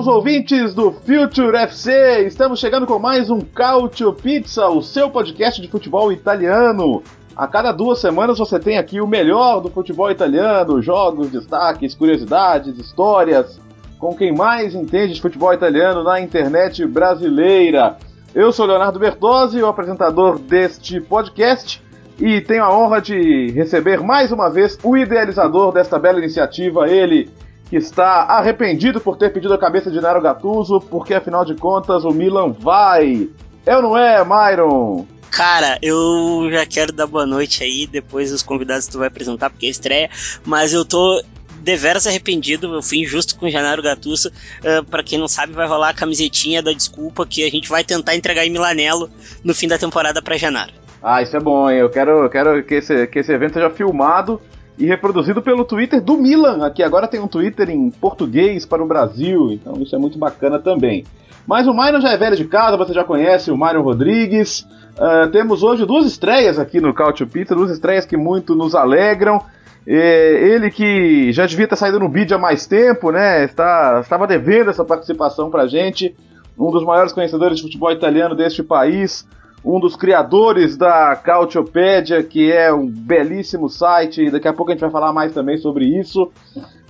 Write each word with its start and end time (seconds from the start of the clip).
Aos 0.00 0.06
ouvintes 0.06 0.72
do 0.72 0.92
Future 0.92 1.54
FC. 1.58 2.24
Estamos 2.26 2.58
chegando 2.58 2.86
com 2.86 2.98
mais 2.98 3.28
um 3.28 3.38
Cautio 3.38 4.14
Pizza, 4.14 4.66
o 4.66 4.80
seu 4.80 5.10
podcast 5.10 5.60
de 5.60 5.68
futebol 5.68 6.10
italiano. 6.10 7.02
A 7.36 7.46
cada 7.46 7.70
duas 7.70 7.98
semanas 7.98 8.38
você 8.38 8.58
tem 8.58 8.78
aqui 8.78 8.98
o 8.98 9.06
melhor 9.06 9.60
do 9.60 9.68
futebol 9.68 10.10
italiano, 10.10 10.80
jogos, 10.80 11.30
destaques, 11.30 11.94
curiosidades, 11.94 12.78
histórias, 12.78 13.60
com 13.98 14.14
quem 14.16 14.34
mais 14.34 14.74
entende 14.74 15.12
de 15.12 15.20
futebol 15.20 15.52
italiano 15.52 16.02
na 16.02 16.18
internet 16.18 16.86
brasileira. 16.86 17.98
Eu 18.34 18.52
sou 18.52 18.64
Leonardo 18.64 18.98
Bertozzi, 18.98 19.62
o 19.62 19.66
apresentador 19.66 20.38
deste 20.38 20.98
podcast, 20.98 21.82
e 22.18 22.40
tenho 22.40 22.64
a 22.64 22.74
honra 22.74 23.02
de 23.02 23.50
receber 23.50 24.00
mais 24.00 24.32
uma 24.32 24.48
vez 24.48 24.78
o 24.82 24.96
idealizador 24.96 25.72
desta 25.72 25.98
bela 25.98 26.18
iniciativa, 26.18 26.88
ele 26.88 27.28
que 27.70 27.76
está 27.76 28.24
arrependido 28.24 29.00
por 29.00 29.16
ter 29.16 29.32
pedido 29.32 29.54
a 29.54 29.58
cabeça 29.58 29.92
de 29.92 30.00
Nero 30.00 30.20
Gattuso, 30.20 30.80
porque 30.80 31.14
afinal 31.14 31.44
de 31.44 31.54
contas 31.54 32.04
o 32.04 32.10
Milan 32.10 32.50
vai. 32.50 33.28
É 33.64 33.76
ou 33.76 33.82
não 33.82 33.96
é, 33.96 34.24
Myron? 34.24 35.06
Cara, 35.30 35.78
eu 35.80 36.48
já 36.50 36.66
quero 36.66 36.92
dar 36.92 37.06
boa 37.06 37.24
noite 37.24 37.62
aí, 37.62 37.86
depois 37.86 38.32
os 38.32 38.42
convidados 38.42 38.88
tu 38.88 38.98
vai 38.98 39.06
apresentar, 39.06 39.48
porque 39.48 39.66
é 39.66 39.70
estreia, 39.70 40.10
mas 40.44 40.72
eu 40.72 40.84
tô 40.84 41.22
deveras 41.60 42.08
arrependido, 42.08 42.74
eu 42.74 42.82
fui 42.82 42.98
injusto 42.98 43.38
com 43.38 43.46
o 43.46 43.50
Janaro 43.50 43.82
Gattuso. 43.82 44.30
Uh, 44.30 44.84
para 44.86 45.04
quem 45.04 45.16
não 45.16 45.28
sabe, 45.28 45.52
vai 45.52 45.68
rolar 45.68 45.90
a 45.90 45.94
camisetinha 45.94 46.60
da 46.60 46.72
desculpa 46.72 47.24
que 47.24 47.44
a 47.44 47.50
gente 47.50 47.68
vai 47.68 47.84
tentar 47.84 48.16
entregar 48.16 48.44
em 48.44 48.50
Milanello 48.50 49.08
no 49.44 49.54
fim 49.54 49.68
da 49.68 49.78
temporada 49.78 50.20
para 50.20 50.36
Janaro. 50.36 50.72
Ah, 51.00 51.22
isso 51.22 51.36
é 51.36 51.40
bom, 51.40 51.70
hein? 51.70 51.78
Eu 51.78 51.88
quero, 51.88 52.24
eu 52.24 52.28
quero 52.28 52.64
que, 52.64 52.74
esse, 52.74 53.06
que 53.06 53.20
esse 53.20 53.32
evento 53.32 53.54
seja 53.54 53.70
filmado 53.70 54.40
e 54.80 54.86
reproduzido 54.86 55.42
pelo 55.42 55.62
Twitter 55.62 56.00
do 56.00 56.16
Milan, 56.16 56.64
aqui 56.64 56.82
agora 56.82 57.06
tem 57.06 57.20
um 57.20 57.28
Twitter 57.28 57.68
em 57.68 57.90
português 57.90 58.64
para 58.64 58.82
o 58.82 58.86
Brasil, 58.86 59.52
então 59.52 59.74
isso 59.74 59.94
é 59.94 59.98
muito 59.98 60.18
bacana 60.18 60.58
também. 60.58 61.04
Mas 61.46 61.66
o 61.66 61.74
Myron 61.74 62.00
já 62.00 62.12
é 62.12 62.16
velho 62.16 62.34
de 62.34 62.46
casa, 62.46 62.78
você 62.78 62.94
já 62.94 63.04
conhece 63.04 63.50
o 63.50 63.56
Myron 63.56 63.82
Rodrigues. 63.82 64.66
Uh, 64.96 65.30
temos 65.30 65.62
hoje 65.62 65.84
duas 65.84 66.06
estreias 66.06 66.58
aqui 66.58 66.80
no 66.80 66.94
Cautio 66.94 67.26
Pizza, 67.26 67.54
duas 67.54 67.70
estreias 67.70 68.06
que 68.06 68.16
muito 68.16 68.54
nos 68.54 68.74
alegram. 68.74 69.42
ele 69.86 70.70
que 70.70 71.30
já 71.30 71.44
devia 71.44 71.68
ter 71.68 71.76
saído 71.76 72.00
no 72.00 72.08
vídeo 72.08 72.34
há 72.36 72.40
mais 72.40 72.66
tempo, 72.66 73.10
né? 73.10 73.44
Está, 73.44 74.00
estava 74.02 74.26
devendo 74.26 74.70
essa 74.70 74.84
participação 74.84 75.50
pra 75.50 75.66
gente. 75.66 76.16
Um 76.58 76.70
dos 76.70 76.84
maiores 76.84 77.12
conhecedores 77.12 77.56
de 77.56 77.62
futebol 77.62 77.92
italiano 77.92 78.34
deste 78.34 78.62
país 78.62 79.26
um 79.64 79.78
dos 79.78 79.94
criadores 79.94 80.76
da 80.76 81.14
Cautiopédia, 81.16 82.22
que 82.22 82.50
é 82.50 82.72
um 82.72 82.86
belíssimo 82.86 83.68
site, 83.68 84.30
daqui 84.30 84.48
a 84.48 84.52
pouco 84.52 84.70
a 84.70 84.74
gente 84.74 84.80
vai 84.80 84.90
falar 84.90 85.12
mais 85.12 85.32
também 85.32 85.58
sobre 85.58 85.84
isso. 85.84 86.30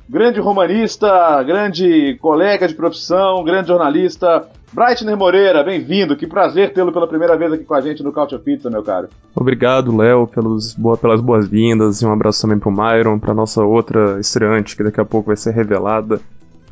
Grande 0.09 0.41
romanista, 0.41 1.43
grande 1.45 2.17
colega 2.21 2.67
de 2.67 2.75
profissão, 2.75 3.45
grande 3.45 3.69
jornalista, 3.69 4.49
Breitner 4.73 5.17
Moreira, 5.17 5.65
bem-vindo, 5.65 6.17
que 6.17 6.27
prazer 6.27 6.73
tê-lo 6.73 6.93
pela 6.93 7.07
primeira 7.07 7.37
vez 7.37 7.53
aqui 7.53 7.65
com 7.65 7.75
a 7.75 7.81
gente 7.81 8.03
no 8.05 8.13
Cautio 8.13 8.39
Pizza, 8.39 8.71
meu 8.71 8.83
caro. 8.83 9.09
Obrigado, 9.35 9.97
Léo, 9.97 10.29
boa, 10.79 10.97
pelas 10.97 11.21
boas-vindas 11.21 12.03
e 12.03 12.07
um 12.07 12.13
abraço 12.13 12.43
também 12.43 12.59
pro 12.59 12.71
Myron, 12.71 13.19
pra 13.19 13.35
nossa 13.35 13.65
outra 13.65 14.21
estreante, 14.21 14.77
que 14.77 14.85
daqui 14.85 15.01
a 15.01 15.05
pouco 15.05 15.29
vai 15.29 15.37
ser 15.37 15.53
revelada. 15.53 16.21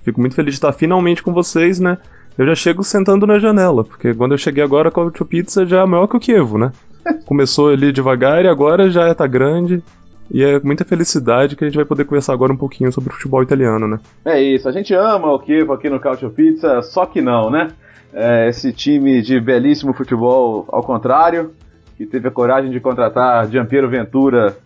Fico 0.04 0.20
muito 0.20 0.34
feliz 0.34 0.54
de 0.54 0.59
estar 0.59 0.72
finalmente 0.72 1.22
com 1.22 1.32
vocês, 1.32 1.80
né? 1.80 1.98
Eu 2.38 2.47
já 2.47 2.54
chego 2.54 2.84
sentando 2.84 3.26
na 3.26 3.41
janela, 3.41 3.82
porque 3.82 4.15
quando 4.15 4.32
eu 4.32 4.38
cheguei 4.38 4.62
agora, 4.62 4.88
a 4.88 4.93
Culture 4.93 5.28
Pizza 5.28 5.66
já 5.66 5.82
é 5.82 5.87
maior 5.87 6.06
que 6.06 6.16
o 6.16 6.21
Kievo, 6.21 6.56
né? 6.56 6.71
Começou 7.26 7.71
ali 7.71 7.91
devagar 7.91 8.44
e 8.44 8.49
agora 8.49 8.88
já 8.88 9.12
tá 9.12 9.26
grande. 9.26 9.82
E 10.31 10.44
é 10.44 10.60
muita 10.60 10.84
felicidade 10.84 11.56
que 11.56 11.65
a 11.65 11.66
gente 11.66 11.77
vai 11.77 11.87
poder 11.87 12.04
conversar 12.04 12.34
agora 12.34 12.53
um 12.53 12.56
pouquinho 12.56 12.93
sobre 12.93 13.10
o 13.10 13.12
futebol 13.15 13.43
italiano, 13.43 13.88
né? 13.88 13.98
É 14.25 14.41
isso, 14.41 14.69
a 14.69 14.72
gente 14.72 14.94
ama 14.94 15.32
o 15.32 15.38
Kievo 15.38 15.72
aqui 15.72 15.91
no 15.91 15.98
Culture 15.98 16.32
Pizza, 16.32 16.81
só 16.82 17.06
que 17.06 17.21
não, 17.21 17.50
né? 17.50 17.69
É 18.12 18.48
esse 18.48 18.72
time 18.72 19.21
de 19.21 19.41
belíssimo 19.41 19.93
futebol, 19.93 20.66
ao 20.69 20.82
contrário, 20.82 21.53
que 21.97 22.06
teve 22.06 22.28
a 22.28 22.31
coragem 22.31 22.71
de 22.71 22.78
contratar 22.78 23.48
Giampiero 23.48 23.88
Ventura 23.88 24.56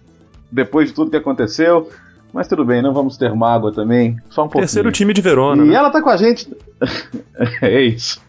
depois 0.50 0.88
de 0.88 0.94
tudo 0.94 1.10
que 1.10 1.16
aconteceu. 1.16 1.88
Mas 2.32 2.48
tudo 2.48 2.64
bem, 2.64 2.80
não 2.80 2.94
vamos 2.94 3.16
ter 3.18 3.34
mágoa 3.34 3.72
também. 3.72 4.16
Só 4.30 4.42
um 4.42 4.46
pouquinho. 4.46 4.62
Terceiro 4.62 4.90
time 4.90 5.12
de 5.12 5.20
Verona. 5.20 5.62
E 5.62 5.68
né? 5.68 5.74
ela 5.74 5.90
tá 5.90 6.00
com 6.00 6.08
a 6.08 6.16
gente. 6.16 6.48
é 7.60 7.82
isso. 7.82 8.20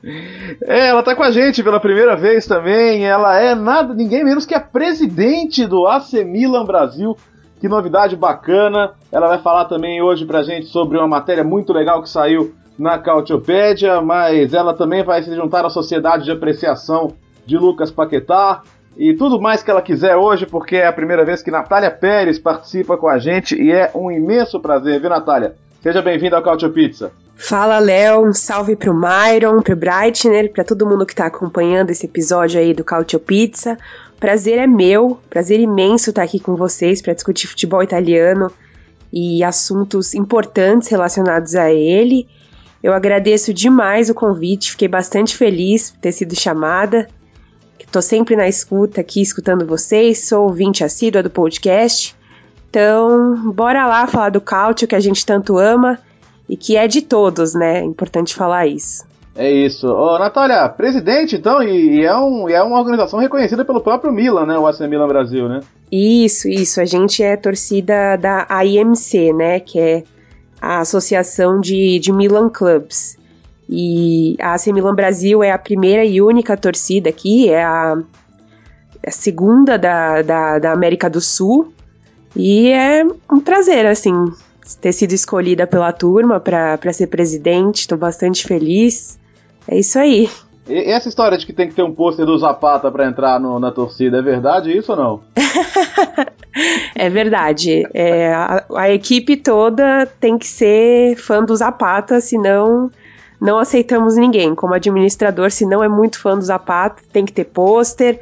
É, 0.64 0.88
ela 0.88 1.02
tá 1.02 1.16
com 1.16 1.24
a 1.24 1.32
gente 1.32 1.64
pela 1.64 1.80
primeira 1.80 2.16
vez 2.16 2.46
também. 2.46 3.06
Ela 3.06 3.40
é 3.40 3.56
nada, 3.56 3.94
ninguém 3.94 4.24
menos 4.24 4.46
que 4.46 4.54
a 4.54 4.60
presidente 4.60 5.66
do 5.66 5.88
AC 5.88 6.24
Milan 6.26 6.66
Brasil. 6.66 7.16
Que 7.62 7.70
novidade 7.70 8.18
bacana. 8.18 8.92
Ela 9.10 9.30
vai 9.30 9.40
falar 9.40 9.66
também 9.66 10.02
hoje 10.02 10.26
pra 10.26 10.44
gente 10.44 10.66
sobre 10.66 10.98
uma 10.98 11.08
matéria 11.08 11.44
muito 11.46 11.72
legal 11.72 12.02
que 12.04 12.10
saiu 12.10 12.54
na 12.78 12.98
Cautiopédia, 12.98 14.02
mas 14.02 14.54
ela 14.54 14.74
também 14.74 15.04
vai 15.04 15.24
se 15.24 15.34
juntar 15.34 15.66
à 15.66 15.70
Sociedade 15.70 16.26
de 16.26 16.32
Apreciação 16.32 17.14
de 17.46 17.58
Lucas 17.58 17.90
Paquetá 17.90 18.62
e 18.98 19.14
tudo 19.14 19.42
mais 19.42 19.64
que 19.64 19.72
ela 19.72 19.82
quiser 19.82 20.16
hoje, 20.16 20.46
porque 20.46 20.76
é 20.76 20.88
a 20.88 20.94
primeira 20.94 21.26
vez 21.26 21.42
que 21.42 21.52
Natália 21.52 21.90
Pérez 21.90 22.38
participa 22.38 22.98
com 22.98 23.08
a 23.08 23.18
gente 23.18 23.56
e 23.56 23.72
é 23.72 23.92
um 23.96 24.12
imenso 24.12 24.60
prazer, 24.60 25.00
viu, 25.00 25.10
Natália? 25.10 25.56
Seja 25.82 26.02
bem-vinda 26.02 26.38
ao 26.38 26.44
Cautio 26.44 26.72
Pizza. 26.72 27.12
Fala, 27.36 27.80
Léo. 27.80 28.26
Um 28.26 28.34
salve 28.34 28.76
pro 28.76 28.94
Myron, 28.94 29.62
pro 29.62 29.76
Breitner, 29.76 30.52
para 30.52 30.64
todo 30.64 30.88
mundo 30.88 31.06
que 31.06 31.16
tá 31.16 31.26
acompanhando 31.26 31.90
esse 31.90 32.06
episódio 32.06 32.60
aí 32.60 32.74
do 32.74 32.84
Cautio 32.84 33.20
Pizza. 33.20 33.78
Prazer 34.20 34.60
é 34.60 34.68
meu, 34.68 35.20
prazer 35.30 35.60
imenso 35.60 36.12
estar 36.12 36.24
aqui 36.24 36.40
com 36.40 36.56
vocês 36.56 37.02
para 37.02 37.14
discutir 37.14 37.48
futebol 37.48 37.84
italiano 37.84 38.50
e 39.12 39.44
assuntos 39.44 40.14
importantes 40.14 40.88
relacionados 40.88 41.56
a 41.56 41.70
ele. 41.70 42.28
Eu 42.82 42.94
agradeço 42.94 43.54
demais 43.54 44.10
o 44.10 44.14
convite, 44.14 44.72
fiquei 44.72 44.88
bastante 44.88 45.36
feliz 45.36 45.92
por 45.92 46.00
ter 46.00 46.12
sido 46.14 46.36
chamada. 46.36 47.08
Tô 47.94 48.02
sempre 48.02 48.36
na 48.36 48.48
escuta 48.48 49.02
aqui, 49.02 49.22
escutando 49.22 49.68
vocês, 49.68 50.28
sou 50.28 50.46
ouvinte 50.46 50.84
assídua 50.84 51.22
do 51.22 51.30
podcast. 51.30 52.16
Então, 52.68 53.54
bora 53.54 53.86
lá 53.86 54.08
falar 54.08 54.32
do 54.32 54.42
Cautio 54.42 54.88
que 54.88 54.96
a 54.96 55.00
gente 55.00 55.24
tanto 55.24 55.60
ama 55.60 56.00
e 56.50 56.58
que 56.58 56.76
é 56.76 56.88
de 56.88 57.04
todos, 57.04 57.54
né? 57.54 57.82
É 57.82 57.84
importante 57.84 58.34
falar 58.34 58.66
isso. 58.66 59.06
É 59.36 59.48
isso. 59.52 59.86
Ô, 59.86 60.18
Natália, 60.18 60.68
presidente, 60.70 61.36
então, 61.36 61.62
e, 61.62 62.00
e, 62.00 62.04
é 62.04 62.18
um, 62.18 62.50
e 62.50 62.54
é 62.54 62.64
uma 62.64 62.80
organização 62.80 63.20
reconhecida 63.20 63.64
pelo 63.64 63.80
próprio 63.80 64.12
Milan, 64.12 64.48
né? 64.48 64.58
O 64.58 64.66
AC 64.66 64.80
Milan 64.88 65.08
Brasil, 65.08 65.48
né? 65.48 65.60
Isso, 65.92 66.48
isso. 66.50 66.82
A 66.82 66.86
gente 66.86 67.22
é 67.22 67.38
torcida 67.38 68.16
da 68.16 68.48
AIMC, 68.50 69.32
né? 69.34 69.60
Que 69.60 69.80
é 69.80 70.04
a 70.60 70.80
Associação 70.80 71.60
de, 71.60 72.00
de 72.00 72.12
Milan 72.12 72.50
Clubs. 72.50 73.20
E 73.70 74.36
a 74.40 74.54
AC 74.54 74.68
Milan 74.68 74.96
Brasil 74.96 75.44
é 75.44 75.52
a 75.52 75.58
primeira 75.58 76.04
e 76.04 76.22
única 76.22 76.56
torcida 76.58 77.10
aqui, 77.10 77.50
é 77.50 77.64
a, 77.64 77.98
é 79.02 79.10
a 79.10 79.12
segunda 79.12 79.78
da, 79.78 80.22
da, 80.22 80.60
da, 80.60 80.72
América 80.72 81.10
do 81.10 81.22
Sul. 81.22 81.74
E 82.36 82.70
é 82.70 83.06
um 83.32 83.40
prazer, 83.40 83.86
assim, 83.86 84.14
ter 84.82 84.92
sido 84.92 85.14
escolhida 85.14 85.68
pela 85.68 85.92
turma 85.92 86.40
para 86.40 86.94
ser 86.94 87.08
presidente. 87.08 87.82
Estou 87.82 87.98
bastante 87.98 88.46
feliz. 88.46 89.20
É 89.68 89.78
isso 89.78 89.98
aí. 89.98 90.30
E 90.68 90.92
essa 90.92 91.10
história 91.10 91.38
de 91.38 91.46
que 91.46 91.52
tem 91.52 91.68
que 91.68 91.76
ter 91.76 91.84
um 91.84 91.94
pôster 91.94 92.26
do 92.26 92.38
Zapata 92.38 92.90
para 92.90 93.06
entrar 93.06 93.40
no, 93.40 93.60
na 93.60 93.72
torcida, 93.72 94.20
é 94.20 94.22
verdade 94.22 94.76
isso 94.76 94.94
ou 94.94 94.98
não? 94.98 95.24
é 96.96 97.10
verdade. 97.10 97.84
É, 97.94 98.34
a, 98.34 98.66
a, 98.76 98.90
equipe 98.90 99.36
toda 99.36 100.06
tem 100.20 100.38
que 100.38 100.48
ser 100.48 101.18
fã 101.18 101.44
do 101.44 101.56
Zapata, 101.56 102.22
senão 102.22 102.90
não 103.44 103.60
aceitamos 103.60 104.16
ninguém. 104.16 104.56
Como 104.56 104.74
administrador, 104.74 105.52
se 105.52 105.66
não 105.66 105.84
é 105.84 105.90
muito 105.90 106.18
fã 106.18 106.38
do 106.38 106.46
Zapata, 106.46 107.04
tem 107.12 107.26
que 107.26 107.34
ter 107.34 107.44
pôster, 107.44 108.18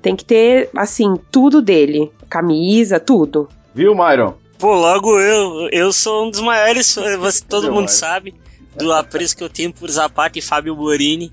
tem 0.00 0.14
que 0.14 0.24
ter, 0.24 0.70
assim, 0.76 1.16
tudo 1.32 1.60
dele. 1.60 2.12
Camisa, 2.30 3.00
tudo. 3.00 3.48
Viu, 3.74 3.92
Myron? 3.92 4.34
Pô, 4.60 4.74
logo 4.74 5.18
eu. 5.18 5.68
Eu 5.72 5.92
sou 5.92 6.26
um 6.26 6.30
dos 6.30 6.40
maiores, 6.40 6.94
você, 7.18 7.44
todo 7.44 7.72
mundo 7.72 7.88
sabe, 7.88 8.34
do 8.76 8.92
apreço 8.92 9.36
que 9.36 9.42
eu 9.42 9.50
tenho 9.50 9.72
por 9.72 9.90
Zapata 9.90 10.38
e 10.38 10.42
Fábio 10.42 10.76
Borini. 10.76 11.32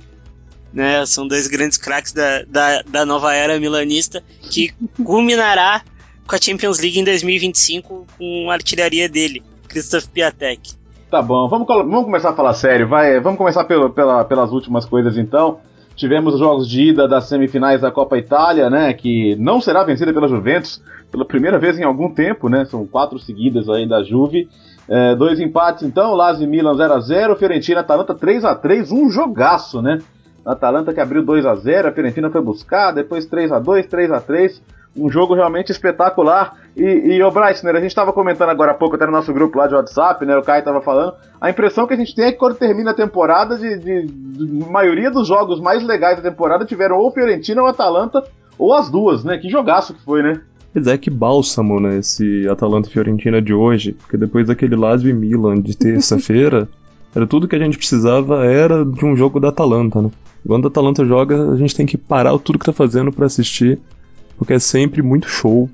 Né, 0.71 1.03
são 1.07 1.27
dois 1.27 1.47
grandes 1.47 1.79
craques 1.79 2.13
da, 2.13 2.43
da, 2.43 2.83
da 2.83 3.03
nova 3.03 3.33
era 3.33 3.59
milanista 3.59 4.23
que 4.51 4.71
culminará 5.03 5.83
com 6.27 6.35
a 6.35 6.39
Champions 6.39 6.77
League 6.77 6.99
em 6.99 7.03
2025 7.03 8.05
com 8.15 8.51
a 8.51 8.53
artilharia 8.53 9.09
dele, 9.09 9.41
Christoph 9.67 10.05
Piatek. 10.05 10.78
Tá 11.09 11.23
bom, 11.23 11.49
vamos, 11.49 11.67
vamos 11.67 12.03
começar 12.03 12.29
a 12.29 12.35
falar 12.35 12.53
sério, 12.53 12.87
vai, 12.87 13.19
vamos 13.19 13.39
começar 13.39 13.63
pelo, 13.63 13.89
pela, 13.89 14.23
pelas 14.23 14.51
últimas 14.51 14.85
coisas 14.85 15.17
então. 15.17 15.57
Tivemos 15.95 16.35
os 16.35 16.39
jogos 16.39 16.69
de 16.69 16.89
ida 16.89 17.07
das 17.07 17.25
semifinais 17.27 17.81
da 17.81 17.89
Copa 17.89 18.15
Itália, 18.15 18.69
né, 18.69 18.93
que 18.93 19.35
não 19.37 19.59
será 19.59 19.83
vencida 19.83 20.13
pela 20.13 20.27
Juventus 20.27 20.83
pela 21.11 21.25
primeira 21.25 21.57
vez 21.57 21.79
em 21.79 21.83
algum 21.83 22.13
tempo, 22.13 22.47
né, 22.47 22.63
são 22.65 22.85
quatro 22.85 23.17
seguidas 23.17 23.67
aí 23.69 23.89
da 23.89 24.03
Juve. 24.03 24.47
É, 24.87 25.15
dois 25.15 25.39
empates 25.39 25.81
então, 25.81 26.13
Lazio 26.13 26.43
e 26.43 26.47
Milan 26.47 26.75
0x0, 26.75 27.35
Fiorentina 27.37 27.79
Atalanta 27.79 28.13
3x3, 28.13 28.91
um 28.91 29.09
jogaço, 29.09 29.81
né? 29.81 29.97
Atalanta 30.45 30.93
que 30.93 30.99
abriu 30.99 31.23
2 31.23 31.45
a 31.45 31.55
0 31.55 31.87
a 31.87 31.91
Fiorentina 31.91 32.29
foi 32.29 32.41
buscar, 32.41 32.91
depois 32.91 33.25
3 33.25 33.51
a 33.51 33.59
2 33.59 33.87
3 33.87 34.11
a 34.11 34.19
3 34.19 34.61
um 34.99 35.09
jogo 35.09 35.33
realmente 35.33 35.71
espetacular. 35.71 36.55
E, 36.75 36.83
e 36.83 37.23
o 37.23 37.31
Breitner, 37.31 37.75
a 37.75 37.79
gente 37.79 37.91
estava 37.91 38.13
comentando 38.13 38.49
agora 38.49 38.71
há 38.71 38.75
pouco, 38.75 38.95
até 38.95 39.05
no 39.05 39.11
nosso 39.11 39.33
grupo 39.33 39.57
lá 39.57 39.67
de 39.67 39.75
WhatsApp, 39.75 40.25
né? 40.25 40.37
O 40.37 40.41
Kai 40.41 40.59
estava 40.59 40.81
falando. 40.81 41.13
A 41.39 41.49
impressão 41.49 41.87
que 41.87 41.93
a 41.93 41.97
gente 41.97 42.15
tem 42.15 42.25
é 42.25 42.31
que 42.31 42.37
quando 42.37 42.55
termina 42.55 42.91
a 42.91 42.95
temporada, 42.95 43.57
de, 43.57 43.77
de, 43.77 44.05
de 44.05 44.69
maioria 44.69 45.09
dos 45.09 45.27
jogos 45.27 45.59
mais 45.59 45.83
legais 45.83 46.17
da 46.17 46.29
temporada 46.29 46.65
tiveram 46.65 46.97
ou 46.97 47.11
Fiorentina 47.11 47.61
ou 47.61 47.67
Atalanta, 47.67 48.23
ou 48.57 48.73
as 48.73 48.89
duas, 48.89 49.23
né? 49.23 49.37
Que 49.37 49.49
jogaço 49.49 49.93
que 49.93 50.03
foi, 50.03 50.21
né? 50.21 50.41
Pois 50.73 50.85
é, 50.85 50.97
que 50.97 51.09
bálsamo, 51.09 51.79
né? 51.79 51.97
Esse 51.97 52.47
Atalanta 52.47 52.89
Fiorentina 52.89 53.41
de 53.41 53.53
hoje. 53.53 53.93
Porque 53.93 54.17
depois 54.17 54.47
daquele 54.47 54.75
Lazio 54.75 55.09
e 55.09 55.13
Milan 55.13 55.61
de 55.61 55.75
terça-feira, 55.75 56.67
era 57.15 57.25
tudo 57.25 57.47
que 57.47 57.55
a 57.55 57.59
gente 57.59 57.77
precisava 57.77 58.45
era 58.45 58.85
de 58.85 59.05
um 59.05 59.15
jogo 59.15 59.39
da 59.39 59.49
Atalanta, 59.49 60.01
né? 60.01 60.11
Quando 60.45 60.65
a 60.65 60.69
Atalanta 60.69 61.03
joga, 61.05 61.51
a 61.51 61.57
gente 61.57 61.75
tem 61.75 61.85
que 61.85 61.97
parar 61.97 62.37
tudo 62.39 62.59
que 62.59 62.65
tá 62.65 62.73
fazendo 62.73 63.11
para 63.11 63.25
assistir 63.25 63.79
porque 64.39 64.53
é 64.53 64.59
sempre 64.59 65.01
muito 65.01 65.27
show 65.27 65.69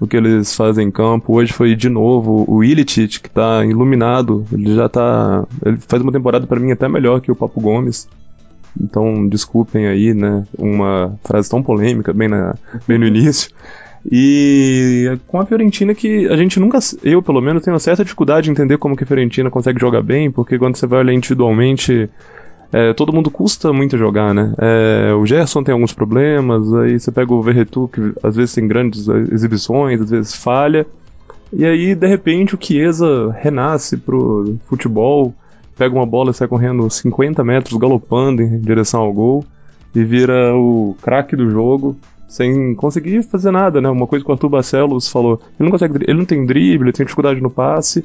o 0.00 0.06
que 0.06 0.16
eles 0.16 0.56
fazem 0.56 0.88
em 0.88 0.90
campo. 0.90 1.34
Hoje 1.34 1.52
foi 1.52 1.76
de 1.76 1.88
novo 1.88 2.44
o 2.48 2.64
Ilicic, 2.64 3.20
que 3.20 3.30
tá 3.30 3.64
iluminado. 3.64 4.44
Ele 4.50 4.74
já 4.74 4.88
tá. 4.88 5.46
Ele 5.64 5.76
faz 5.86 6.02
uma 6.02 6.12
temporada 6.12 6.46
para 6.46 6.58
mim 6.58 6.72
até 6.72 6.88
melhor 6.88 7.20
que 7.20 7.30
o 7.30 7.36
Papo 7.36 7.60
Gomes. 7.60 8.08
Então, 8.78 9.26
desculpem 9.28 9.86
aí, 9.86 10.12
né? 10.12 10.44
Uma 10.58 11.14
frase 11.24 11.48
tão 11.48 11.62
polêmica, 11.62 12.12
bem, 12.12 12.28
na, 12.28 12.54
bem 12.88 12.98
no 12.98 13.06
início. 13.06 13.50
E 14.10 15.18
com 15.26 15.40
a 15.40 15.46
Fiorentina 15.46 15.94
que 15.94 16.28
a 16.28 16.36
gente 16.36 16.60
nunca, 16.60 16.78
eu 17.02 17.22
pelo 17.22 17.40
menos, 17.40 17.62
tenho 17.62 17.74
uma 17.74 17.80
certa 17.80 18.04
dificuldade 18.04 18.44
de 18.44 18.50
entender 18.50 18.78
como 18.78 18.96
que 18.96 19.04
a 19.04 19.06
Fiorentina 19.06 19.50
consegue 19.50 19.80
jogar 19.80 20.02
bem, 20.02 20.30
porque 20.30 20.58
quando 20.58 20.76
você 20.76 20.86
vai 20.86 21.00
olhar 21.00 21.12
individualmente, 21.12 22.08
é, 22.72 22.92
todo 22.92 23.12
mundo 23.12 23.30
custa 23.30 23.72
muito 23.72 23.96
jogar, 23.96 24.34
né? 24.34 24.54
É, 24.58 25.14
o 25.14 25.24
Gerson 25.24 25.62
tem 25.62 25.72
alguns 25.72 25.92
problemas, 25.92 26.72
aí 26.74 26.98
você 26.98 27.12
pega 27.12 27.32
o 27.32 27.42
Verretu, 27.42 27.88
que 27.92 28.12
às 28.22 28.36
vezes 28.36 28.54
tem 28.54 28.66
grandes 28.66 29.08
exibições, 29.08 30.00
às 30.00 30.10
vezes 30.10 30.34
falha. 30.34 30.86
E 31.52 31.64
aí, 31.64 31.94
de 31.94 32.06
repente, 32.06 32.54
o 32.54 32.58
Chiesa 32.60 33.30
renasce 33.40 33.96
pro 33.96 34.56
futebol, 34.66 35.32
pega 35.76 35.94
uma 35.94 36.06
bola 36.06 36.30
e 36.30 36.34
sai 36.34 36.48
correndo 36.48 36.90
50 36.90 37.44
metros, 37.44 37.78
galopando 37.78 38.42
em 38.42 38.58
direção 38.60 39.00
ao 39.00 39.12
gol, 39.12 39.44
e 39.94 40.02
vira 40.02 40.54
o 40.54 40.96
craque 41.00 41.36
do 41.36 41.48
jogo, 41.48 41.96
sem 42.28 42.74
conseguir 42.74 43.22
fazer 43.22 43.50
nada, 43.50 43.80
né? 43.80 43.88
Uma 43.88 44.06
coisa 44.06 44.24
que 44.24 44.30
o 44.30 44.34
Arthur 44.34 44.48
Barcelos 44.48 45.08
falou, 45.08 45.40
ele 45.58 45.68
não 45.68 45.70
consegue, 45.70 46.04
ele 46.06 46.18
não 46.18 46.24
tem 46.24 46.44
drible, 46.44 46.86
ele 46.86 46.92
tem 46.92 47.06
dificuldade 47.06 47.40
no 47.40 47.50
passe, 47.50 48.04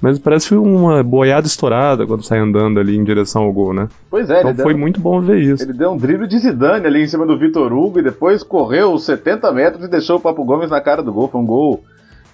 mas 0.00 0.18
parece 0.18 0.54
uma 0.54 1.02
boiada 1.02 1.46
estourada 1.46 2.06
quando 2.06 2.22
sai 2.22 2.38
andando 2.38 2.80
ali 2.80 2.96
em 2.96 3.04
direção 3.04 3.42
ao 3.42 3.52
gol, 3.52 3.74
né? 3.74 3.88
Pois 4.10 4.30
é, 4.30 4.40
Então 4.40 4.54
foi 4.56 4.74
muito 4.74 5.00
bom 5.00 5.20
ver 5.20 5.40
isso. 5.40 5.62
Ele 5.62 5.72
deu 5.72 5.90
um 5.90 5.96
drible 5.96 6.26
de 6.26 6.38
Zidane 6.38 6.86
ali 6.86 7.02
em 7.02 7.06
cima 7.06 7.26
do 7.26 7.38
Vitor 7.38 7.72
Hugo 7.72 7.98
e 7.98 8.02
depois 8.02 8.42
correu 8.42 8.92
os 8.92 9.04
70 9.04 9.52
metros 9.52 9.84
e 9.84 9.88
deixou 9.88 10.16
o 10.16 10.20
Papo 10.20 10.44
Gomes 10.44 10.70
na 10.70 10.80
cara 10.80 11.02
do 11.02 11.12
gol. 11.12 11.28
Foi 11.28 11.40
um 11.40 11.46
gol 11.46 11.84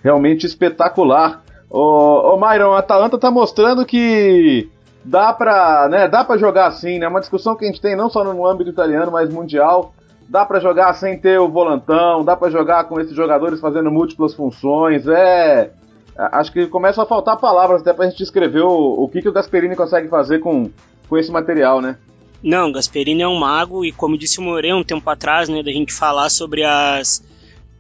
realmente 0.02 0.46
espetacular. 0.46 1.42
Ô, 1.68 2.34
ô 2.34 2.36
Myron, 2.36 2.72
a 2.72 2.78
Atalanta 2.78 3.18
tá 3.18 3.30
mostrando 3.30 3.84
que 3.84 4.68
dá 5.04 5.32
pra, 5.32 5.88
né, 5.90 6.08
dá 6.08 6.24
pra 6.24 6.36
jogar 6.36 6.66
assim, 6.66 6.98
né? 6.98 7.08
Uma 7.08 7.20
discussão 7.20 7.56
que 7.56 7.64
a 7.64 7.68
gente 7.68 7.80
tem 7.80 7.96
não 7.96 8.08
só 8.08 8.22
no 8.22 8.46
âmbito 8.46 8.70
italiano, 8.70 9.10
mas 9.10 9.28
mundial. 9.28 9.92
Dá 10.28 10.44
para 10.44 10.58
jogar 10.58 10.92
sem 10.94 11.16
ter 11.18 11.38
o 11.38 11.48
volantão, 11.48 12.24
dá 12.24 12.36
para 12.36 12.50
jogar 12.50 12.84
com 12.84 13.00
esses 13.00 13.14
jogadores 13.14 13.60
fazendo 13.60 13.92
múltiplas 13.92 14.34
funções. 14.34 15.06
É, 15.06 15.70
acho 16.16 16.52
que 16.52 16.66
começa 16.66 17.02
a 17.02 17.06
faltar 17.06 17.36
palavras 17.36 17.82
até 17.82 17.92
pra 17.92 18.06
gente 18.06 18.18
descrever 18.18 18.62
o, 18.62 19.04
o 19.04 19.08
que, 19.08 19.20
que 19.20 19.28
o 19.28 19.32
Gasperini 19.32 19.76
consegue 19.76 20.08
fazer 20.08 20.38
com, 20.38 20.70
com 21.08 21.18
esse 21.18 21.30
material, 21.30 21.80
né? 21.80 21.98
Não, 22.42 22.72
Gasperini 22.72 23.22
é 23.22 23.28
um 23.28 23.38
mago 23.38 23.84
e 23.84 23.92
como 23.92 24.16
disse 24.16 24.38
o 24.38 24.42
Moreno 24.42 24.78
um 24.78 24.84
tempo 24.84 25.08
atrás, 25.08 25.48
né, 25.48 25.62
da 25.62 25.70
gente 25.70 25.92
falar 25.92 26.28
sobre 26.30 26.64
as 26.64 27.22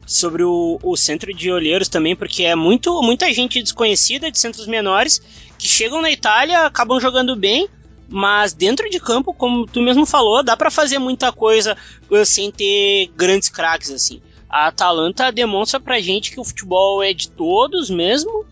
sobre 0.06 0.44
o, 0.44 0.78
o 0.84 0.96
centro 0.96 1.34
de 1.34 1.50
olheiros 1.50 1.88
também, 1.88 2.14
porque 2.14 2.44
é 2.44 2.54
muito 2.54 3.02
muita 3.02 3.32
gente 3.32 3.60
desconhecida 3.60 4.30
de 4.30 4.38
centros 4.38 4.66
menores 4.66 5.20
que 5.58 5.66
chegam 5.66 6.00
na 6.00 6.10
Itália, 6.10 6.66
acabam 6.66 7.00
jogando 7.00 7.34
bem, 7.34 7.68
mas 8.08 8.52
dentro 8.52 8.88
de 8.88 9.00
campo, 9.00 9.34
como 9.34 9.66
tu 9.66 9.80
mesmo 9.80 10.06
falou, 10.06 10.44
dá 10.44 10.56
para 10.56 10.70
fazer 10.70 10.98
muita 10.98 11.32
coisa 11.32 11.76
uh, 12.08 12.24
sem 12.24 12.52
ter 12.52 13.10
grandes 13.16 13.48
craques 13.48 13.90
assim 13.90 14.20
a 14.48 14.68
Atalanta 14.68 15.30
demonstra 15.32 15.80
pra 15.80 16.00
gente 16.00 16.30
que 16.30 16.40
o 16.40 16.44
futebol 16.44 17.02
é 17.02 17.12
de 17.12 17.30
todos 17.30 17.90
mesmo, 17.90 18.44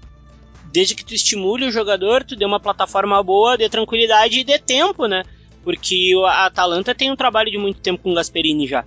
desde 0.72 0.94
que 0.94 1.04
tu 1.04 1.14
estimule 1.14 1.66
o 1.66 1.70
jogador, 1.70 2.24
tu 2.24 2.34
dê 2.34 2.44
uma 2.44 2.58
plataforma 2.58 3.22
boa, 3.22 3.56
dê 3.56 3.68
tranquilidade 3.68 4.40
e 4.40 4.44
dê 4.44 4.58
tempo, 4.58 5.06
né? 5.06 5.22
Porque 5.62 6.12
a 6.26 6.46
Atalanta 6.46 6.94
tem 6.94 7.10
um 7.10 7.16
trabalho 7.16 7.50
de 7.50 7.58
muito 7.58 7.80
tempo 7.80 8.02
com 8.02 8.10
o 8.10 8.14
Gasperini 8.14 8.66
já. 8.66 8.84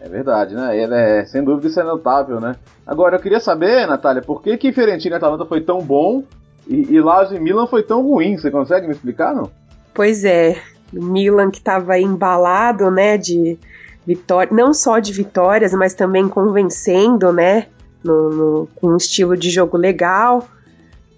É 0.00 0.08
verdade, 0.08 0.54
né? 0.54 0.76
Ele 0.80 0.94
é, 0.94 1.24
sem 1.24 1.42
dúvida 1.42 1.68
isso 1.68 1.80
é 1.80 1.84
notável, 1.84 2.40
né? 2.40 2.56
Agora, 2.86 3.16
eu 3.16 3.20
queria 3.20 3.40
saber, 3.40 3.86
Natália, 3.86 4.22
por 4.22 4.42
que 4.42 4.56
que 4.56 4.72
Fiorentina 4.72 5.16
e 5.16 5.18
Atalanta 5.18 5.44
foi 5.44 5.60
tão 5.60 5.80
bom 5.80 6.24
e, 6.66 6.94
e 6.94 7.00
Lazio 7.00 7.36
e 7.36 7.40
Milan 7.40 7.66
foi 7.66 7.82
tão 7.82 8.02
ruim? 8.02 8.36
Você 8.36 8.50
consegue 8.50 8.86
me 8.86 8.92
explicar, 8.92 9.34
não? 9.34 9.50
Pois 9.94 10.24
é, 10.24 10.60
o 10.92 11.02
Milan 11.02 11.50
que 11.50 11.58
estava 11.58 11.98
embalado, 11.98 12.90
né, 12.90 13.16
de 13.16 13.58
vitória, 14.08 14.50
não 14.56 14.72
só 14.72 14.98
de 14.98 15.12
vitórias, 15.12 15.74
mas 15.74 15.92
também 15.92 16.26
convencendo, 16.26 17.30
né? 17.30 17.66
No, 18.02 18.30
no, 18.30 18.68
com 18.76 18.88
um 18.88 18.96
estilo 18.96 19.36
de 19.36 19.50
jogo 19.50 19.76
legal. 19.76 20.48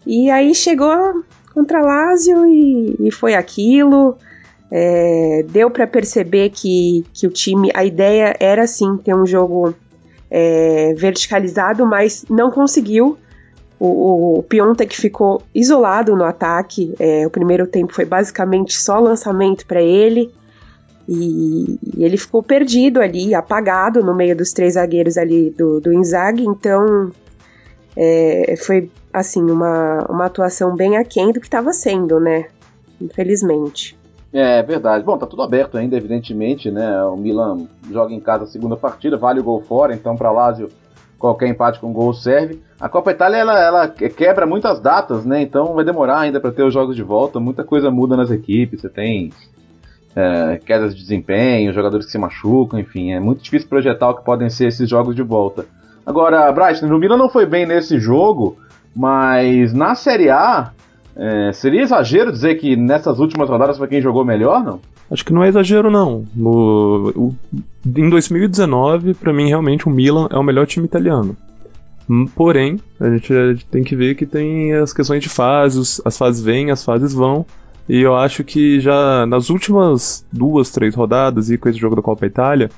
E 0.05 0.29
aí 0.29 0.53
chegou 0.57 1.23
contra 1.55 1.81
Lazio 1.81 2.45
e, 2.47 2.97
e 2.99 3.13
foi 3.13 3.35
aquilo. 3.35 4.17
É, 4.73 5.45
deu 5.49 5.71
para 5.71 5.87
perceber 5.87 6.51
que, 6.51 7.05
que 7.13 7.29
o 7.29 7.31
time, 7.31 7.71
a 7.75 7.85
ideia 7.85 8.35
era 8.41 8.67
sim 8.67 8.97
ter 8.97 9.15
um 9.15 9.25
jogo 9.27 9.73
é, 10.29 10.93
verticalizado, 10.97 11.87
mas 11.87 12.25
não 12.29 12.51
conseguiu. 12.51 13.17
O, 13.79 14.39
o 14.39 14.43
Piontek 14.43 14.97
ficou 14.97 15.43
isolado 15.55 16.17
no 16.17 16.25
ataque. 16.25 16.93
É, 16.99 17.25
o 17.25 17.31
primeiro 17.31 17.69
tempo 17.69 17.95
foi 17.95 18.05
basicamente 18.05 18.77
só 18.77 18.99
lançamento 18.99 19.65
para 19.65 19.81
ele. 19.81 20.33
E, 21.13 21.77
e, 21.97 22.05
ele 22.05 22.17
ficou 22.17 22.41
perdido 22.41 23.01
ali, 23.01 23.35
apagado 23.35 24.01
no 24.01 24.15
meio 24.15 24.37
dos 24.37 24.53
três 24.53 24.75
zagueiros 24.75 25.19
ali 25.19 25.51
do, 25.51 25.81
do 25.81 25.93
Inzaghi, 25.93 26.45
então 26.45 27.11
é, 27.97 28.55
foi 28.57 28.89
assim 29.13 29.43
uma, 29.43 30.07
uma 30.09 30.27
atuação 30.27 30.77
bem 30.77 30.97
aquém 30.97 31.33
do 31.33 31.41
que 31.41 31.49
estava 31.49 31.73
sendo, 31.73 32.21
né? 32.21 32.47
Infelizmente. 33.01 33.99
É 34.33 34.63
verdade. 34.63 35.05
Bom, 35.05 35.19
tá 35.19 35.27
tudo 35.27 35.43
aberto 35.43 35.77
ainda, 35.77 35.97
evidentemente, 35.97 36.71
né? 36.71 37.03
O 37.03 37.17
Milan 37.17 37.67
joga 37.91 38.15
em 38.15 38.21
casa 38.21 38.45
a 38.45 38.47
segunda 38.47 38.77
partida, 38.77 39.17
vale 39.17 39.41
o 39.41 39.45
gol 39.45 39.61
fora, 39.63 39.93
então 39.93 40.17
para 40.17 40.31
Lazio 40.31 40.69
qualquer 41.19 41.49
empate 41.49 41.81
com 41.81 41.93
gol 41.93 42.15
serve. 42.15 42.63
A 42.79 42.89
Copa 42.89 43.11
Itália 43.11 43.39
ela, 43.39 43.61
ela 43.61 43.89
quebra 43.89 44.47
muitas 44.47 44.79
datas, 44.79 45.27
né? 45.27 45.43
Então 45.43 45.75
vai 45.75 45.85
demorar 45.85 46.21
ainda 46.21 46.41
para 46.41 46.53
ter 46.53 46.63
os 46.63 46.73
jogos 46.73 46.95
de 46.95 47.03
volta. 47.03 47.41
Muita 47.41 47.65
coisa 47.65 47.91
muda 47.91 48.17
nas 48.17 48.31
equipes. 48.31 48.81
Você 48.81 48.89
tem 48.89 49.33
é, 50.15 50.61
quedas 50.65 50.95
de 50.95 51.03
desempenho, 51.03 51.73
jogadores 51.73 52.07
que 52.07 52.13
se 52.13 52.19
machucam, 52.19 52.79
enfim, 52.79 53.13
é 53.13 53.21
muito 53.21 53.43
difícil 53.43 53.69
projetar 53.69 54.11
o 54.11 54.15
que 54.15 54.25
podem 54.25 54.51
ser 54.51 54.69
esses 54.69 54.89
jogos 54.89 55.15
de 55.15 55.23
volta. 55.23 55.67
Agora, 56.05 56.51
Bright, 56.51 56.85
o 56.85 56.99
Milan 56.99 57.17
não 57.17 57.29
foi 57.29 57.47
bem 57.47 57.67
nesse 57.67 57.99
jogo, 57.99 58.57
mas 58.95 59.73
na 59.73 59.95
Série 59.95 60.31
A, 60.31 60.73
é, 61.17 61.53
seria 61.53 61.83
exagero 61.83 62.33
dizer 62.33 62.57
que 62.57 62.77
nessas 62.77 63.19
últimas 63.19 63.49
rodadas 63.49 63.79
foi 63.79 63.89
quem 63.89 64.01
jogou 64.01 64.25
melhor, 64.25 64.65
não? 64.65 64.81
Acho 65.11 65.25
que 65.25 65.33
não 65.33 65.43
é 65.43 65.49
exagero, 65.49 65.91
não. 65.91 66.25
No, 66.35 67.13
o, 67.17 67.35
em 67.85 68.09
2019, 68.09 69.15
para 69.15 69.33
mim, 69.33 69.49
realmente, 69.49 69.89
o 69.89 69.91
Milan 69.91 70.29
é 70.31 70.39
o 70.39 70.43
melhor 70.43 70.67
time 70.67 70.87
italiano. 70.87 71.37
Hum, 72.09 72.27
porém, 72.27 72.81
a 72.99 73.11
gente, 73.11 73.33
a 73.33 73.53
gente 73.53 73.67
tem 73.67 73.83
que 73.83 73.97
ver 73.97 74.15
que 74.15 74.25
tem 74.25 74.73
as 74.73 74.93
questões 74.93 75.23
de 75.23 75.29
fases, 75.29 76.01
as 76.05 76.17
fases 76.17 76.43
vêm, 76.43 76.71
as 76.71 76.85
fases 76.85 77.13
vão. 77.13 77.45
E 77.91 78.03
eu 78.03 78.15
acho 78.15 78.45
que 78.45 78.79
já 78.79 79.27
nas 79.27 79.51
últimas 79.51 80.25
duas, 80.33 80.71
três 80.71 80.95
rodadas 80.95 81.51
e 81.51 81.59
com 81.59 81.69
esse 81.69 81.77
jogo 81.77 81.97
da 81.97 82.01
Copa 82.01 82.25
Itália, 82.25 82.71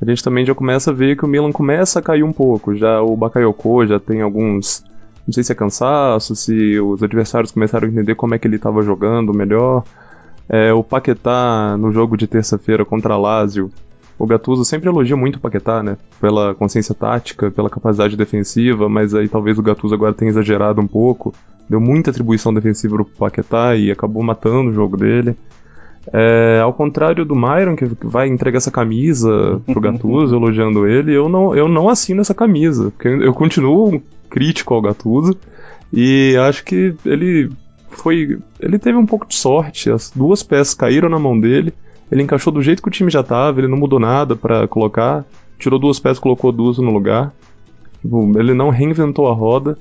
a 0.00 0.04
gente 0.04 0.22
também 0.22 0.46
já 0.46 0.54
começa 0.54 0.92
a 0.92 0.94
ver 0.94 1.16
que 1.16 1.24
o 1.24 1.28
Milan 1.28 1.50
começa 1.50 1.98
a 1.98 2.02
cair 2.02 2.22
um 2.22 2.32
pouco. 2.32 2.72
Já 2.76 3.02
o 3.02 3.16
Bakayoko 3.16 3.84
já 3.84 3.98
tem 3.98 4.22
alguns. 4.22 4.84
Não 5.26 5.34
sei 5.34 5.42
se 5.42 5.50
é 5.50 5.54
cansaço, 5.56 6.36
se 6.36 6.78
os 6.78 7.02
adversários 7.02 7.50
começaram 7.50 7.88
a 7.88 7.90
entender 7.90 8.14
como 8.14 8.36
é 8.36 8.38
que 8.38 8.46
ele 8.46 8.54
estava 8.54 8.82
jogando 8.82 9.34
melhor. 9.34 9.82
É, 10.48 10.72
o 10.72 10.84
Paquetá 10.84 11.76
no 11.76 11.90
jogo 11.90 12.16
de 12.16 12.28
terça-feira 12.28 12.84
contra 12.84 13.14
a 13.14 13.18
Lazio 13.18 13.68
o 14.18 14.26
Gattuso 14.26 14.64
sempre 14.64 14.88
elogia 14.88 15.16
muito 15.16 15.36
o 15.36 15.40
Paquetá, 15.40 15.82
né? 15.82 15.96
Pela 16.20 16.54
consciência 16.54 16.94
tática, 16.94 17.50
pela 17.50 17.70
capacidade 17.70 18.16
defensiva, 18.16 18.88
mas 18.88 19.14
aí 19.14 19.28
talvez 19.28 19.58
o 19.58 19.62
Gattuso 19.62 19.94
agora 19.94 20.12
tenha 20.12 20.30
exagerado 20.30 20.80
um 20.80 20.86
pouco. 20.86 21.34
Deu 21.68 21.80
muita 21.80 22.10
atribuição 22.10 22.52
defensiva 22.52 22.96
pro 22.96 23.04
Paquetá 23.04 23.74
e 23.76 23.90
acabou 23.90 24.22
matando 24.22 24.70
o 24.70 24.74
jogo 24.74 24.96
dele. 24.96 25.36
É, 26.12 26.60
ao 26.62 26.72
contrário 26.72 27.24
do 27.24 27.36
Myron, 27.36 27.76
que 27.76 27.84
vai 28.02 28.28
entregar 28.28 28.58
essa 28.58 28.70
camisa 28.70 29.60
pro 29.66 29.80
Gattuso, 29.82 30.34
elogiando 30.34 30.86
ele, 30.86 31.14
eu 31.14 31.28
não, 31.28 31.54
eu 31.54 31.68
não 31.68 31.88
assino 31.88 32.20
essa 32.20 32.34
camisa, 32.34 32.90
porque 32.90 33.08
eu 33.08 33.32
continuo 33.32 34.02
crítico 34.28 34.74
ao 34.74 34.82
Gattuso 34.82 35.36
e 35.92 36.36
acho 36.36 36.64
que 36.64 36.94
ele 37.04 37.50
foi. 37.90 38.38
Ele 38.58 38.78
teve 38.78 38.96
um 38.96 39.06
pouco 39.06 39.26
de 39.26 39.34
sorte, 39.34 39.90
as 39.90 40.10
duas 40.10 40.42
peças 40.42 40.74
caíram 40.74 41.08
na 41.08 41.18
mão 41.18 41.38
dele, 41.38 41.72
ele 42.12 42.22
encaixou 42.22 42.52
do 42.52 42.60
jeito 42.60 42.82
que 42.82 42.88
o 42.88 42.90
time 42.90 43.10
já 43.10 43.22
tava, 43.22 43.58
ele 43.58 43.68
não 43.68 43.78
mudou 43.78 43.98
nada 43.98 44.36
para 44.36 44.68
colocar, 44.68 45.24
tirou 45.58 45.78
duas 45.78 45.98
peças 45.98 46.18
colocou 46.18 46.52
duas 46.52 46.76
no 46.76 46.90
lugar. 46.90 47.32
Tipo, 48.02 48.38
ele 48.38 48.52
não 48.52 48.68
reinventou 48.68 49.28
a 49.28 49.32
roda 49.32 49.78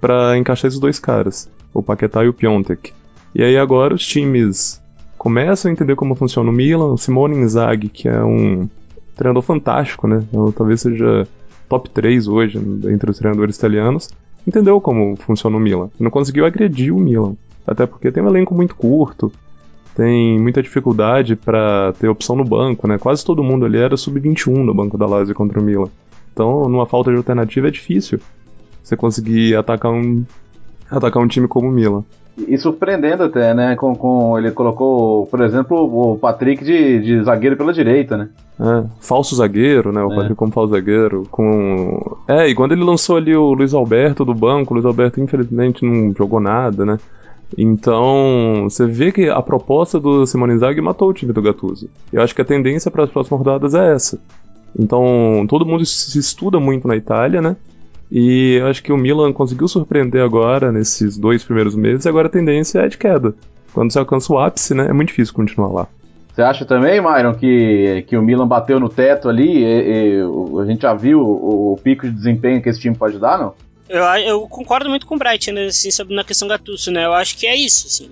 para 0.00 0.38
encaixar 0.38 0.68
esses 0.68 0.80
dois 0.80 0.98
caras, 0.98 1.50
o 1.74 1.82
Paquetá 1.82 2.24
e 2.24 2.28
o 2.28 2.32
Piontek. 2.32 2.94
E 3.34 3.44
aí 3.44 3.58
agora 3.58 3.92
os 3.92 4.06
times 4.06 4.80
começam 5.18 5.68
a 5.68 5.72
entender 5.72 5.96
como 5.96 6.14
funciona 6.14 6.48
o 6.48 6.52
Milan, 6.52 6.94
o 6.94 6.96
Simone 6.96 7.36
Inzaghi, 7.36 7.90
que 7.90 8.08
é 8.08 8.24
um 8.24 8.66
treinador 9.14 9.42
fantástico, 9.42 10.08
né? 10.08 10.24
Eu, 10.32 10.50
talvez 10.56 10.80
seja 10.80 11.28
top 11.68 11.90
3 11.90 12.26
hoje 12.26 12.56
entre 12.56 13.10
os 13.10 13.18
treinadores 13.18 13.56
italianos, 13.56 14.08
entendeu 14.46 14.80
como 14.80 15.14
funciona 15.16 15.58
o 15.58 15.60
Milan. 15.60 15.90
Não 16.00 16.10
conseguiu 16.10 16.46
agredir 16.46 16.94
o 16.94 16.98
Milan, 16.98 17.34
até 17.66 17.84
porque 17.84 18.10
tem 18.10 18.22
um 18.22 18.28
elenco 18.28 18.54
muito 18.54 18.74
curto, 18.74 19.30
tem 19.94 20.38
muita 20.38 20.62
dificuldade 20.62 21.36
para 21.36 21.92
ter 21.98 22.08
opção 22.08 22.36
no 22.36 22.44
banco, 22.44 22.86
né? 22.86 22.98
Quase 22.98 23.24
todo 23.24 23.42
mundo 23.42 23.66
ali 23.66 23.78
era 23.78 23.96
sub-21 23.96 24.64
no 24.64 24.74
banco 24.74 24.96
da 24.96 25.06
Lazio 25.06 25.34
contra 25.34 25.60
o 25.60 25.62
Milan. 25.62 25.88
Então, 26.32 26.68
numa 26.68 26.86
falta 26.86 27.10
de 27.10 27.16
alternativa 27.16 27.68
é 27.68 27.70
difícil 27.70 28.20
você 28.82 28.96
conseguir 28.96 29.56
atacar 29.56 29.92
um 29.92 30.24
atacar 30.90 31.22
um 31.22 31.28
time 31.28 31.46
como 31.46 31.68
o 31.68 31.72
Milan. 31.72 32.04
E 32.48 32.56
surpreendendo 32.56 33.24
até, 33.24 33.52
né? 33.52 33.76
Com, 33.76 33.94
com 33.94 34.38
ele 34.38 34.50
colocou, 34.52 35.26
por 35.26 35.40
exemplo, 35.42 35.76
o 35.76 36.16
Patrick 36.16 36.64
de, 36.64 37.00
de 37.00 37.22
zagueiro 37.24 37.56
pela 37.56 37.72
direita, 37.72 38.16
né? 38.16 38.28
É, 38.58 38.84
falso 39.00 39.34
zagueiro, 39.36 39.92
né? 39.92 40.02
O 40.02 40.12
é. 40.12 40.16
Patrick 40.16 40.34
como 40.34 40.52
falso 40.52 40.72
zagueiro. 40.72 41.26
Com... 41.30 42.16
É, 42.26 42.48
e 42.48 42.54
quando 42.54 42.72
ele 42.72 42.84
lançou 42.84 43.16
ali 43.16 43.36
o 43.36 43.52
Luiz 43.52 43.74
Alberto 43.74 44.24
do 44.24 44.34
banco, 44.34 44.72
o 44.72 44.74
Luiz 44.74 44.86
Alberto 44.86 45.20
infelizmente 45.20 45.84
não 45.84 46.14
jogou 46.16 46.40
nada, 46.40 46.84
né? 46.86 46.98
Então, 47.58 48.64
você 48.64 48.86
vê 48.86 49.10
que 49.10 49.28
a 49.28 49.42
proposta 49.42 49.98
do 49.98 50.24
Simone 50.26 50.54
Inzaghi 50.54 50.80
matou 50.80 51.08
o 51.08 51.12
time 51.12 51.32
do 51.32 51.42
Gattuso. 51.42 51.88
Eu 52.12 52.22
acho 52.22 52.34
que 52.34 52.42
a 52.42 52.44
tendência 52.44 52.90
para 52.90 53.04
as 53.04 53.10
próximas 53.10 53.38
rodadas 53.38 53.74
é 53.74 53.92
essa. 53.92 54.18
Então, 54.78 55.44
todo 55.48 55.66
mundo 55.66 55.84
se 55.84 56.18
estuda 56.18 56.60
muito 56.60 56.86
na 56.86 56.96
Itália, 56.96 57.42
né? 57.42 57.56
E 58.10 58.56
eu 58.60 58.66
acho 58.66 58.82
que 58.82 58.92
o 58.92 58.96
Milan 58.96 59.32
conseguiu 59.32 59.68
surpreender 59.68 60.22
agora, 60.22 60.72
nesses 60.72 61.16
dois 61.16 61.44
primeiros 61.44 61.76
meses, 61.76 62.04
e 62.04 62.08
agora 62.08 62.26
a 62.26 62.30
tendência 62.30 62.80
é 62.80 62.88
de 62.88 62.98
queda. 62.98 63.34
Quando 63.72 63.92
você 63.92 63.98
alcança 63.98 64.32
o 64.32 64.38
ápice, 64.38 64.74
né, 64.74 64.88
é 64.88 64.92
muito 64.92 65.08
difícil 65.08 65.34
continuar 65.34 65.68
lá. 65.68 65.88
Você 66.32 66.42
acha 66.42 66.64
também, 66.64 67.00
Myron, 67.00 67.34
que, 67.34 68.04
que 68.06 68.16
o 68.16 68.22
Milan 68.22 68.46
bateu 68.46 68.80
no 68.80 68.88
teto 68.88 69.28
ali? 69.28 69.64
E, 69.64 70.18
e, 70.18 70.60
a 70.60 70.64
gente 70.64 70.82
já 70.82 70.94
viu 70.94 71.20
o, 71.20 71.72
o, 71.72 71.76
pico 71.76 72.06
de 72.06 72.12
desempenho 72.12 72.62
que 72.62 72.68
esse 72.68 72.80
time 72.80 72.96
pode 72.96 73.18
dar, 73.18 73.38
não? 73.38 73.54
Eu, 73.90 74.04
eu 74.04 74.48
concordo 74.48 74.88
muito 74.88 75.04
com 75.04 75.16
o 75.16 75.18
Bright, 75.18 75.50
né, 75.50 75.64
assim, 75.64 75.90
sobre 75.90 76.14
na 76.14 76.22
questão 76.22 76.46
Gattuso, 76.46 76.92
né? 76.92 77.06
Eu 77.06 77.12
acho 77.12 77.36
que 77.36 77.44
é 77.44 77.56
isso, 77.56 77.88
assim. 77.88 78.08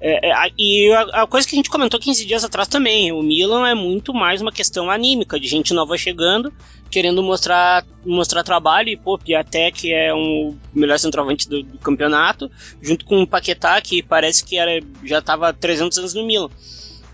É, 0.00 0.30
é, 0.30 0.50
e 0.58 0.92
a, 0.92 1.22
a, 1.22 1.26
coisa 1.28 1.46
que 1.46 1.54
a 1.54 1.58
gente 1.58 1.70
comentou 1.70 2.00
15 2.00 2.24
dias 2.24 2.42
atrás 2.42 2.66
também, 2.66 3.12
o 3.12 3.22
Milan 3.22 3.68
é 3.68 3.74
muito 3.74 4.12
mais 4.12 4.40
uma 4.40 4.50
questão 4.50 4.90
anímica, 4.90 5.38
de 5.38 5.46
gente 5.46 5.72
nova 5.72 5.96
chegando, 5.96 6.52
querendo 6.90 7.22
mostrar, 7.22 7.86
mostrar 8.04 8.42
trabalho, 8.42 8.88
e 8.88 8.96
pô, 8.96 9.16
Piatek 9.16 9.92
é 9.92 10.12
um 10.12 10.58
melhor 10.74 10.98
centroavante 10.98 11.48
do, 11.48 11.62
do, 11.62 11.78
campeonato, 11.78 12.50
junto 12.82 13.04
com 13.04 13.22
o 13.22 13.26
Paquetá, 13.26 13.80
que 13.80 14.02
parece 14.02 14.44
que 14.44 14.56
era, 14.56 14.80
já 15.04 15.20
estava 15.20 15.52
300 15.52 15.98
anos 15.98 16.14
no 16.14 16.26
Milan. 16.26 16.50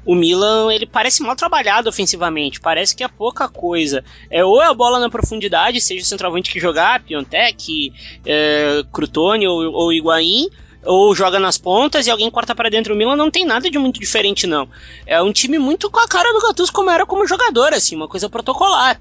O 0.07 0.15
Milan, 0.15 0.73
ele 0.73 0.87
parece 0.87 1.21
mal 1.23 1.35
trabalhado 1.35 1.89
ofensivamente, 1.89 2.61
parece 2.61 2.95
que 2.95 3.03
é 3.03 3.09
pouca 3.09 3.49
coisa. 3.49 4.05
É 4.31 4.45
ou 4.45 4.63
é 4.63 4.67
a 4.67 4.73
bola 4.73 5.01
na 5.01 5.11
profundidade, 5.11 5.81
seja 5.81 6.05
o 6.05 6.07
centroavante 6.07 6.53
que 6.53 6.61
jogar, 6.61 7.03
Piontek, 7.03 7.93
é, 8.25 8.85
Crutone 8.93 9.49
ou, 9.49 9.73
ou 9.73 9.93
Higuaín, 9.93 10.49
ou 10.85 11.15
joga 11.15 11.41
nas 11.41 11.59
pontas 11.59 12.07
e 12.07 12.11
alguém 12.11 12.31
corta 12.31 12.55
para 12.55 12.71
dentro. 12.71 12.95
O 12.95 12.97
Milan 12.97 13.17
não 13.17 13.31
tem 13.31 13.45
nada 13.45 13.69
de 13.69 13.79
muito 13.79 13.99
diferente, 13.99 14.47
não. 14.47 14.69
É 15.05 15.21
um 15.21 15.33
time 15.33 15.59
muito 15.59 15.91
com 15.91 15.99
a 15.99 16.07
cara 16.07 16.33
do 16.33 16.41
Gattuso 16.41 16.73
como 16.73 16.91
era 16.91 17.05
como 17.05 17.27
jogador, 17.27 17.75
assim, 17.75 17.97
uma 17.97 18.09
coisa 18.09 18.31
protocolar. 18.31 19.01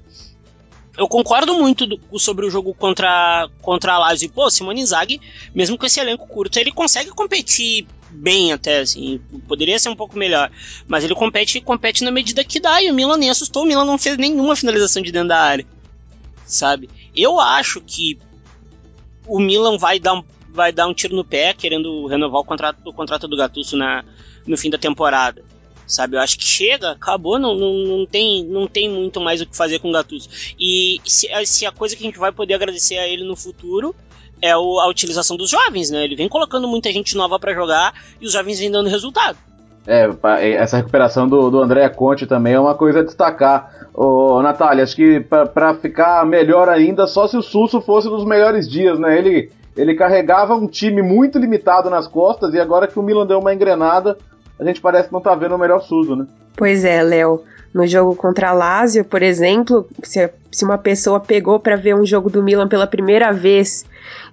Eu 0.96 1.06
concordo 1.06 1.54
muito 1.54 1.86
do, 1.86 2.00
sobre 2.18 2.46
o 2.46 2.50
jogo 2.50 2.72
contra, 2.72 3.48
contra 3.60 3.94
a 3.94 3.98
Lazio. 3.98 4.30
Pô, 4.30 4.50
Simone 4.50 4.80
Inzaghi, 4.80 5.20
mesmo 5.54 5.76
com 5.76 5.84
esse 5.84 6.00
elenco 6.00 6.26
curto, 6.26 6.58
ele 6.58 6.72
consegue 6.72 7.10
competir 7.10 7.86
bem 8.10 8.52
até, 8.52 8.80
assim. 8.80 9.20
Poderia 9.46 9.78
ser 9.78 9.90
um 9.90 9.96
pouco 9.96 10.16
melhor. 10.16 10.50
Mas 10.88 11.04
ele 11.04 11.14
compete 11.14 11.60
compete 11.60 12.02
na 12.02 12.10
medida 12.10 12.42
que 12.42 12.58
dá. 12.58 12.82
E 12.82 12.90
o 12.90 12.94
Milan 12.94 13.18
nem 13.18 13.28
assustou. 13.28 13.64
O 13.64 13.66
Milan 13.66 13.84
não 13.84 13.98
fez 13.98 14.16
nenhuma 14.16 14.56
finalização 14.56 15.02
de 15.02 15.12
dentro 15.12 15.28
da 15.28 15.38
área. 15.38 15.66
Sabe? 16.46 16.88
Eu 17.14 17.38
acho 17.38 17.80
que 17.80 18.18
o 19.26 19.38
Milan 19.38 19.76
vai 19.76 19.98
dar 19.98 20.14
um 20.14 20.24
vai 20.56 20.72
dar 20.72 20.86
um 20.86 20.94
tiro 20.94 21.14
no 21.14 21.22
pé 21.22 21.52
querendo 21.52 22.06
renovar 22.06 22.40
o 22.40 22.44
contrato, 22.44 22.78
o 22.88 22.92
contrato 22.92 23.28
do 23.28 23.36
Gattuso 23.36 23.76
na, 23.76 24.02
no 24.46 24.56
fim 24.56 24.70
da 24.70 24.78
temporada. 24.78 25.44
Sabe, 25.86 26.16
eu 26.16 26.20
acho 26.20 26.36
que 26.38 26.44
chega, 26.44 26.90
acabou, 26.90 27.38
não, 27.38 27.54
não, 27.54 27.72
não, 27.74 28.06
tem, 28.06 28.44
não 28.44 28.66
tem 28.66 28.90
muito 28.90 29.20
mais 29.20 29.40
o 29.40 29.46
que 29.46 29.56
fazer 29.56 29.78
com 29.78 29.88
o 29.88 29.92
Gattuso. 29.92 30.28
E 30.58 31.00
se, 31.04 31.28
se 31.44 31.64
a 31.64 31.70
coisa 31.70 31.94
que 31.94 32.02
a 32.02 32.06
gente 32.06 32.18
vai 32.18 32.32
poder 32.32 32.54
agradecer 32.54 32.98
a 32.98 33.06
ele 33.06 33.22
no 33.22 33.36
futuro 33.36 33.94
é 34.42 34.56
o, 34.56 34.80
a 34.80 34.88
utilização 34.88 35.36
dos 35.36 35.48
jovens, 35.48 35.90
né? 35.90 36.02
Ele 36.04 36.16
vem 36.16 36.28
colocando 36.28 36.66
muita 36.66 36.92
gente 36.92 37.16
nova 37.16 37.38
para 37.38 37.54
jogar 37.54 37.94
e 38.20 38.26
os 38.26 38.32
jovens 38.32 38.58
vêm 38.58 38.70
dando 38.70 38.88
resultado. 38.88 39.38
É, 39.86 40.10
essa 40.54 40.76
recuperação 40.76 41.28
do, 41.28 41.48
do 41.48 41.62
André 41.62 41.88
Conte 41.88 42.26
também 42.26 42.54
é 42.54 42.60
uma 42.60 42.74
coisa 42.74 43.00
a 43.00 43.04
destacar. 43.04 43.88
Ô, 43.94 44.42
Natália, 44.42 44.82
acho 44.82 44.96
que 44.96 45.20
para 45.20 45.74
ficar 45.74 46.26
melhor 46.26 46.68
ainda, 46.68 47.06
só 47.06 47.28
se 47.28 47.36
o 47.36 47.42
Susso 47.42 47.80
fosse 47.80 48.08
nos 48.08 48.24
melhores 48.24 48.68
dias, 48.68 48.98
né? 48.98 49.16
Ele 49.16 49.50
ele 49.76 49.94
carregava 49.94 50.54
um 50.54 50.66
time 50.66 51.02
muito 51.02 51.38
limitado 51.38 51.90
nas 51.90 52.08
costas 52.08 52.54
e 52.54 52.58
agora 52.58 52.86
que 52.86 52.98
o 52.98 53.02
Milan 53.02 53.26
deu 53.26 53.38
uma 53.38 53.52
engrenada, 53.52 54.16
a 54.58 54.64
gente 54.64 54.80
parece 54.80 55.12
não 55.12 55.20
tá 55.20 55.34
vendo 55.34 55.54
o 55.54 55.58
melhor 55.58 55.80
Suso, 55.80 56.16
né? 56.16 56.26
Pois 56.56 56.84
é, 56.84 57.02
Léo. 57.02 57.42
No 57.74 57.86
jogo 57.86 58.16
contra 58.16 58.48
a 58.48 58.52
Lazio, 58.52 59.04
por 59.04 59.22
exemplo, 59.22 59.86
se, 60.02 60.30
se 60.50 60.64
uma 60.64 60.78
pessoa 60.78 61.20
pegou 61.20 61.60
para 61.60 61.76
ver 61.76 61.94
um 61.94 62.06
jogo 62.06 62.30
do 62.30 62.42
Milan 62.42 62.68
pela 62.68 62.86
primeira 62.86 63.32
vez 63.32 63.84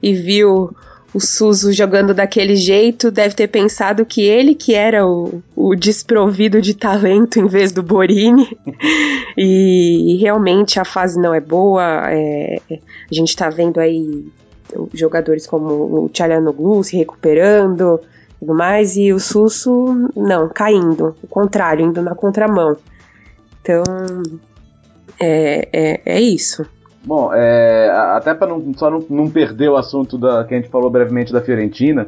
e 0.01 0.13
viu 0.13 0.73
o 1.13 1.19
Suso 1.19 1.71
jogando 1.73 2.13
daquele 2.13 2.55
jeito, 2.55 3.11
deve 3.11 3.35
ter 3.35 3.47
pensado 3.47 4.05
que 4.05 4.21
ele 4.23 4.55
que 4.55 4.73
era 4.73 5.05
o, 5.05 5.43
o 5.55 5.75
desprovido 5.75 6.61
de 6.61 6.73
talento 6.73 7.37
em 7.37 7.45
vez 7.45 7.71
do 7.71 7.83
Borini. 7.83 8.57
e, 9.37 10.15
e, 10.15 10.17
realmente 10.21 10.79
a 10.79 10.85
fase 10.85 11.19
não 11.19 11.33
é 11.33 11.39
boa. 11.39 12.09
É, 12.09 12.59
a 12.71 13.13
gente 13.13 13.35
tá 13.35 13.49
vendo 13.49 13.79
aí 13.79 14.25
jogadores 14.93 15.45
como 15.45 16.05
o 16.05 16.09
Tchalanoglu 16.09 16.83
se 16.83 16.97
recuperando 16.97 17.99
tudo 18.43 18.53
mais, 18.53 18.97
e 18.97 19.13
o 19.13 19.19
Susso, 19.19 20.09
não, 20.15 20.49
caindo, 20.49 21.15
o 21.23 21.27
contrário, 21.27 21.85
indo 21.85 22.01
na 22.01 22.13
contramão. 22.13 22.75
Então, 23.61 23.83
é, 25.19 25.69
é, 25.71 26.01
é 26.05 26.21
isso. 26.21 26.65
Bom, 27.05 27.31
é, 27.33 27.89
até 27.89 28.33
para 28.33 28.47
não, 28.47 28.73
só 28.75 28.89
não, 28.89 29.03
não, 29.09 29.29
perder 29.29 29.69
o 29.69 29.77
assunto 29.77 30.17
da, 30.17 30.43
que 30.43 30.53
a 30.53 30.57
gente 30.57 30.69
falou 30.69 30.89
brevemente 30.89 31.31
da 31.31 31.41
Fiorentina, 31.41 32.07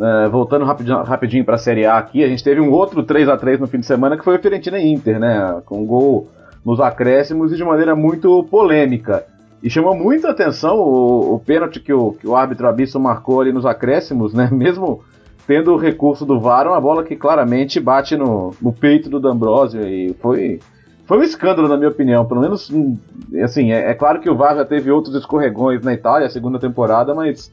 é, 0.00 0.28
voltando 0.28 0.64
rapidinho, 0.64 1.02
rapidinho 1.02 1.44
para 1.44 1.54
a 1.54 1.58
Série 1.58 1.86
A 1.86 1.96
aqui, 1.96 2.22
a 2.24 2.28
gente 2.28 2.42
teve 2.42 2.60
um 2.60 2.70
outro 2.70 3.02
3 3.02 3.28
a 3.28 3.36
3 3.36 3.60
no 3.60 3.66
fim 3.66 3.78
de 3.78 3.86
semana 3.86 4.16
que 4.16 4.24
foi 4.24 4.36
o 4.36 4.40
Fiorentina 4.40 4.80
Inter, 4.80 5.18
né? 5.18 5.60
Com 5.64 5.84
gol 5.86 6.28
nos 6.64 6.80
acréscimos 6.80 7.52
e 7.52 7.56
de 7.56 7.64
maneira 7.64 7.94
muito 7.94 8.44
polêmica. 8.44 9.24
E 9.60 9.68
chamou 9.68 9.96
muita 9.96 10.30
atenção 10.30 10.76
o, 10.76 11.34
o 11.34 11.38
pênalti 11.40 11.80
que 11.80 11.92
o, 11.92 12.12
que 12.12 12.26
o 12.26 12.36
árbitro 12.36 12.68
Abisso 12.68 13.00
marcou 13.00 13.40
ali 13.40 13.52
nos 13.52 13.66
acréscimos, 13.66 14.32
né? 14.32 14.48
Mesmo 14.52 15.02
tendo 15.48 15.72
o 15.72 15.78
recurso 15.78 16.26
do 16.26 16.38
VAR, 16.38 16.68
uma 16.68 16.78
bola 16.78 17.02
que 17.02 17.16
claramente 17.16 17.80
bate 17.80 18.14
no, 18.18 18.54
no 18.60 18.70
peito 18.70 19.08
do 19.08 19.18
D'Ambrosio 19.18 19.82
e 19.88 20.12
foi 20.20 20.60
foi 21.06 21.16
um 21.16 21.22
escândalo 21.22 21.66
na 21.66 21.78
minha 21.78 21.88
opinião, 21.88 22.26
pelo 22.26 22.42
menos 22.42 22.68
hum, 22.70 22.98
assim, 23.42 23.72
é, 23.72 23.90
é, 23.90 23.94
claro 23.94 24.20
que 24.20 24.28
o 24.28 24.36
VAR 24.36 24.54
já 24.54 24.64
teve 24.66 24.90
outros 24.90 25.14
escorregões 25.14 25.82
na 25.82 25.94
Itália, 25.94 26.28
segunda 26.28 26.58
temporada, 26.58 27.14
mas 27.14 27.50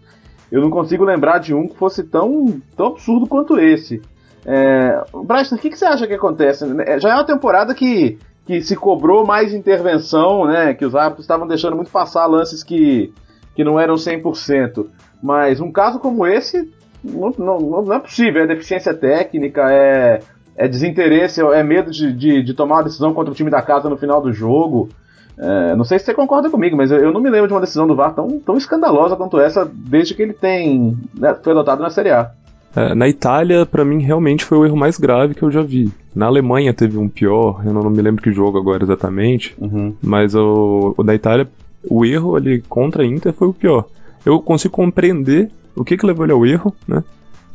eu 0.51 0.59
não 0.59 0.69
consigo 0.69 1.05
lembrar 1.05 1.37
de 1.37 1.53
um 1.53 1.69
que 1.69 1.77
fosse 1.77 2.03
tão, 2.03 2.59
tão 2.75 2.87
absurdo 2.87 3.27
quanto 3.27 3.57
esse. 3.57 4.01
É, 4.45 5.01
Bryson, 5.23 5.55
o 5.55 5.57
que, 5.57 5.69
que 5.69 5.79
você 5.79 5.85
acha 5.85 6.05
que 6.05 6.13
acontece? 6.13 6.65
É, 6.85 6.99
já 6.99 7.11
é 7.11 7.13
uma 7.13 7.23
temporada 7.23 7.73
que 7.73 8.19
que 8.45 8.61
se 8.61 8.75
cobrou 8.75 9.25
mais 9.25 9.55
intervenção, 9.55 10.45
né? 10.45 10.75
Que 10.75 10.85
os 10.85 10.93
árbitros 10.93 11.23
estavam 11.23 11.47
deixando 11.47 11.75
muito 11.75 11.89
passar 11.89 12.27
lances 12.27 12.63
que, 12.63 13.11
que 13.55 13.63
não 13.63 13.79
eram 13.79 13.95
100%. 13.95 14.85
Mas 15.23 15.59
um 15.59 15.71
caso 15.71 15.97
como 15.97 16.27
esse 16.27 16.71
não, 17.05 17.59
não, 17.59 17.81
não 17.83 17.93
é 17.93 17.99
possível, 17.99 18.43
é 18.43 18.47
deficiência 18.47 18.93
técnica, 18.93 19.71
é, 19.71 20.21
é 20.55 20.67
desinteresse, 20.67 21.41
é 21.41 21.63
medo 21.63 21.91
de, 21.91 22.11
de, 22.13 22.43
de, 22.43 22.53
tomar 22.53 22.75
uma 22.75 22.83
decisão 22.83 23.13
contra 23.13 23.31
o 23.31 23.35
time 23.35 23.49
da 23.49 23.61
casa 23.61 23.89
no 23.89 23.97
final 23.97 24.21
do 24.21 24.31
jogo. 24.31 24.89
É, 25.37 25.75
não 25.75 25.83
sei 25.83 25.99
se 25.99 26.05
você 26.05 26.13
concorda 26.13 26.49
comigo, 26.49 26.77
mas 26.77 26.91
eu, 26.91 26.99
eu, 26.99 27.11
não 27.11 27.19
me 27.19 27.29
lembro 27.29 27.47
de 27.47 27.53
uma 27.53 27.59
decisão 27.59 27.85
do 27.85 27.95
VAR 27.95 28.13
tão, 28.13 28.39
tão 28.39 28.55
escandalosa 28.55 29.17
quanto 29.17 29.39
essa 29.39 29.69
desde 29.71 30.13
que 30.13 30.21
ele 30.21 30.33
tem 30.33 30.97
né, 31.13 31.35
foi 31.43 31.51
adotado 31.51 31.81
na 31.81 31.89
Série 31.89 32.11
A. 32.11 32.31
É, 32.75 32.93
na 32.93 33.07
Itália, 33.07 33.65
para 33.65 33.85
mim, 33.85 34.01
realmente 34.01 34.43
foi 34.43 34.57
o 34.57 34.65
erro 34.65 34.75
mais 34.75 34.97
grave 34.97 35.33
que 35.33 35.43
eu 35.43 35.51
já 35.51 35.61
vi. 35.61 35.89
Na 36.13 36.25
Alemanha 36.25 36.73
teve 36.73 36.97
um 36.97 37.07
pior, 37.07 37.61
eu 37.65 37.73
não 37.73 37.89
me 37.89 38.01
lembro 38.01 38.21
que 38.21 38.33
jogo 38.33 38.57
agora 38.57 38.83
exatamente, 38.83 39.55
uhum. 39.57 39.93
mas 40.01 40.35
o, 40.35 40.93
o, 40.97 41.03
da 41.03 41.15
Itália, 41.15 41.47
o 41.89 42.05
erro 42.05 42.35
ali 42.35 42.61
contra 42.61 43.03
a 43.03 43.05
Inter 43.05 43.31
foi 43.31 43.47
o 43.47 43.53
pior. 43.53 43.85
Eu 44.25 44.39
consigo 44.41 44.73
compreender 44.73 45.51
o 45.75 45.83
que, 45.83 45.97
que 45.97 46.05
levou 46.05 46.25
ele 46.25 46.33
ao 46.33 46.45
erro, 46.45 46.75
né? 46.87 47.03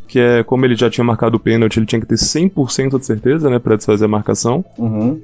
Que 0.06 0.18
é 0.18 0.42
como 0.42 0.64
ele 0.64 0.76
já 0.76 0.90
tinha 0.90 1.04
marcado 1.04 1.36
o 1.36 1.40
pênalti, 1.40 1.78
ele 1.78 1.86
tinha 1.86 2.00
que 2.00 2.06
ter 2.06 2.16
100% 2.16 2.98
de 2.98 3.06
certeza, 3.06 3.48
né, 3.48 3.58
pra 3.58 3.76
desfazer 3.76 4.04
a 4.04 4.08
marcação. 4.08 4.64
Uhum. 4.76 5.20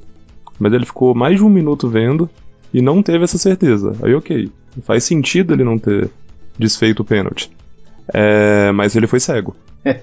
Mas 0.58 0.72
ele 0.72 0.86
ficou 0.86 1.14
mais 1.14 1.36
de 1.36 1.44
um 1.44 1.48
minuto 1.48 1.88
vendo 1.88 2.28
e 2.72 2.80
não 2.80 3.02
teve 3.02 3.24
essa 3.24 3.38
certeza. 3.38 3.92
Aí, 4.02 4.14
ok. 4.14 4.50
Faz 4.82 5.04
sentido 5.04 5.54
ele 5.54 5.64
não 5.64 5.78
ter 5.78 6.10
desfeito 6.58 7.02
o 7.02 7.04
pênalti. 7.04 7.50
É, 8.12 8.70
mas 8.72 8.94
ele 8.96 9.06
foi 9.06 9.20
cego. 9.20 9.56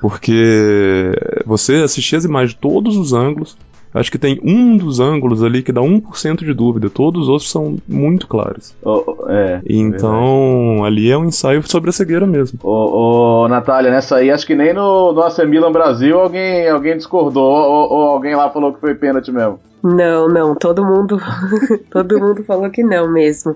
Porque 0.00 1.12
você 1.46 1.76
assistia 1.76 2.18
as 2.18 2.24
imagens 2.24 2.54
de 2.54 2.60
todos 2.60 2.96
os 2.96 3.12
ângulos. 3.12 3.56
Acho 3.94 4.10
que 4.10 4.18
tem 4.18 4.40
um 4.42 4.76
dos 4.76 5.00
ângulos 5.00 5.42
ali 5.42 5.62
que 5.62 5.70
dá 5.70 5.82
1% 5.82 6.38
de 6.38 6.54
dúvida. 6.54 6.88
Todos 6.88 7.22
os 7.22 7.28
outros 7.28 7.50
são 7.50 7.76
muito 7.86 8.26
claros. 8.26 8.74
Oh, 8.82 9.28
é, 9.28 9.60
então, 9.68 10.82
ali 10.84 11.10
é 11.10 11.16
um 11.16 11.26
ensaio 11.26 11.62
sobre 11.68 11.90
a 11.90 11.92
cegueira 11.92 12.26
mesmo. 12.26 12.58
Ô, 12.62 12.70
oh, 12.70 13.42
oh, 13.44 13.48
Natália, 13.48 13.90
nessa 13.90 14.16
aí, 14.16 14.30
acho 14.30 14.46
que 14.46 14.54
nem 14.54 14.72
no, 14.72 15.12
no 15.12 15.22
AC 15.22 15.38
Milan 15.46 15.70
Brasil 15.70 16.18
alguém, 16.18 16.68
alguém 16.68 16.96
discordou. 16.96 17.52
Ou, 17.52 17.92
ou 17.92 18.02
alguém 18.08 18.34
lá 18.34 18.48
falou 18.50 18.72
que 18.72 18.80
foi 18.80 18.94
pênalti 18.94 19.30
mesmo. 19.30 19.60
Não, 19.82 20.26
não. 20.28 20.54
Todo 20.54 20.84
mundo, 20.84 21.20
todo 21.90 22.18
mundo 22.18 22.44
falou 22.44 22.70
que 22.70 22.82
não 22.82 23.12
mesmo. 23.12 23.54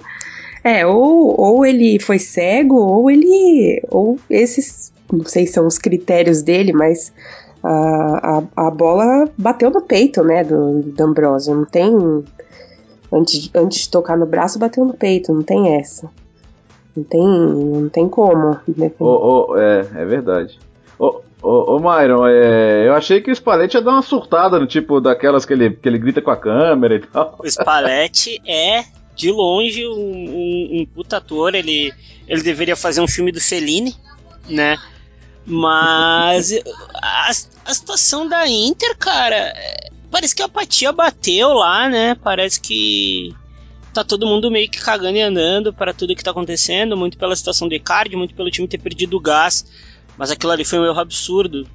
É, 0.63 0.85
ou, 0.85 1.41
ou 1.41 1.65
ele 1.65 1.99
foi 1.99 2.19
cego, 2.19 2.77
ou 2.77 3.11
ele. 3.11 3.81
Ou 3.89 4.19
esses. 4.29 4.93
Não 5.11 5.25
sei 5.25 5.47
se 5.47 5.53
são 5.53 5.67
os 5.67 5.79
critérios 5.79 6.43
dele, 6.43 6.73
mas 6.73 7.13
a, 7.67 8.39
a, 8.57 8.67
a 8.69 8.71
bola 8.71 9.29
bateu 9.37 9.71
no 9.71 9.83
peito, 9.83 10.23
né, 10.23 10.45
do, 10.45 10.83
do 10.83 11.05
Ambrosio. 11.05 11.55
Não 11.55 11.65
tem. 11.65 11.93
Antes, 13.13 13.51
antes 13.55 13.83
de 13.83 13.91
tocar 13.91 14.17
no 14.17 14.27
braço, 14.27 14.59
bateu 14.59 14.85
no 14.85 14.95
peito, 14.95 15.33
não 15.33 15.43
tem 15.43 15.77
essa. 15.77 16.09
Não 16.97 17.05
tem, 17.05 17.23
não 17.23 17.89
tem 17.89 18.09
como. 18.09 18.59
Oh, 18.99 19.49
oh, 19.51 19.59
é, 19.59 19.81
é 19.81 20.05
verdade. 20.05 20.59
Ô, 20.99 21.21
oh, 21.43 21.77
oh, 21.77 21.79
Myron, 21.79 22.27
é, 22.27 22.89
eu 22.89 22.95
achei 22.95 23.21
que 23.21 23.31
o 23.31 23.35
Spalletti 23.35 23.77
ia 23.77 23.83
dar 23.83 23.93
uma 23.93 24.03
surtada 24.03 24.59
no 24.59 24.67
tipo 24.67 25.01
daquelas 25.01 25.45
que 25.45 25.53
ele, 25.53 25.71
que 25.71 25.89
ele 25.89 25.99
grita 25.99 26.23
com 26.23 26.31
a 26.31 26.37
câmera 26.37 26.97
e 26.97 27.01
tal. 27.01 27.37
O 27.39 27.47
Spalletti 27.47 28.41
é 28.47 28.85
de 29.15 29.31
longe, 29.31 29.87
um, 29.87 29.93
um, 29.93 30.81
um 30.81 30.87
puta 30.87 31.19
ator. 31.19 31.55
Ele, 31.55 31.93
ele 32.27 32.43
deveria 32.43 32.77
fazer 32.77 33.01
um 33.01 33.09
filme 33.09 33.31
do 33.31 33.41
Fellini, 33.41 33.95
né? 34.49 34.77
Mas 35.47 36.53
a, 36.95 37.31
a 37.65 37.75
situação 37.75 38.29
da 38.29 38.49
Inter, 38.49 38.97
cara, 38.99 39.37
é, 39.37 39.91
parece 40.11 40.35
que 40.35 40.43
a 40.43 40.47
apatia 40.47 40.93
bateu 40.93 41.53
lá, 41.53 41.89
né? 41.89 42.17
Parece 42.17 42.61
que 42.61 43.35
tá 43.95 44.03
todo 44.03 44.27
mundo 44.27 44.51
meio 44.51 44.69
que 44.69 44.79
cagando 44.79 45.17
e 45.17 45.23
andando 45.23 45.73
para 45.73 45.95
tudo 45.95 46.15
que 46.15 46.25
tá 46.25 46.33
acontecendo, 46.33 46.97
muito 46.97 47.17
pela 47.17 47.37
situação 47.37 47.69
de 47.69 47.79
card, 47.79 48.15
muito 48.17 48.35
pelo 48.35 48.51
time 48.51 48.69
ter 48.69 48.79
perdido 48.79 49.17
o 49.17 49.21
gás. 49.21 49.65
Mas 50.19 50.31
aquilo 50.31 50.53
ali 50.53 50.65
foi 50.65 50.79
um 50.81 50.85
erro 50.85 50.99
absurdo 50.99 51.67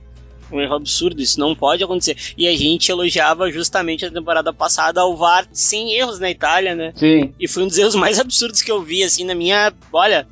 um 0.52 0.62
erro 0.62 0.76
absurdo, 0.76 1.22
isso 1.22 1.40
não 1.40 1.56
pode 1.56 1.84
acontecer. 1.84 2.18
E 2.38 2.48
a 2.48 2.56
gente 2.56 2.92
elogiava 2.92 3.50
justamente 3.52 4.06
a 4.06 4.12
temporada 4.12 4.52
passada 4.54 5.06
o 5.06 5.16
VAR 5.16 5.48
sem 5.52 5.94
erros 5.94 6.20
na 6.20 6.30
Itália, 6.30 6.76
né? 6.76 6.94
Sim. 6.96 7.34
E 7.40 7.48
foi 7.48 7.64
um 7.64 7.68
dos 7.68 7.78
erros 7.78 7.96
mais 7.96 8.20
absurdos 8.20 8.62
que 8.62 8.72
eu 8.72 8.82
vi, 8.82 9.04
assim, 9.04 9.24
na 9.24 9.34
minha. 9.34 9.74
Olha, 9.92 10.28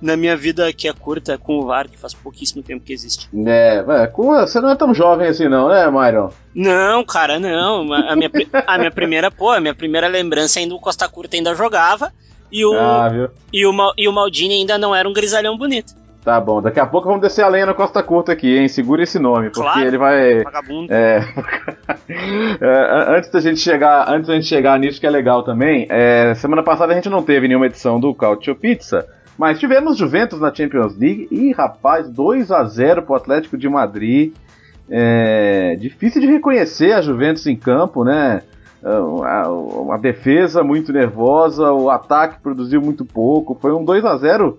na 0.00 0.16
minha 0.16 0.36
vida 0.36 0.72
que 0.72 0.88
é 0.88 0.92
curta 0.92 1.36
com 1.36 1.58
o 1.58 1.66
VAR, 1.66 1.88
que 1.88 1.98
faz 1.98 2.14
pouquíssimo 2.14 2.62
tempo 2.62 2.84
que 2.84 2.92
existe. 2.92 3.28
É, 3.46 3.82
você 4.12 4.60
não 4.60 4.70
é 4.70 4.76
tão 4.76 4.94
jovem 4.94 5.28
assim 5.28 5.48
não, 5.48 5.68
né, 5.68 5.90
Myron? 5.90 6.30
Não, 6.54 7.04
cara, 7.04 7.38
não. 7.38 7.92
A 7.92 8.16
minha, 8.16 8.30
a 8.66 8.78
minha 8.78 8.90
primeira, 8.90 9.30
pô, 9.30 9.50
a 9.50 9.60
minha 9.60 9.74
primeira 9.74 10.08
lembrança 10.08 10.58
ainda 10.58 10.74
o 10.74 10.80
Costa 10.80 11.08
Curta 11.08 11.36
ainda 11.36 11.54
jogava 11.54 12.12
e 12.50 12.64
o, 12.64 12.72
ah, 12.74 13.30
e 13.52 13.66
o, 13.66 13.72
e 13.96 14.08
o 14.08 14.12
Maldini 14.12 14.54
ainda 14.54 14.76
não 14.76 14.94
era 14.94 15.08
um 15.08 15.12
grisalhão 15.12 15.56
bonito. 15.56 16.00
Tá 16.24 16.38
bom, 16.38 16.60
daqui 16.60 16.78
a 16.78 16.84
pouco 16.84 17.08
vamos 17.08 17.22
descer 17.22 17.42
a 17.42 17.48
lenha 17.48 17.64
na 17.64 17.72
Costa 17.72 18.02
Curta 18.02 18.32
aqui, 18.32 18.58
hein? 18.58 18.68
Segura 18.68 19.02
esse 19.02 19.18
nome, 19.18 19.48
porque 19.48 19.62
claro, 19.62 19.86
ele 19.86 19.96
vai. 19.96 20.42
Vagabundo. 20.42 20.92
É... 20.92 21.24
é... 22.60 23.16
antes 23.16 23.30
da 23.30 23.40
gente 23.40 23.58
chegar, 23.58 24.06
antes 24.06 24.26
da 24.28 24.34
gente 24.34 24.46
chegar 24.46 24.78
nisso 24.78 25.00
que 25.00 25.06
é 25.06 25.10
legal 25.10 25.42
também, 25.42 25.86
é... 25.88 26.34
semana 26.34 26.62
passada 26.62 26.92
a 26.92 26.94
gente 26.94 27.08
não 27.08 27.22
teve 27.22 27.48
nenhuma 27.48 27.66
edição 27.66 27.98
do 27.98 28.14
Cautio 28.14 28.54
Pizza, 28.54 29.06
mas 29.40 29.58
tivemos 29.58 29.96
Juventus 29.96 30.38
na 30.38 30.54
Champions 30.54 30.98
League 30.98 31.26
e 31.30 31.50
rapaz, 31.52 32.06
2 32.10 32.50
a 32.50 32.62
0 32.62 33.04
pro 33.04 33.14
Atlético 33.14 33.56
de 33.56 33.70
Madrid. 33.70 34.34
É... 34.90 35.76
Difícil 35.76 36.20
de 36.20 36.26
reconhecer 36.26 36.92
a 36.92 37.00
Juventus 37.00 37.46
em 37.46 37.56
campo, 37.56 38.04
né? 38.04 38.42
Uma 38.82 39.96
defesa 39.96 40.62
muito 40.62 40.92
nervosa, 40.92 41.72
o 41.72 41.88
ataque 41.88 42.38
produziu 42.42 42.82
muito 42.82 43.02
pouco. 43.02 43.56
Foi 43.58 43.72
um 43.72 43.82
2 43.82 44.04
a 44.04 44.14
0 44.18 44.58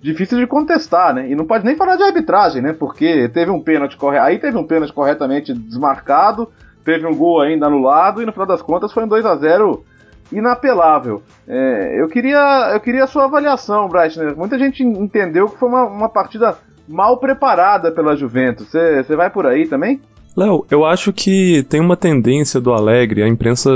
difícil 0.00 0.38
de 0.38 0.46
contestar, 0.46 1.12
né? 1.12 1.28
E 1.28 1.34
não 1.34 1.44
pode 1.44 1.64
nem 1.64 1.74
falar 1.74 1.96
de 1.96 2.04
arbitragem, 2.04 2.62
né? 2.62 2.72
Porque 2.72 3.28
teve 3.30 3.50
um 3.50 3.60
pênalti 3.60 3.96
correto, 3.96 4.24
aí 4.24 4.38
teve 4.38 4.56
um 4.56 4.64
pênalti 4.64 4.92
corretamente 4.92 5.52
desmarcado, 5.52 6.48
teve 6.84 7.04
um 7.04 7.16
gol 7.16 7.40
ainda 7.40 7.66
anulado 7.66 8.22
e 8.22 8.26
no 8.26 8.32
final 8.32 8.46
das 8.46 8.62
contas 8.62 8.92
foi 8.92 9.02
um 9.02 9.08
2 9.08 9.26
a 9.26 9.34
0 9.34 9.84
inapelável. 10.32 11.22
É, 11.46 12.00
eu 12.00 12.08
queria 12.08 12.70
eu 12.72 12.80
queria 12.80 13.04
a 13.04 13.06
sua 13.06 13.24
avaliação, 13.24 13.88
Breitner. 13.88 14.36
Muita 14.36 14.58
gente 14.58 14.82
entendeu 14.82 15.48
que 15.48 15.58
foi 15.58 15.68
uma, 15.68 15.84
uma 15.84 16.08
partida 16.08 16.56
mal 16.88 17.18
preparada 17.18 17.90
pela 17.92 18.16
Juventus. 18.16 18.68
Você 18.68 19.16
vai 19.16 19.30
por 19.30 19.46
aí 19.46 19.66
também? 19.66 20.00
Léo, 20.36 20.64
eu 20.70 20.84
acho 20.84 21.12
que 21.12 21.64
tem 21.64 21.80
uma 21.80 21.96
tendência 21.96 22.60
do 22.60 22.72
Alegre, 22.72 23.22
a 23.22 23.28
imprensa 23.28 23.70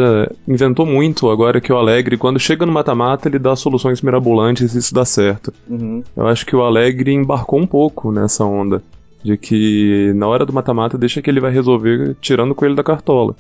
inventou 0.47 0.87
muito 0.87 1.29
agora 1.29 1.61
que 1.61 1.73
o 1.73 1.77
Alegre, 1.77 2.17
quando 2.17 2.39
chega 2.39 2.65
no 2.65 2.73
mata-mata, 2.73 3.29
ele 3.29 3.41
dá 3.41 3.57
soluções 3.57 4.01
mirabolantes 4.01 4.75
e 4.75 4.79
isso 4.79 4.95
dá 4.95 5.05
certo. 5.05 5.53
Uhum. 5.69 6.03
Eu 6.17 6.27
acho 6.29 6.47
que 6.47 6.55
o 6.55 6.63
Alegre 6.63 7.13
embarcou 7.13 7.59
um 7.59 7.67
pouco 7.67 8.13
nessa 8.13 8.45
onda, 8.45 8.83
de 9.23 9.37
que 9.37 10.13
na 10.15 10.29
hora 10.29 10.47
do 10.47 10.53
mata-mata 10.53 10.97
deixa 10.97 11.21
que 11.21 11.29
ele 11.29 11.41
vai 11.41 11.51
resolver 11.51 12.17
tirando 12.21 12.53
o 12.53 12.55
coelho 12.55 12.77
da 12.77 12.85
cartola. 12.85 13.35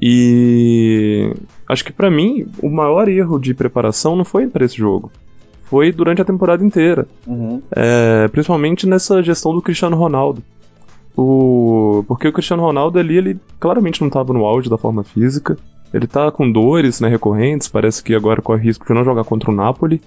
E 0.00 1.32
acho 1.68 1.84
que 1.84 1.92
para 1.92 2.10
mim 2.10 2.46
o 2.62 2.68
maior 2.68 3.08
erro 3.08 3.38
de 3.38 3.54
preparação 3.54 4.16
não 4.16 4.24
foi 4.24 4.46
para 4.46 4.64
esse 4.64 4.76
jogo, 4.76 5.10
foi 5.64 5.92
durante 5.92 6.20
a 6.20 6.24
temporada 6.24 6.64
inteira, 6.64 7.06
uhum. 7.26 7.62
é, 7.74 8.28
principalmente 8.28 8.86
nessa 8.86 9.22
gestão 9.22 9.54
do 9.54 9.62
Cristiano 9.62 9.96
Ronaldo. 9.96 10.42
O... 11.16 12.04
Porque 12.08 12.28
o 12.28 12.32
Cristiano 12.32 12.62
Ronaldo 12.62 12.98
ali, 12.98 13.16
ele 13.16 13.40
claramente 13.60 14.00
não 14.00 14.08
estava 14.08 14.32
no 14.32 14.44
auge 14.44 14.70
da 14.70 14.78
forma 14.78 15.04
física. 15.04 15.58
Ele 15.92 16.06
tá 16.06 16.30
com 16.30 16.50
dores 16.50 17.00
né, 17.00 17.08
recorrentes, 17.08 17.68
parece 17.68 18.02
que 18.02 18.14
agora 18.14 18.40
corre 18.40 18.62
risco 18.62 18.86
de 18.86 18.94
não 18.94 19.04
jogar 19.04 19.24
contra 19.24 19.50
o 19.50 19.54
Napoli. 19.54 20.00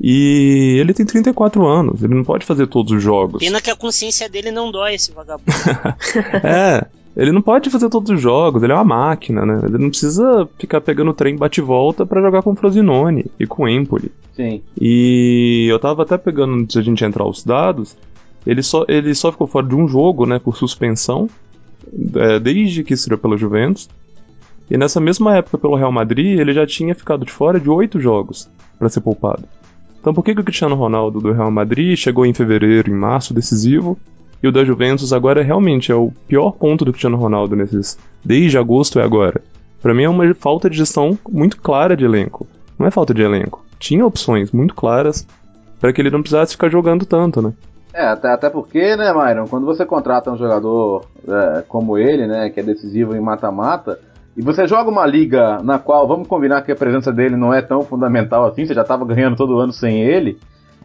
E 0.00 0.78
ele 0.80 0.94
tem 0.94 1.04
34 1.04 1.64
anos, 1.66 2.02
ele 2.02 2.14
não 2.14 2.24
pode 2.24 2.44
fazer 2.44 2.66
todos 2.66 2.92
os 2.92 3.02
jogos. 3.02 3.40
Pena 3.40 3.60
que 3.60 3.70
a 3.70 3.76
consciência 3.76 4.28
dele 4.28 4.50
não 4.50 4.70
dói, 4.70 4.94
esse 4.94 5.12
vagabundo. 5.12 5.52
é, 6.42 6.86
ele 7.16 7.32
não 7.32 7.42
pode 7.42 7.68
fazer 7.68 7.88
todos 7.88 8.10
os 8.10 8.20
jogos, 8.20 8.62
ele 8.62 8.72
é 8.72 8.74
uma 8.74 8.84
máquina, 8.84 9.44
né? 9.44 9.60
Ele 9.64 9.78
não 9.78 9.90
precisa 9.90 10.48
ficar 10.58 10.80
pegando 10.80 11.12
trem 11.12 11.36
bate-volta 11.36 12.06
para 12.06 12.22
jogar 12.22 12.42
com 12.42 12.56
Frosinone 12.56 13.26
e 13.38 13.46
com 13.46 13.68
Empoli. 13.68 14.10
Sim. 14.34 14.62
E 14.80 15.66
eu 15.70 15.78
tava 15.78 16.02
até 16.02 16.16
pegando, 16.16 16.54
antes 16.54 16.72
de 16.72 16.78
a 16.78 16.82
gente 16.82 17.04
entrar 17.04 17.26
os 17.26 17.44
dados, 17.44 17.96
ele 18.46 18.62
só, 18.62 18.84
ele 18.88 19.14
só 19.14 19.30
ficou 19.30 19.46
fora 19.46 19.66
de 19.66 19.74
um 19.74 19.86
jogo, 19.86 20.24
né, 20.24 20.38
por 20.38 20.56
suspensão, 20.56 21.28
é, 22.14 22.40
desde 22.40 22.82
que 22.82 22.94
estreou 22.94 23.18
pela 23.18 23.36
Juventus. 23.36 23.90
E 24.70 24.78
nessa 24.78 25.00
mesma 25.00 25.36
época, 25.36 25.58
pelo 25.58 25.76
Real 25.76 25.92
Madrid, 25.92 26.38
ele 26.38 26.54
já 26.54 26.66
tinha 26.66 26.94
ficado 26.94 27.26
de 27.26 27.32
fora 27.32 27.60
de 27.60 27.68
oito 27.68 28.00
jogos 28.00 28.48
para 28.78 28.88
ser 28.88 29.02
poupado. 29.02 29.44
Então 30.00 30.14
por 30.14 30.24
que, 30.24 30.34
que 30.34 30.40
o 30.40 30.44
Cristiano 30.44 30.74
Ronaldo 30.74 31.20
do 31.20 31.30
Real 31.30 31.50
Madrid 31.50 31.96
chegou 31.96 32.24
em 32.24 32.34
fevereiro, 32.34 32.90
em 32.90 32.94
março, 32.94 33.34
decisivo, 33.34 33.96
e 34.42 34.48
o 34.48 34.52
da 34.52 34.64
Juventus 34.64 35.12
agora 35.12 35.42
realmente 35.42 35.92
é 35.92 35.94
o 35.94 36.10
pior 36.26 36.52
ponto 36.52 36.84
do 36.84 36.92
Cristiano 36.92 37.16
Ronaldo 37.16 37.54
nesses. 37.54 37.98
Desde 38.24 38.58
agosto 38.58 38.98
é 38.98 39.04
agora. 39.04 39.40
Para 39.80 39.94
mim 39.94 40.04
é 40.04 40.08
uma 40.08 40.34
falta 40.34 40.68
de 40.68 40.76
gestão 40.76 41.18
muito 41.28 41.60
clara 41.60 41.96
de 41.96 42.04
elenco. 42.04 42.46
Não 42.78 42.86
é 42.86 42.90
falta 42.90 43.14
de 43.14 43.22
elenco. 43.22 43.64
Tinha 43.78 44.04
opções 44.06 44.50
muito 44.50 44.74
claras 44.74 45.26
para 45.80 45.92
que 45.92 46.00
ele 46.00 46.10
não 46.10 46.20
precisasse 46.20 46.52
ficar 46.52 46.68
jogando 46.68 47.04
tanto, 47.04 47.42
né? 47.42 47.52
É, 47.94 48.06
até, 48.06 48.28
até 48.28 48.48
porque, 48.48 48.96
né, 48.96 49.12
Myron, 49.12 49.46
quando 49.46 49.66
você 49.66 49.84
contrata 49.84 50.30
um 50.30 50.38
jogador 50.38 51.04
é, 51.28 51.62
como 51.68 51.98
ele, 51.98 52.26
né, 52.26 52.48
que 52.48 52.60
é 52.60 52.62
decisivo 52.62 53.14
em 53.14 53.20
mata-mata, 53.20 53.98
e 54.36 54.40
você 54.40 54.66
joga 54.66 54.90
uma 54.90 55.04
liga 55.04 55.58
na 55.62 55.78
qual, 55.78 56.08
vamos 56.08 56.26
combinar 56.26 56.62
que 56.62 56.72
a 56.72 56.76
presença 56.76 57.12
dele 57.12 57.36
não 57.36 57.52
é 57.52 57.60
tão 57.60 57.82
fundamental 57.82 58.46
assim, 58.46 58.64
você 58.64 58.72
já 58.72 58.80
estava 58.80 59.04
ganhando 59.04 59.36
todo 59.36 59.58
ano 59.58 59.72
sem 59.72 60.00
ele, 60.00 60.38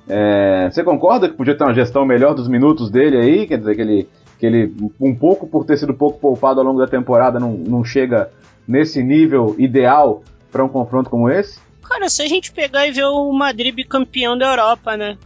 é, 0.07 0.69
você 0.71 0.83
concorda 0.83 1.27
que 1.27 1.35
podia 1.35 1.57
ter 1.57 1.63
uma 1.63 1.73
gestão 1.73 2.05
melhor 2.05 2.33
dos 2.33 2.47
minutos 2.47 2.89
dele 2.89 3.17
aí? 3.17 3.47
Quer 3.47 3.57
dizer, 3.57 3.75
que 3.75 3.81
ele, 3.81 4.09
que 4.39 4.45
ele, 4.45 4.91
um 4.99 5.13
pouco 5.13 5.47
por 5.47 5.65
ter 5.65 5.77
sido 5.77 5.93
pouco 5.93 6.19
poupado 6.19 6.59
ao 6.59 6.65
longo 6.65 6.79
da 6.79 6.87
temporada, 6.87 7.39
não, 7.39 7.51
não 7.51 7.83
chega 7.83 8.31
nesse 8.67 9.03
nível 9.03 9.55
ideal 9.57 10.23
para 10.51 10.63
um 10.63 10.69
confronto 10.69 11.09
como 11.09 11.29
esse? 11.29 11.59
Cara, 11.83 12.09
se 12.09 12.21
a 12.21 12.27
gente 12.27 12.51
pegar 12.51 12.87
e 12.87 12.91
ver 12.91 13.05
o 13.05 13.31
Madrid 13.31 13.75
campeão 13.87 14.37
da 14.37 14.49
Europa, 14.49 14.97
né? 14.97 15.17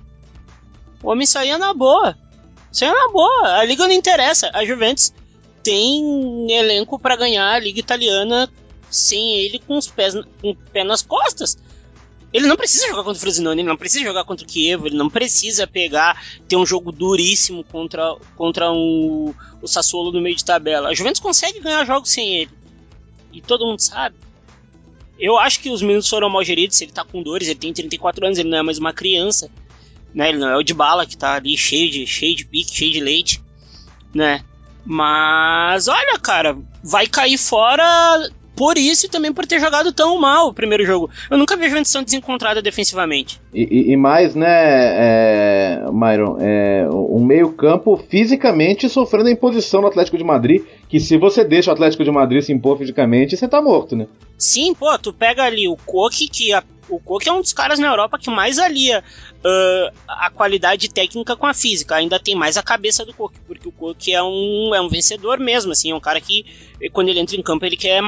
O 1.04 1.10
homem 1.10 1.26
saía 1.26 1.58
na 1.58 1.74
boa. 1.74 2.16
Saía 2.72 2.94
na 2.94 3.10
boa. 3.12 3.58
A 3.58 3.64
liga 3.64 3.88
não 3.88 3.94
interessa. 3.94 4.50
A 4.54 4.64
Juventus 4.64 5.14
tem 5.64 6.52
elenco 6.52 7.00
para 7.00 7.16
ganhar 7.16 7.54
a 7.54 7.60
liga 7.60 7.80
italiana 7.80 8.50
sem 8.90 9.40
ele 9.40 9.60
com 9.60 9.78
os 9.78 9.88
pés 9.88 10.14
com 10.14 10.52
o 10.52 10.56
pé 10.56 10.84
nas 10.84 11.02
costas. 11.02 11.58
Ele 12.34 12.48
não 12.48 12.56
precisa 12.56 12.88
jogar 12.88 13.04
contra 13.04 13.18
o 13.18 13.20
Frosinone, 13.20 13.62
ele 13.62 13.68
não 13.68 13.76
precisa 13.76 14.06
jogar 14.06 14.24
contra 14.24 14.46
o 14.46 14.48
Kiev, 14.48 14.86
ele 14.86 14.96
não 14.96 15.10
precisa 15.10 15.68
pegar, 15.68 16.24
ter 16.48 16.56
um 16.56 16.66
jogo 16.66 16.92
duríssimo 16.92 17.64
contra, 17.64 18.16
contra 18.38 18.72
um, 18.72 19.34
o 19.62 19.68
Sassuolo 19.68 20.14
no 20.14 20.22
meio 20.22 20.36
de 20.36 20.46
tabela. 20.46 20.90
A 20.90 20.94
Juventus 20.94 21.20
consegue 21.20 21.60
ganhar 21.60 21.86
jogos 21.86 22.10
sem 22.10 22.38
ele. 22.38 22.52
E 23.34 23.42
todo 23.42 23.66
mundo 23.66 23.80
sabe. 23.80 24.16
Eu 25.20 25.38
acho 25.38 25.60
que 25.60 25.70
os 25.70 25.82
minutos 25.82 26.10
foram 26.10 26.30
mal 26.30 26.44
geridos, 26.44 26.80
ele 26.82 26.92
tá 26.92 27.04
com 27.04 27.22
dores, 27.22 27.48
ele 27.48 27.60
tem 27.60 27.74
34 27.74 28.26
anos, 28.26 28.40
ele 28.40 28.50
não 28.50 28.58
é 28.58 28.64
mais 28.64 28.78
uma 28.78 28.94
criança. 28.94 29.50
Né? 30.14 30.30
Ele 30.30 30.40
não 30.40 30.50
é 30.50 30.58
o 30.58 30.64
de 30.64 30.74
bala 30.74 31.06
que 31.06 31.18
tá 31.18 31.36
ali 31.36 31.58
cheio 31.58 31.92
de, 31.92 32.08
cheio 32.08 32.36
de 32.36 32.46
pique, 32.46 32.74
cheio 32.74 32.94
de 32.94 33.00
leite. 33.02 33.42
Né? 34.14 34.44
Mas 34.86 35.88
olha, 35.88 36.18
cara, 36.18 36.58
vai 36.84 37.08
cair 37.08 37.38
fora 37.38 38.30
por 38.62 38.78
isso 38.78 39.08
e 39.08 39.10
também 39.10 39.34
por 39.34 39.48
ter 39.48 39.60
jogado 39.60 39.92
tão 39.92 40.20
mal 40.20 40.50
o 40.50 40.54
primeiro 40.54 40.86
jogo. 40.86 41.10
Eu 41.32 41.36
nunca 41.36 41.58
vi 41.58 41.66
a 41.66 41.70
Juventus 41.70 41.92
tão 41.92 42.04
desencontrada 42.04 42.62
defensivamente. 42.62 43.42
E, 43.52 43.64
e, 43.64 43.92
e 43.94 43.98
mais, 43.98 44.36
né, 44.36 44.48
é, 44.48 45.86
Myron, 45.92 46.38
é, 46.40 46.88
um 46.92 47.26
meio-campo 47.26 47.98
fisicamente 48.08 48.88
sofrendo 48.88 49.30
a 49.30 49.32
imposição 49.32 49.82
do 49.82 49.88
Atlético 49.88 50.16
de 50.16 50.24
Madrid, 50.24 50.62
que 50.88 51.00
se 51.00 51.18
você 51.18 51.44
deixa 51.44 51.72
o 51.72 51.74
Atlético 51.74 52.04
de 52.04 52.12
Madrid 52.12 52.44
se 52.44 52.54
impor 52.54 52.78
fisicamente, 52.78 53.36
você 53.36 53.48
tá 53.48 53.60
morto, 53.60 53.96
né? 53.96 54.06
Sim, 54.38 54.76
pô, 54.76 54.96
tu 55.00 55.12
pega 55.12 55.44
ali 55.44 55.68
o 55.68 55.76
Coque, 55.76 56.30
que 56.30 56.54
a, 56.54 56.64
o 56.88 57.00
Coque 57.00 57.30
é 57.30 57.34
um 57.34 57.42
dos 57.42 57.54
caras 57.54 57.80
na 57.80 57.88
Europa 57.88 58.20
que 58.20 58.30
mais 58.30 58.60
alia 58.60 59.04
uh, 59.40 59.98
a 60.08 60.30
qualidade 60.30 60.88
técnica 60.88 61.36
com 61.36 61.48
a 61.48 61.54
física. 61.56 61.96
Ainda 61.96 62.20
tem 62.20 62.36
mais 62.36 62.58
a 62.58 62.62
cabeça 62.62 63.04
do 63.04 63.14
Coque, 63.14 63.40
porque 63.48 63.68
o 63.68 63.72
Coque 63.72 64.14
é 64.14 64.22
um, 64.22 64.72
é 64.76 64.80
um 64.80 64.88
vencedor 64.88 65.40
mesmo, 65.40 65.72
assim, 65.72 65.90
é 65.90 65.96
um 65.96 66.00
cara 66.00 66.22
que 66.22 66.46
quando 66.94 67.10
ele 67.10 67.20
entra 67.20 67.36
em 67.36 67.42
campo 67.42 67.66
ele 67.66 67.76
quer 67.76 68.04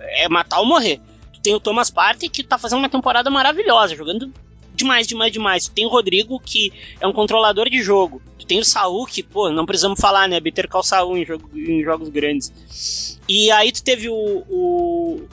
é 0.00 0.28
matar 0.28 0.60
ou 0.60 0.66
morrer. 0.66 1.00
Tu 1.32 1.40
tem 1.40 1.54
o 1.54 1.60
Thomas 1.60 1.90
Partey 1.90 2.28
que 2.28 2.42
tá 2.42 2.58
fazendo 2.58 2.78
uma 2.78 2.88
temporada 2.88 3.30
maravilhosa, 3.30 3.94
jogando 3.94 4.32
demais, 4.76 5.06
demais, 5.06 5.32
demais. 5.32 5.64
Tu 5.66 5.72
tem 5.72 5.86
o 5.86 5.88
Rodrigo 5.88 6.38
que 6.38 6.72
é 7.00 7.06
um 7.06 7.12
controlador 7.12 7.68
de 7.68 7.82
jogo. 7.82 8.20
Tu 8.38 8.46
tem 8.46 8.60
o 8.60 8.64
Saul 8.64 9.06
que, 9.06 9.22
pô, 9.22 9.50
não 9.50 9.66
precisamos 9.66 9.98
falar, 9.98 10.28
né? 10.28 10.38
Better 10.38 10.68
Call 10.68 10.82
Saul 10.82 11.16
em, 11.16 11.24
jogo, 11.24 11.50
em 11.54 11.82
jogos 11.82 12.10
grandes. 12.10 13.18
E 13.28 13.50
aí 13.50 13.72
tu 13.72 13.82
teve 13.82 14.08
o, 14.08 14.14
o, 14.14 15.26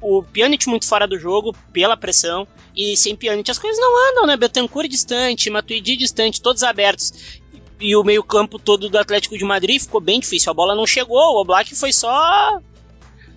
o 0.00 0.22
Pjanic 0.22 0.68
muito 0.68 0.86
fora 0.86 1.06
do 1.06 1.18
jogo 1.18 1.54
pela 1.72 1.96
pressão 1.96 2.46
e 2.76 2.96
sem 2.96 3.16
Pjanic 3.16 3.50
as 3.50 3.58
coisas 3.58 3.80
não 3.80 4.10
andam, 4.10 4.26
né? 4.26 4.36
Betancourt 4.36 4.88
distante, 4.88 5.48
Matuidi 5.48 5.96
distante, 5.96 6.42
todos 6.42 6.62
abertos. 6.62 7.40
E 7.78 7.96
o 7.96 8.04
meio-campo 8.04 8.58
todo 8.58 8.90
do 8.90 8.98
Atlético 8.98 9.38
de 9.38 9.44
Madrid 9.44 9.80
ficou 9.80 10.02
bem 10.02 10.20
difícil. 10.20 10.50
A 10.50 10.54
bola 10.54 10.74
não 10.74 10.86
chegou, 10.86 11.18
o 11.18 11.40
Oblak 11.40 11.74
foi 11.74 11.92
só 11.94 12.60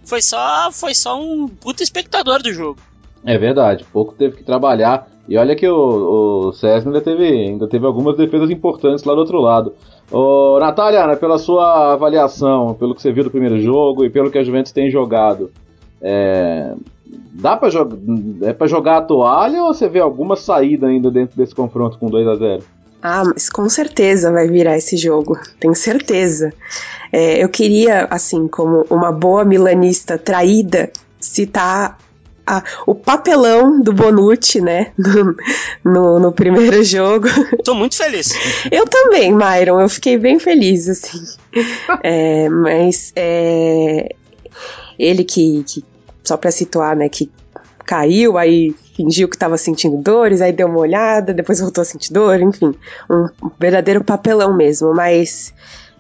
foi 0.06 0.22
só, 0.22 0.72
foi 0.72 0.94
só 0.94 1.20
um 1.20 1.48
puta 1.48 1.84
espectador 1.84 2.42
do 2.42 2.54
jogo. 2.54 2.80
É 3.26 3.38
verdade, 3.38 3.86
pouco 3.92 4.14
teve 4.14 4.38
que 4.38 4.44
trabalhar. 4.44 5.08
E 5.28 5.38
olha 5.38 5.56
que 5.56 5.68
o, 5.68 6.48
o 6.48 6.54
César 6.54 6.90
ainda 6.90 7.00
teve, 7.00 7.26
ainda 7.26 7.68
teve 7.68 7.86
algumas 7.86 8.18
defesas 8.18 8.50
importantes 8.50 9.06
lá 9.06 9.14
do 9.14 9.22
outro 9.22 9.40
lado. 9.40 9.74
Ô, 10.12 10.60
Natália, 10.60 11.08
né, 11.08 11.16
pela 11.16 11.38
sua 11.38 11.94
avaliação, 11.94 12.74
pelo 12.74 12.94
que 12.94 13.02
você 13.02 13.12
viu 13.12 13.24
do 13.24 13.32
primeiro 13.32 13.60
jogo 13.62 14.04
e 14.04 14.10
pelo 14.10 14.30
que 14.30 14.38
a 14.38 14.44
Juventus 14.44 14.74
tem 14.74 14.92
jogado, 14.92 15.50
é, 16.02 16.76
dá 17.34 17.56
para 17.56 17.70
jogar, 17.70 17.98
é 18.42 18.68
jogar 18.68 18.98
a 18.98 19.02
toalha 19.02 19.64
ou 19.64 19.74
você 19.74 19.88
vê 19.88 20.00
alguma 20.00 20.36
saída 20.36 20.88
ainda 20.88 21.10
dentro 21.10 21.38
desse 21.38 21.56
confronto 21.56 21.98
com 21.98 22.10
2 22.10 22.28
a 22.28 22.36
0 22.36 22.64
ah, 23.04 23.26
mas 23.26 23.50
com 23.50 23.68
certeza 23.68 24.32
vai 24.32 24.48
virar 24.48 24.78
esse 24.78 24.96
jogo, 24.96 25.38
tenho 25.60 25.76
certeza. 25.76 26.54
É, 27.12 27.44
eu 27.44 27.50
queria, 27.50 28.08
assim, 28.10 28.48
como 28.48 28.86
uma 28.90 29.12
boa 29.12 29.44
milanista 29.44 30.18
traída, 30.18 30.90
citar 31.20 31.98
a, 32.48 32.64
o 32.88 32.96
papelão 32.96 33.82
do 33.82 33.92
Bonucci, 33.92 34.62
né? 34.62 34.94
No, 34.98 35.36
no, 35.84 36.20
no, 36.20 36.32
primeiro 36.32 36.82
jogo. 36.82 37.28
Tô 37.66 37.76
muito 37.76 37.98
feliz. 37.98 38.34
Eu 38.72 38.88
também, 38.88 39.34
Myron. 39.34 39.82
Eu 39.82 39.90
fiquei 39.90 40.18
bem 40.18 40.40
feliz, 40.40 40.88
assim. 40.88 41.20
É, 42.02 42.50
mas 42.50 43.14
é, 43.16 44.16
ele 44.98 45.24
que, 45.24 45.64
que, 45.68 45.86
só 46.24 46.36
para 46.36 46.50
situar, 46.50 46.96
né? 46.96 47.08
Que 47.08 47.30
caiu, 47.86 48.38
aí 48.38 48.76
fingiu 48.96 49.28
que 49.28 49.36
estava 49.36 49.58
sentindo 49.58 49.98
dores, 49.98 50.42
aí 50.42 50.52
deu 50.52 50.68
uma 50.68 50.80
olhada, 50.80 51.34
depois 51.34 51.60
voltou 51.60 51.82
a 51.82 51.86
sentir 51.86 52.14
dor, 52.14 52.40
enfim, 52.42 52.74
um 53.10 53.28
verdadeiro 53.60 54.04
papelão 54.04 54.56
mesmo. 54.56 54.94
Mas 54.94 55.54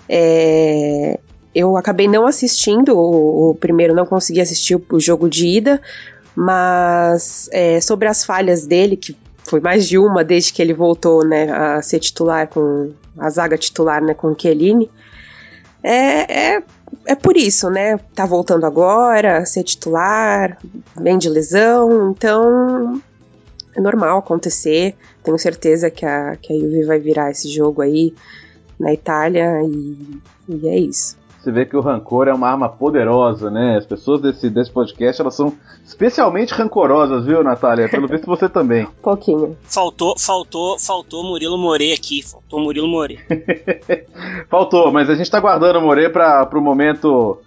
é, 0.07 1.19
eu 1.53 1.77
acabei 1.77 2.07
não 2.07 2.25
assistindo 2.25 2.97
o, 2.97 3.51
o, 3.51 3.55
primeiro, 3.55 3.93
não 3.93 4.05
consegui 4.05 4.41
assistir 4.41 4.75
o, 4.75 4.83
o 4.91 4.99
jogo 4.99 5.29
de 5.29 5.47
ida, 5.47 5.81
mas 6.35 7.49
é, 7.51 7.79
sobre 7.79 8.07
as 8.07 8.23
falhas 8.23 8.65
dele, 8.65 8.97
que 8.97 9.15
foi 9.43 9.59
mais 9.59 9.87
de 9.87 9.97
uma 9.97 10.23
desde 10.23 10.53
que 10.53 10.61
ele 10.61 10.73
voltou 10.73 11.25
né, 11.25 11.51
a 11.51 11.81
ser 11.81 11.99
titular 11.99 12.47
com 12.47 12.91
a 13.17 13.29
zaga 13.29 13.57
titular 13.57 14.01
né, 14.01 14.13
com 14.13 14.27
o 14.27 14.35
Chiellini, 14.39 14.89
é, 15.83 16.55
é 16.55 16.63
é 17.05 17.15
por 17.15 17.37
isso, 17.37 17.69
né? 17.69 17.97
Tá 18.13 18.25
voltando 18.25 18.65
agora, 18.65 19.45
ser 19.45 19.63
titular, 19.63 20.57
vem 20.95 21.17
de 21.17 21.29
lesão, 21.29 22.11
então 22.11 23.01
é 23.75 23.81
normal 23.81 24.19
acontecer. 24.19 24.95
Tenho 25.23 25.37
certeza 25.37 25.89
que 25.89 26.05
a, 26.05 26.35
que 26.35 26.53
a 26.53 26.59
Juve 26.59 26.83
vai 26.83 26.99
virar 26.99 27.31
esse 27.31 27.49
jogo 27.49 27.81
aí 27.81 28.13
na 28.79 28.93
Itália 28.93 29.61
e, 29.63 30.19
e 30.47 30.67
é 30.67 30.77
isso. 30.77 31.17
Você 31.43 31.51
vê 31.51 31.65
que 31.65 31.75
o 31.75 31.81
rancor 31.81 32.29
é 32.29 32.33
uma 32.33 32.47
arma 32.47 32.69
poderosa, 32.69 33.51
né? 33.51 33.75
As 33.77 33.85
pessoas 33.85 34.21
desse, 34.21 34.49
desse 34.49 34.71
podcast, 34.71 35.21
elas 35.21 35.35
são 35.35 35.53
especialmente 35.83 36.53
rancorosas, 36.53 37.25
viu, 37.25 37.43
Natália? 37.43 37.89
Pelo 37.89 38.07
visto 38.07 38.25
você 38.25 38.47
também. 38.47 38.87
Pouquinho. 39.03 39.57
Faltou, 39.63 40.17
faltou, 40.17 40.79
faltou 40.79 41.21
Murilo 41.21 41.57
More 41.57 41.91
aqui. 41.91 42.23
Faltou 42.23 42.61
Murilo 42.61 42.87
More. 42.87 43.19
faltou, 44.49 44.89
mas 44.89 45.09
a 45.09 45.15
gente 45.15 45.29
tá 45.29 45.41
guardando 45.41 45.79
o 45.79 45.81
More 45.81 46.07
para 46.07 46.45
pro 46.45 46.61
momento 46.61 47.41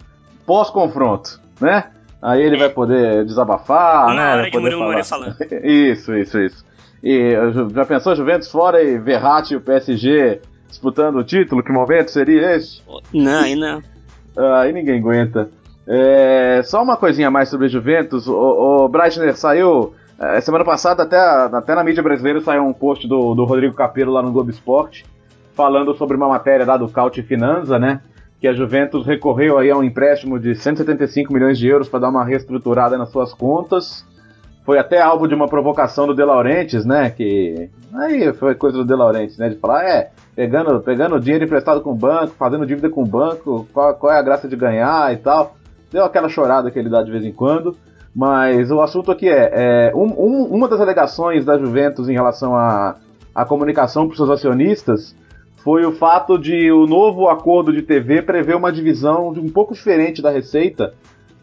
pós-confronto, 0.44 1.40
né? 1.58 1.86
Aí 2.20 2.42
ele 2.42 2.56
é. 2.56 2.58
vai 2.58 2.68
poder 2.68 3.24
desabafar, 3.24 4.08
Uma 4.08 4.14
né? 4.14 4.32
hora 4.32 4.42
vai 4.42 4.50
de 4.50 4.58
Murilo 4.58 4.82
More 4.82 5.02
falando. 5.04 5.36
isso, 5.64 6.14
isso, 6.14 6.38
isso. 6.38 6.66
E 7.02 7.32
já 7.74 7.86
pensou 7.86 8.14
Juventus 8.14 8.50
fora 8.50 8.82
e 8.82 8.98
Verratti 8.98 9.54
e 9.54 9.56
o 9.56 9.60
PSG 9.62 10.42
disputando 10.68 11.16
o 11.16 11.24
título? 11.24 11.62
Que 11.62 11.72
momento 11.72 12.10
seria 12.10 12.56
esse? 12.56 12.82
Não, 13.12 13.40
aí 13.40 13.54
não. 13.54 13.82
Aí 14.36 14.72
ninguém 14.72 14.98
aguenta. 14.98 15.48
É, 15.86 16.62
só 16.64 16.82
uma 16.82 16.96
coisinha 16.96 17.30
mais 17.30 17.48
sobre 17.48 17.68
Juventus. 17.68 18.26
O, 18.26 18.84
o 18.84 18.88
Breitner 18.88 19.36
saiu. 19.36 19.94
É, 20.18 20.40
semana 20.40 20.64
passada, 20.64 21.02
até, 21.02 21.18
até 21.18 21.74
na 21.74 21.84
mídia 21.84 22.02
brasileira, 22.02 22.40
saiu 22.40 22.62
um 22.62 22.72
post 22.72 23.06
do, 23.06 23.34
do 23.34 23.44
Rodrigo 23.44 23.74
Capello 23.74 24.12
lá 24.12 24.22
no 24.22 24.32
Globo 24.32 24.50
Esporte, 24.50 25.04
falando 25.54 25.94
sobre 25.94 26.16
uma 26.16 26.28
matéria 26.28 26.64
lá 26.64 26.76
do 26.76 26.88
Caute 26.88 27.22
Finanza, 27.22 27.78
né? 27.78 28.00
Que 28.40 28.48
a 28.48 28.54
Juventus 28.54 29.06
recorreu 29.06 29.58
aí 29.58 29.70
a 29.70 29.76
um 29.76 29.84
empréstimo 29.84 30.38
de 30.38 30.54
175 30.54 31.32
milhões 31.32 31.58
de 31.58 31.68
euros 31.68 31.88
para 31.88 32.00
dar 32.00 32.08
uma 32.08 32.24
reestruturada 32.24 32.96
nas 32.96 33.10
suas 33.10 33.32
contas. 33.34 34.06
Foi 34.66 34.78
até 34.78 35.00
alvo 35.00 35.28
de 35.28 35.34
uma 35.34 35.46
provocação 35.46 36.08
do 36.08 36.14
De 36.14 36.24
Laurentiis, 36.24 36.84
né? 36.84 37.08
Que 37.08 37.70
aí 37.94 38.32
foi 38.34 38.56
coisa 38.56 38.76
do 38.78 38.84
De 38.84 38.94
Laurentiis, 38.96 39.38
né? 39.38 39.48
De 39.48 39.54
falar, 39.54 39.84
é, 39.84 40.10
pegando, 40.34 40.80
pegando 40.80 41.20
dinheiro 41.20 41.44
emprestado 41.44 41.80
com 41.80 41.92
o 41.92 41.94
banco, 41.94 42.34
fazendo 42.36 42.66
dívida 42.66 42.90
com 42.90 43.02
o 43.02 43.06
banco, 43.06 43.64
qual, 43.72 43.94
qual 43.94 44.12
é 44.12 44.18
a 44.18 44.22
graça 44.22 44.48
de 44.48 44.56
ganhar 44.56 45.14
e 45.14 45.18
tal. 45.18 45.54
Deu 45.92 46.04
aquela 46.04 46.28
chorada 46.28 46.68
que 46.68 46.78
ele 46.80 46.90
dá 46.90 47.00
de 47.00 47.12
vez 47.12 47.24
em 47.24 47.32
quando. 47.32 47.76
Mas 48.12 48.70
o 48.72 48.80
assunto 48.80 49.12
aqui 49.12 49.28
é, 49.28 49.90
é 49.90 49.92
um, 49.94 50.06
um, 50.06 50.44
uma 50.46 50.66
das 50.66 50.80
alegações 50.80 51.44
da 51.44 51.56
Juventus 51.56 52.08
em 52.08 52.14
relação 52.14 52.56
à, 52.56 52.96
à 53.32 53.44
comunicação 53.44 54.08
para 54.08 54.16
seus 54.16 54.30
acionistas 54.30 55.14
foi 55.66 55.84
o 55.84 55.92
fato 55.92 56.38
de 56.38 56.72
o 56.72 56.86
novo 56.86 57.28
acordo 57.28 57.72
de 57.72 57.82
TV 57.82 58.22
prever 58.22 58.56
uma 58.56 58.72
divisão 58.72 59.28
um 59.28 59.50
pouco 59.50 59.74
diferente 59.74 60.22
da 60.22 60.30
receita, 60.30 60.94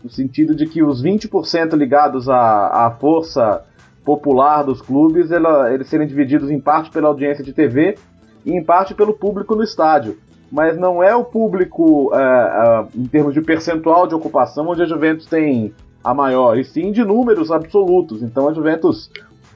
no 0.04 0.10
sentido 0.10 0.54
de 0.54 0.66
que 0.66 0.84
os 0.84 1.02
20% 1.02 1.74
ligados 1.76 2.28
à, 2.28 2.88
à 2.88 2.92
força 2.92 3.64
popular 4.04 4.64
dos 4.64 4.82
clubes, 4.82 5.32
ela, 5.32 5.74
eles 5.74 5.88
serem 5.88 6.06
divididos 6.06 6.52
em 6.52 6.60
parte 6.60 6.92
pela 6.92 7.08
audiência 7.08 7.44
de 7.44 7.54
TV 7.54 7.98
e 8.46 8.52
em 8.52 8.64
parte 8.64 8.94
pelo 8.94 9.14
público 9.14 9.56
no 9.56 9.64
estádio. 9.64 10.18
Mas 10.52 10.78
não 10.78 11.02
é 11.02 11.16
o 11.16 11.24
público, 11.24 12.12
é, 12.14 12.20
é, 12.20 12.86
em 12.96 13.06
termos 13.06 13.34
de 13.34 13.42
percentual 13.42 14.06
de 14.06 14.14
ocupação, 14.14 14.68
onde 14.68 14.84
a 14.84 14.86
Juventus 14.86 15.26
tem 15.26 15.74
a 16.04 16.14
maior, 16.14 16.58
e 16.58 16.66
sim 16.66 16.92
de 16.92 17.04
números 17.04 17.50
absolutos. 17.50 18.22
Então 18.22 18.50
a 18.50 18.54
Juventus 18.54 19.10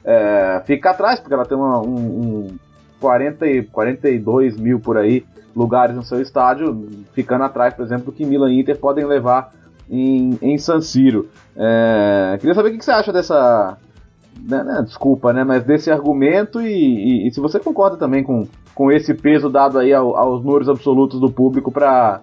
é, 0.04 0.64
fica 0.66 0.92
atrás, 0.92 1.20
porque 1.20 1.34
ela 1.34 1.46
tem 1.46 1.58
uma, 1.58 1.82
um, 1.82 2.58
40 3.02 3.46
e 3.48 3.64
42 3.64 4.58
mil 4.58 4.80
por 4.80 4.98
aí 4.98 5.26
lugares 5.54 5.96
no 5.96 6.04
seu 6.04 6.22
estádio, 6.22 6.88
ficando 7.14 7.44
atrás, 7.44 7.74
por 7.74 7.84
exemplo, 7.84 8.14
que 8.14 8.26
Milan 8.26 8.52
e 8.52 8.62
Inter 8.62 8.78
podem 8.78 9.06
levar 9.06 9.52
em, 9.90 10.38
em 10.42 10.58
San 10.58 10.82
Siro. 10.82 11.30
É, 11.56 12.38
queria 12.40 12.54
saber 12.54 12.70
o 12.70 12.78
que 12.78 12.84
você 12.84 12.92
acha 12.92 13.12
dessa. 13.12 13.78
Né, 14.40 14.64
né, 14.64 14.82
desculpa, 14.84 15.34
né? 15.34 15.44
Mas 15.44 15.64
desse 15.64 15.90
argumento 15.90 16.62
e, 16.62 16.68
e, 16.68 17.28
e, 17.28 17.34
se 17.34 17.40
você 17.40 17.60
concorda 17.60 17.98
também 17.98 18.24
com, 18.24 18.48
com 18.76 18.92
esse 18.92 19.14
peso 19.14 19.50
dado 19.50 19.80
aí 19.80 19.92
ao, 19.92 20.16
aos 20.16 20.44
números 20.44 20.70
absolutos 20.70 21.20
do 21.20 21.32
público 21.32 21.72
para 21.72 22.22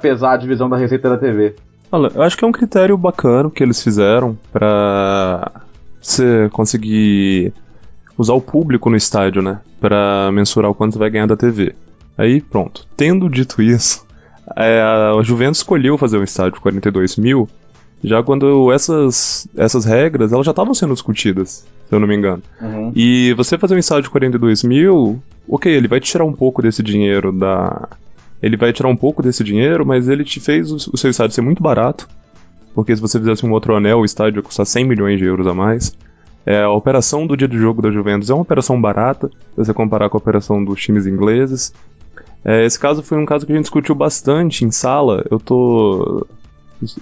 pesar 0.00 0.32
a 0.32 0.36
divisão 0.36 0.68
da 0.68 0.76
receita 0.76 1.08
da 1.08 1.16
TV. 1.16 1.54
Olha, 1.92 2.10
eu 2.12 2.22
acho 2.22 2.36
que 2.36 2.44
é 2.44 2.48
um 2.48 2.52
critério 2.52 2.98
bacana 2.98 3.48
que 3.48 3.62
eles 3.62 3.80
fizeram 3.80 4.36
para 4.52 5.62
você 6.00 6.48
conseguir 6.50 7.52
usar 8.18 8.34
o 8.34 8.40
público 8.40 8.90
no 8.90 8.96
estádio, 8.96 9.42
né? 9.42 9.60
Para 9.80 10.30
mensurar 10.32 10.70
o 10.70 10.74
quanto 10.74 10.98
vai 10.98 11.10
ganhar 11.10 11.26
da 11.26 11.36
TV. 11.36 11.74
Aí, 12.16 12.40
pronto. 12.40 12.86
Tendo 12.96 13.28
dito 13.28 13.62
isso, 13.62 14.03
é, 14.56 14.80
a 14.80 15.22
Juventus 15.22 15.58
escolheu 15.58 15.96
fazer 15.96 16.18
um 16.18 16.24
estádio 16.24 16.54
de 16.54 16.60
42 16.60 17.16
mil, 17.16 17.48
já 18.02 18.22
quando 18.22 18.70
essas, 18.70 19.48
essas 19.56 19.84
regras 19.84 20.32
elas 20.32 20.44
já 20.44 20.50
estavam 20.50 20.74
sendo 20.74 20.92
discutidas, 20.92 21.66
se 21.88 21.94
eu 21.94 21.98
não 21.98 22.06
me 22.06 22.14
engano. 22.14 22.42
Uhum. 22.60 22.92
E 22.94 23.32
você 23.34 23.56
fazer 23.56 23.74
um 23.74 23.78
estádio 23.78 24.04
de 24.04 24.10
42 24.10 24.62
mil, 24.62 25.22
ok, 25.48 25.72
ele 25.72 25.88
vai 25.88 26.00
te 26.00 26.10
tirar 26.10 26.24
um 26.24 26.32
pouco 26.32 26.60
desse 26.60 26.82
dinheiro 26.82 27.32
da. 27.32 27.88
Ele 28.42 28.58
vai 28.58 28.74
tirar 28.74 28.90
um 28.90 28.96
pouco 28.96 29.22
desse 29.22 29.42
dinheiro, 29.42 29.86
mas 29.86 30.06
ele 30.06 30.22
te 30.22 30.38
fez 30.38 30.70
o, 30.70 30.76
o 30.92 30.98
seu 30.98 31.10
estádio 31.10 31.34
ser 31.34 31.40
muito 31.40 31.62
barato. 31.62 32.06
Porque 32.74 32.94
se 32.94 33.00
você 33.00 33.18
fizesse 33.18 33.46
um 33.46 33.52
outro 33.52 33.74
anel, 33.74 34.00
o 34.00 34.04
estádio 34.04 34.40
ia 34.40 34.42
custar 34.42 34.66
100 34.66 34.84
milhões 34.84 35.18
de 35.18 35.24
euros 35.24 35.46
a 35.46 35.54
mais. 35.54 35.96
É, 36.44 36.62
a 36.62 36.70
operação 36.70 37.26
do 37.26 37.36
dia 37.36 37.48
de 37.48 37.56
jogo 37.56 37.80
da 37.80 37.90
Juventus 37.90 38.28
é 38.28 38.34
uma 38.34 38.42
operação 38.42 38.78
barata, 38.78 39.28
se 39.28 39.56
você 39.56 39.72
comparar 39.72 40.10
com 40.10 40.18
a 40.18 40.20
operação 40.20 40.62
dos 40.62 40.78
times 40.78 41.06
ingleses. 41.06 41.72
É, 42.44 42.64
esse 42.64 42.78
caso 42.78 43.02
foi 43.02 43.18
um 43.18 43.24
caso 43.24 43.46
que 43.46 43.52
a 43.52 43.54
gente 43.56 43.64
discutiu 43.64 43.94
bastante 43.94 44.64
em 44.64 44.70
sala. 44.70 45.24
Eu 45.30 45.40
tô. 45.40 46.26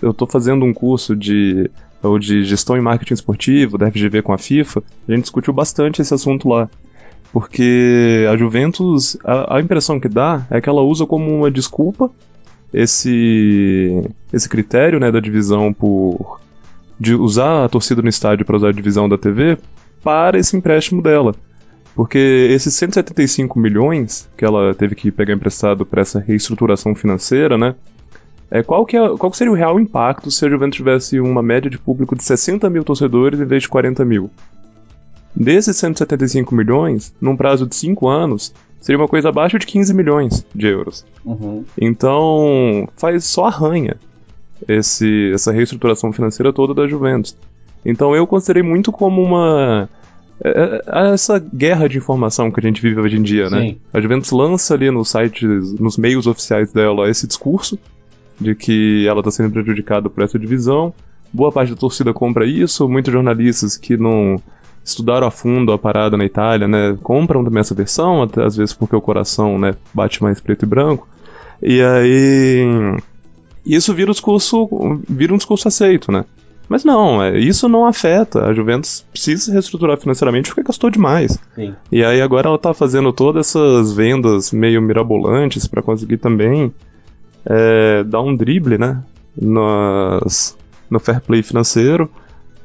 Eu 0.01 0.15
tô 0.15 0.27
fazendo 0.27 0.65
um 0.65 0.73
curso 0.73 1.17
de, 1.17 1.69
ou 2.03 2.19
de 2.19 2.45
gestão 2.45 2.77
e 2.77 2.81
marketing 2.81 3.15
esportivo 3.15 3.77
da 3.77 3.91
FGV 3.91 4.23
com 4.23 4.33
a 4.33 4.39
FIFA. 4.39 4.83
A 5.09 5.13
gente 5.13 5.23
discutiu 5.23 5.53
bastante 5.53 6.01
esse 6.01 6.15
assunto 6.15 6.49
lá. 6.49 6.71
Porque 7.33 8.27
a 8.31 8.37
Juventus, 8.37 9.17
a, 9.25 9.57
a 9.57 9.61
impressão 9.61 9.99
que 9.99 10.09
dá 10.09 10.47
é 10.51 10.61
que 10.61 10.69
ela 10.69 10.83
usa 10.83 11.07
como 11.07 11.35
uma 11.35 11.51
desculpa 11.51 12.11
esse, 12.73 14.09
esse 14.33 14.49
critério 14.49 15.01
né, 15.01 15.11
da 15.11 15.19
divisão 15.21 15.73
por. 15.73 16.41
de 17.01 17.15
usar 17.15 17.65
a 17.65 17.69
torcida 17.69 18.03
no 18.03 18.09
estádio 18.09 18.47
para 18.47 18.57
usar 18.57 18.69
a 18.69 18.73
divisão 18.73 19.09
da 19.09 19.19
TV 19.19 19.59
para 20.03 20.39
esse 20.39 20.57
empréstimo 20.57 21.03
dela. 21.03 21.35
Porque 21.95 22.49
esses 22.51 22.75
175 22.75 23.59
milhões 23.59 24.29
que 24.37 24.45
ela 24.45 24.75
teve 24.75 24.95
que 24.95 25.11
pegar 25.11 25.35
emprestado 25.35 25.85
para 25.85 26.01
essa 26.01 26.19
reestruturação 26.19 26.95
financeira, 26.95 27.59
né? 27.59 27.75
É, 28.51 28.63
qual, 28.63 28.85
que 28.85 28.97
é, 28.97 29.17
qual 29.17 29.31
que 29.31 29.37
seria 29.37 29.53
o 29.53 29.57
real 29.57 29.81
impacto 29.81 30.31
se 30.31 30.45
a 30.45 30.51
Juventus 30.51 30.77
tivesse 30.77 31.19
uma 31.21 31.43
média 31.43 31.71
de 31.71 31.79
público 31.79 32.15
de 32.15 32.23
60 32.23 32.69
mil 32.69 32.85
torcedores 32.85 33.41
em 33.41 33.47
vez 33.47 33.63
de 33.63 33.69
40 33.69 34.05
mil? 34.05 34.31
Desses 35.35 35.77
175 35.79 36.55
milhões, 36.55 37.15
num 37.19 37.37
prazo 37.37 37.67
de 37.67 37.75
5 37.75 38.07
anos, 38.09 38.53
seria 38.79 39.01
uma 39.01 39.09
coisa 39.09 39.31
abaixo 39.31 39.59
de 39.59 39.67
15 39.67 39.95
milhões 39.95 40.47
de 40.55 40.67
euros. 40.67 41.07
Uhum. 41.25 41.65
Então, 41.81 42.87
faz 42.97 43.25
só 43.25 43.47
arranha 43.47 43.97
esse, 44.69 45.33
essa 45.33 45.53
reestruturação 45.53 46.13
financeira 46.13 46.53
toda 46.53 46.75
da 46.75 46.87
Juventus. 46.87 47.37
Então 47.85 48.15
eu 48.15 48.27
considerei 48.27 48.63
muito 48.63 48.93
como 48.93 49.23
uma 49.23 49.89
essa 50.87 51.39
guerra 51.39 51.89
de 51.89 51.99
informação 51.99 52.51
que 52.51 52.59
a 52.59 52.63
gente 52.63 52.83
vive 52.83 53.01
hoje 53.01 53.17
em 53.17 53.23
dia, 53.23 53.49
né? 53.49 53.61
Sim. 53.61 53.77
A 53.93 54.01
Juventus 54.01 54.31
lança 54.33 54.75
ali 54.75 54.91
nos 54.91 55.11
sites, 55.11 55.73
nos 55.79 55.97
meios 55.97 56.27
oficiais 56.27 56.73
dela, 56.73 57.09
esse 57.09 57.27
discurso 57.27 57.79
de 58.41 58.55
que 58.55 59.07
ela 59.07 59.21
está 59.21 59.31
sendo 59.31 59.53
prejudicada 59.53 60.11
por 60.11 60.25
essa 60.25 60.39
divisão. 60.39 60.93
Boa 61.33 61.53
parte 61.53 61.71
da 61.71 61.77
torcida 61.77 62.13
compra 62.13 62.45
isso, 62.45 62.89
muitos 62.89 63.13
jornalistas 63.13 63.77
que 63.77 63.97
não 63.97 64.41
estudaram 64.85 65.27
a 65.29 65.31
fundo 65.31 65.71
a 65.73 65.79
parada 65.79 66.17
na 66.17 66.25
Itália, 66.25 66.67
né, 66.67 66.99
compram 67.03 67.45
também 67.45 67.61
essa 67.61 67.75
versão, 67.75 68.23
até 68.23 68.45
às 68.45 68.57
vezes 68.57 68.75
porque 68.75 68.97
o 68.97 69.01
coração, 69.01 69.57
né, 69.59 69.77
bate 69.95 70.21
mais 70.23 70.41
preto 70.41 70.65
e 70.65 70.69
branco. 70.69 71.09
E 71.63 71.81
aí 71.81 72.67
isso 73.65 73.95
vira 73.95 74.11
um 74.11 74.13
discurso, 74.13 74.69
vira 75.09 75.33
um 75.33 75.37
discurso 75.37 75.69
aceito, 75.69 76.11
né? 76.11 76.25
Mas 76.69 76.85
não, 76.85 77.23
é, 77.23 77.39
isso 77.39 77.69
não 77.69 77.87
afeta. 77.87 78.47
A 78.47 78.55
Juventus 78.55 79.05
precisa 79.11 79.43
se 79.43 79.53
reestruturar 79.53 79.99
financeiramente 79.99 80.49
porque 80.49 80.63
gastou 80.63 80.91
demais. 80.91 81.39
Sim. 81.55 81.75
E 81.91 82.05
aí 82.05 82.21
agora 82.21 82.49
ela 82.49 82.59
tá 82.59 82.73
fazendo 82.73 83.13
todas 83.13 83.49
essas 83.49 83.93
vendas 83.93 84.53
meio 84.53 84.81
mirabolantes 84.81 85.67
para 85.67 85.83
conseguir 85.83 86.19
também 86.19 86.73
é, 87.45 88.05
dar 88.05 88.23
um 88.23 88.35
drible, 88.35 88.79
né? 88.79 89.03
Nas, 89.41 90.57
no 90.91 90.99
fair 90.99 91.21
play 91.21 91.43
financeiro. 91.43 92.11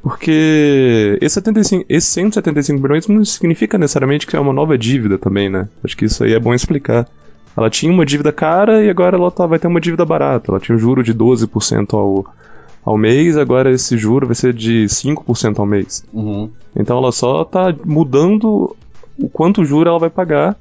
Porque 0.02 1.18
esse, 1.20 1.36
75, 1.36 1.86
esse 1.90 2.08
175 2.08 2.82
milhões 2.82 3.08
não 3.08 3.26
significa 3.26 3.78
necessariamente 3.78 4.26
que 4.26 4.36
é 4.36 4.40
uma 4.40 4.54
nova 4.54 4.78
dívida 4.78 5.18
também, 5.18 5.50
né? 5.50 5.68
Acho 5.84 5.98
que 5.98 6.06
isso 6.06 6.24
aí 6.24 6.34
é 6.34 6.40
bom 6.40 6.54
explicar. 6.54 7.08
Ela 7.58 7.70
tinha 7.70 7.92
uma 7.92 8.06
dívida 8.06 8.32
cara 8.32 8.84
e 8.84 8.90
agora 8.90 9.18
ela 9.18 9.32
tá, 9.32 9.46
vai 9.46 9.58
ter 9.60 9.68
uma 9.68 9.82
dívida 9.82 10.06
barata. 10.06 10.52
Ela 10.52 10.60
tinha 10.60 10.76
um 10.76 10.80
juro 10.80 11.04
de 11.04 11.14
12% 11.14 11.94
ao, 11.94 12.26
ao 12.88 12.98
mês, 12.98 13.36
agora 13.36 13.70
esse 13.70 13.98
juro 13.98 14.28
vai 14.28 14.34
ser 14.34 14.54
de 14.54 14.86
5% 14.86 15.60
ao 15.60 15.66
mês. 15.66 16.06
Uhum. 16.14 16.50
Então 16.74 16.98
ela 16.98 17.12
só 17.12 17.44
tá 17.44 17.76
mudando 17.84 18.74
o 19.20 19.28
quanto 19.28 19.66
juro 19.66 19.90
ela 19.90 20.00
vai 20.00 20.10
pagar 20.10 20.56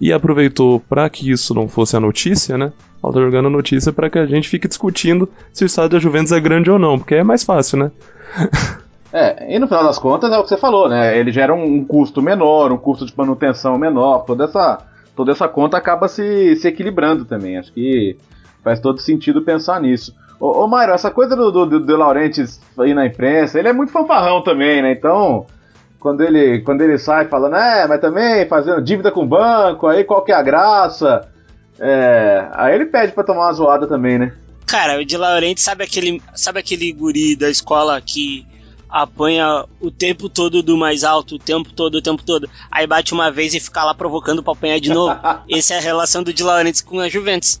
e 0.00 0.12
aproveitou 0.12 0.78
para 0.78 1.10
que 1.10 1.28
isso 1.28 1.52
não 1.52 1.66
fosse 1.66 1.96
a 1.96 2.00
notícia, 2.00 2.56
né? 2.56 2.72
Ela 3.02 3.12
tá 3.12 3.20
jogando 3.20 3.46
a 3.46 3.50
notícia 3.50 3.92
para 3.92 4.08
que 4.08 4.20
a 4.20 4.26
gente 4.26 4.48
fique 4.48 4.68
discutindo 4.68 5.28
se 5.52 5.64
o 5.64 5.66
estádio 5.66 5.90
da 5.90 5.98
Juventus 5.98 6.30
é 6.30 6.38
grande 6.38 6.70
ou 6.70 6.78
não, 6.78 6.96
porque 6.96 7.16
é 7.16 7.24
mais 7.24 7.42
fácil, 7.42 7.78
né? 7.78 7.90
É, 9.12 9.56
e 9.56 9.58
no 9.58 9.66
final 9.66 9.82
das 9.82 9.98
contas 9.98 10.30
é 10.32 10.38
o 10.38 10.44
que 10.44 10.50
você 10.50 10.56
falou, 10.56 10.88
né? 10.88 11.18
Ele 11.18 11.32
gera 11.32 11.52
um, 11.52 11.64
um 11.64 11.84
custo 11.84 12.22
menor, 12.22 12.70
um 12.70 12.76
custo 12.76 13.04
de 13.04 13.12
manutenção 13.16 13.76
menor, 13.76 14.20
toda 14.20 14.44
essa, 14.44 14.86
toda 15.16 15.32
essa 15.32 15.48
conta 15.48 15.76
acaba 15.76 16.06
se, 16.06 16.54
se 16.54 16.68
equilibrando 16.68 17.24
também. 17.24 17.58
Acho 17.58 17.72
que 17.72 18.16
faz 18.62 18.78
todo 18.78 19.00
sentido 19.00 19.42
pensar 19.42 19.80
nisso. 19.80 20.14
Ô, 20.40 20.64
ô 20.64 20.66
Mauro, 20.66 20.92
essa 20.92 21.10
coisa 21.10 21.36
do, 21.36 21.52
do, 21.52 21.66
do 21.66 21.80
De 21.80 21.92
Laurentiis 21.92 22.58
aí 22.78 22.94
na 22.94 23.04
imprensa, 23.04 23.58
ele 23.58 23.68
é 23.68 23.72
muito 23.74 23.92
fanfarrão 23.92 24.42
também, 24.42 24.80
né? 24.80 24.90
Então, 24.90 25.46
quando 26.00 26.22
ele, 26.22 26.60
quando 26.62 26.80
ele 26.80 26.96
sai 26.96 27.26
falando, 27.26 27.56
é, 27.56 27.86
mas 27.86 28.00
também 28.00 28.48
fazendo 28.48 28.80
dívida 28.80 29.12
com 29.12 29.22
o 29.22 29.28
banco, 29.28 29.86
aí 29.86 30.02
qual 30.02 30.24
que 30.24 30.32
é 30.32 30.34
a 30.34 30.42
graça? 30.42 31.28
É, 31.78 32.48
aí 32.52 32.74
ele 32.74 32.86
pede 32.86 33.12
pra 33.12 33.22
tomar 33.22 33.46
uma 33.46 33.52
zoada 33.52 33.86
também, 33.86 34.18
né? 34.18 34.32
Cara, 34.66 34.98
o 34.98 35.04
De 35.04 35.16
Laurentiis 35.16 35.64
sabe 35.64 35.84
aquele, 35.84 36.22
sabe 36.34 36.60
aquele 36.60 36.90
guri 36.92 37.36
da 37.36 37.50
escola 37.50 38.00
que 38.00 38.46
apanha 38.88 39.66
o 39.78 39.90
tempo 39.90 40.28
todo 40.28 40.62
do 40.62 40.76
mais 40.76 41.04
alto, 41.04 41.34
o 41.34 41.38
tempo 41.38 41.70
todo, 41.72 41.96
o 41.96 42.02
tempo 42.02 42.22
todo. 42.22 42.48
Aí 42.70 42.86
bate 42.86 43.12
uma 43.12 43.30
vez 43.30 43.54
e 43.54 43.60
fica 43.60 43.84
lá 43.84 43.94
provocando 43.94 44.42
pra 44.42 44.52
apanhar 44.52 44.80
de 44.80 44.90
novo. 44.90 45.14
Essa 45.50 45.74
é 45.74 45.78
a 45.78 45.82
relação 45.82 46.22
do 46.22 46.32
De 46.32 46.42
Laurentiis 46.42 46.80
com 46.80 46.98
a 46.98 47.08
Juventus. 47.08 47.60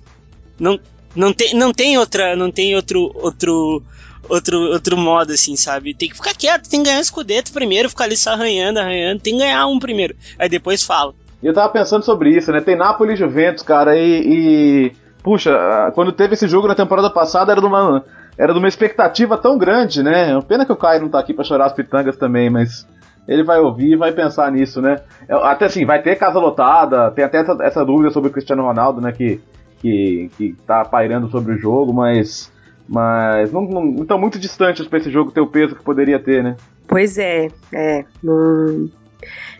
Não, 0.58 0.78
não 1.14 1.32
tem, 1.32 1.54
não 1.54 1.72
tem 1.72 1.98
outra, 1.98 2.36
não 2.36 2.50
tem 2.50 2.74
outro, 2.74 3.10
outro, 3.14 3.82
outro, 4.28 4.58
outro 4.72 4.96
modo 4.96 5.32
assim, 5.32 5.56
sabe? 5.56 5.94
Tem 5.94 6.08
que 6.08 6.16
ficar 6.16 6.34
quieto, 6.34 6.68
tem 6.68 6.82
que 6.82 6.88
ganhar 6.88 6.98
o 6.98 7.02
escudeto 7.02 7.52
primeiro, 7.52 7.88
ficar 7.88 8.04
ali 8.04 8.16
só 8.16 8.30
arranhando, 8.30 8.78
arranhando, 8.78 9.20
tem 9.20 9.34
que 9.34 9.40
ganhar 9.40 9.66
um 9.66 9.78
primeiro, 9.78 10.14
aí 10.38 10.48
depois 10.48 10.82
fala. 10.82 11.14
E 11.42 11.46
eu 11.46 11.54
tava 11.54 11.72
pensando 11.72 12.04
sobre 12.04 12.36
isso, 12.36 12.52
né? 12.52 12.60
Tem 12.60 12.76
Napoli 12.76 13.14
e 13.14 13.16
Juventus, 13.16 13.62
cara, 13.62 13.96
e, 13.96 14.22
e, 14.22 14.92
puxa, 15.22 15.90
quando 15.94 16.12
teve 16.12 16.34
esse 16.34 16.46
jogo 16.46 16.68
na 16.68 16.74
temporada 16.74 17.10
passada 17.10 17.52
era 17.52 17.60
de 17.60 17.66
uma 17.66 18.04
era 18.38 18.54
de 18.54 18.58
uma 18.58 18.68
expectativa 18.68 19.36
tão 19.36 19.58
grande, 19.58 20.02
né? 20.02 20.40
Pena 20.48 20.64
que 20.64 20.72
o 20.72 20.76
Caio 20.76 21.02
não 21.02 21.08
tá 21.10 21.18
aqui 21.18 21.34
para 21.34 21.44
chorar 21.44 21.66
as 21.66 21.74
pitangas 21.74 22.16
também, 22.16 22.48
mas 22.48 22.86
ele 23.28 23.42
vai 23.42 23.60
ouvir 23.60 23.92
e 23.92 23.96
vai 23.96 24.12
pensar 24.12 24.50
nisso, 24.50 24.80
né? 24.80 24.96
Até 25.28 25.66
assim, 25.66 25.84
vai 25.84 26.00
ter 26.00 26.16
casa 26.16 26.38
lotada, 26.38 27.10
tem 27.10 27.24
até 27.24 27.38
essa, 27.38 27.56
essa 27.60 27.84
dúvida 27.84 28.10
sobre 28.10 28.30
o 28.30 28.32
Cristiano 28.32 28.62
Ronaldo, 28.62 29.00
né? 29.00 29.12
Que 29.12 29.40
que, 29.80 30.30
que 30.36 30.54
tá 30.66 30.84
pairando 30.84 31.28
sobre 31.30 31.54
o 31.54 31.58
jogo, 31.58 31.92
mas. 31.92 32.52
Mas 32.92 33.52
não, 33.52 33.62
não 33.62 34.02
estão 34.02 34.18
muito 34.18 34.36
distantes 34.36 34.88
para 34.88 34.98
esse 34.98 35.12
jogo 35.12 35.30
ter 35.30 35.40
o 35.40 35.46
peso 35.46 35.76
que 35.76 35.82
poderia 35.82 36.18
ter, 36.18 36.42
né? 36.42 36.56
Pois 36.88 37.18
é, 37.18 37.48
é. 37.72 38.04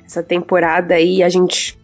essa 0.04 0.20
temporada 0.20 0.94
aí 0.94 1.22
a 1.22 1.28
gente 1.28 1.78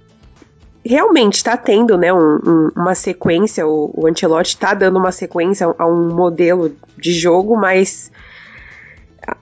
realmente 0.85 1.35
está 1.35 1.57
tendo 1.57 1.97
né, 1.97 2.13
um, 2.13 2.39
um, 2.45 2.71
uma 2.77 2.95
sequência, 2.95 3.67
o, 3.67 3.93
o 3.95 4.07
Ancelotti 4.09 4.51
está 4.51 4.75
dando 4.75 4.99
uma 4.99 5.13
sequência 5.13 5.73
a 5.79 5.87
um 5.87 6.15
modelo 6.15 6.75
de 6.97 7.13
jogo, 7.13 7.57
mas 7.57 8.11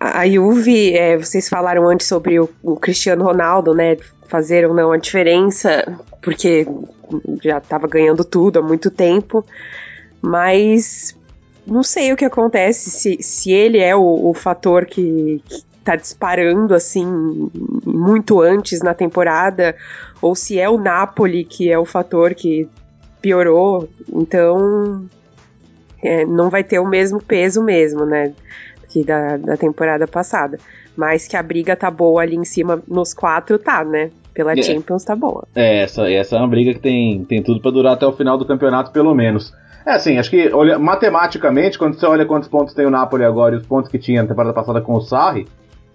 a, 0.01 0.21
a 0.21 0.29
Juve, 0.29 0.95
é, 0.95 1.17
vocês 1.17 1.49
falaram 1.49 1.89
antes 1.89 2.07
sobre 2.07 2.41
o, 2.41 2.49
o, 2.63 2.77
Cristiano 2.77 3.25
Ronaldo, 3.25 3.75
né, 3.75 3.97
fazer 4.29 4.67
ou 4.67 4.75
não 4.75 4.93
a 4.93 4.97
diferença, 4.97 5.99
porque 6.23 6.67
já 7.43 7.59
estava 7.59 7.87
ganhando 7.87 8.25
tudo 8.25 8.59
há 8.59 8.63
muito 8.63 8.91
tempo, 8.91 9.45
mas 10.21 11.17
não 11.67 11.83
sei 11.83 12.13
o 12.13 12.17
que 12.17 12.25
acontece, 12.25 12.91
se, 12.91 13.23
se 13.23 13.53
ele 13.53 13.79
é 13.79 13.95
o, 13.95 14.31
o 14.31 14.35
fator 14.35 14.87
que, 14.87 15.43
tá 15.85 15.95
disparando 15.95 16.75
assim 16.75 17.07
muito 17.85 18.41
antes 18.41 18.81
na 18.81 18.95
temporada, 18.95 19.77
ou 20.21 20.35
se 20.35 20.59
é 20.59 20.69
o 20.69 20.79
Napoli 20.79 21.45
que 21.45 21.71
é 21.71 21.79
o 21.79 21.85
fator 21.85 22.35
que 22.35 22.67
piorou. 23.21 23.89
Então 24.09 25.07
é, 26.03 26.25
não 26.25 26.49
vai 26.49 26.65
ter 26.65 26.79
o 26.79 26.89
mesmo 26.89 27.23
peso 27.23 27.63
mesmo, 27.63 28.07
né? 28.07 28.33
Que 28.89 29.05
da, 29.05 29.37
da 29.37 29.57
temporada 29.57 30.09
passada. 30.09 30.59
Mas 30.97 31.27
que 31.27 31.37
a 31.37 31.43
briga 31.43 31.75
tá 31.75 31.91
boa 31.91 32.23
ali 32.23 32.37
em 32.37 32.45
cima 32.45 32.83
nos 32.87 33.13
quatro, 33.13 33.59
tá, 33.59 33.85
né? 33.85 34.11
Pela 34.33 34.53
é. 34.53 34.63
Champions 34.63 35.05
tá 35.05 35.15
boa. 35.15 35.45
É, 35.55 35.83
essa, 35.83 36.11
essa 36.11 36.37
é 36.37 36.39
uma 36.39 36.49
briga 36.49 36.73
que 36.75 36.81
tem, 36.81 37.25
tem 37.25 37.43
tudo 37.43 37.61
para 37.61 37.71
durar 37.71 37.95
até 37.95 38.07
o 38.07 38.13
final 38.13 38.39
do 38.39 38.45
campeonato, 38.45 38.91
pelo 38.93 39.15
menos. 39.15 39.53
É 39.87 39.93
assim, 39.93 40.19
acho 40.19 40.31
que 40.31 40.51
olha, 40.53 40.79
matematicamente, 40.79 41.79
quando 41.79 41.99
você 41.99 42.07
olha 42.07 42.25
quantos 42.25 42.49
pontos 42.49 42.73
tem 42.73 42.87
o 42.87 42.91
Napoli 42.91 43.25
agora 43.25 43.55
e 43.55 43.59
os 43.59 43.67
pontos 43.67 43.91
que 43.91 43.99
tinha 43.99 44.23
na 44.23 44.29
temporada 44.29 44.55
passada 44.55 44.81
com 44.81 44.95
o 44.95 45.01
Sarri, 45.01 45.47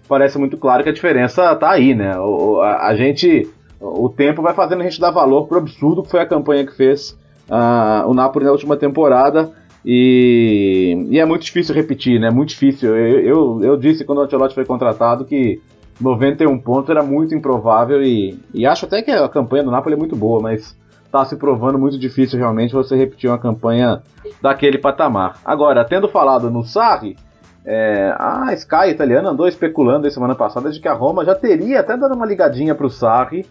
parece 0.08 0.38
muito 0.38 0.56
claro 0.56 0.82
que 0.82 0.88
a 0.88 0.92
diferença 0.92 1.54
tá 1.56 1.70
aí, 1.70 1.94
né? 1.94 2.16
O, 2.18 2.60
a, 2.60 2.88
a 2.88 2.96
gente. 2.96 3.48
O 3.80 4.10
tempo 4.10 4.42
vai 4.42 4.52
fazendo 4.52 4.82
a 4.82 4.84
gente 4.84 5.00
dar 5.00 5.10
valor 5.10 5.48
pro 5.48 5.58
absurdo 5.58 6.02
que 6.02 6.10
foi 6.10 6.20
a 6.20 6.26
campanha 6.26 6.66
que 6.66 6.76
fez 6.76 7.16
uh, 7.48 8.06
o 8.06 8.12
Napoli 8.12 8.44
na 8.44 8.52
última 8.52 8.76
temporada. 8.76 9.50
E, 9.84 11.06
e, 11.08 11.18
é 11.18 11.24
muito 11.24 11.42
difícil 11.42 11.74
repetir, 11.74 12.20
né? 12.20 12.30
Muito 12.30 12.50
difícil. 12.50 12.94
Eu, 12.94 13.20
eu, 13.20 13.60
eu 13.62 13.76
disse 13.76 14.04
quando 14.04 14.18
o 14.18 14.22
Ancelotti 14.22 14.54
foi 14.54 14.64
contratado 14.64 15.24
que 15.24 15.60
91 16.00 16.58
pontos 16.58 16.90
era 16.90 17.02
muito 17.02 17.34
improvável 17.34 18.02
e, 18.02 18.38
e 18.52 18.66
acho 18.66 18.86
até 18.86 19.02
que 19.02 19.10
a 19.10 19.28
campanha 19.28 19.64
do 19.64 19.70
Napoli 19.70 19.94
é 19.94 19.98
muito 19.98 20.16
boa, 20.16 20.40
mas 20.40 20.76
está 21.04 21.24
se 21.24 21.36
provando 21.36 21.78
muito 21.78 21.98
difícil 21.98 22.38
realmente 22.38 22.72
você 22.72 22.96
repetir 22.96 23.28
uma 23.28 23.38
campanha 23.38 24.02
daquele 24.40 24.78
patamar. 24.78 25.38
Agora, 25.44 25.84
tendo 25.84 26.08
falado 26.08 26.50
no 26.50 26.64
Sarri, 26.64 27.16
é, 27.64 28.14
a 28.16 28.52
Sky 28.54 28.90
italiana 28.90 29.30
andou 29.30 29.48
especulando 29.48 30.06
a 30.06 30.10
semana 30.10 30.34
passada 30.34 30.70
de 30.70 30.80
que 30.80 30.88
a 30.88 30.94
Roma 30.94 31.24
já 31.24 31.34
teria 31.34 31.80
até 31.80 31.96
dado 31.96 32.14
uma 32.14 32.26
ligadinha 32.26 32.74
para 32.74 32.86
o 32.86 32.90
Sarri. 32.90 33.44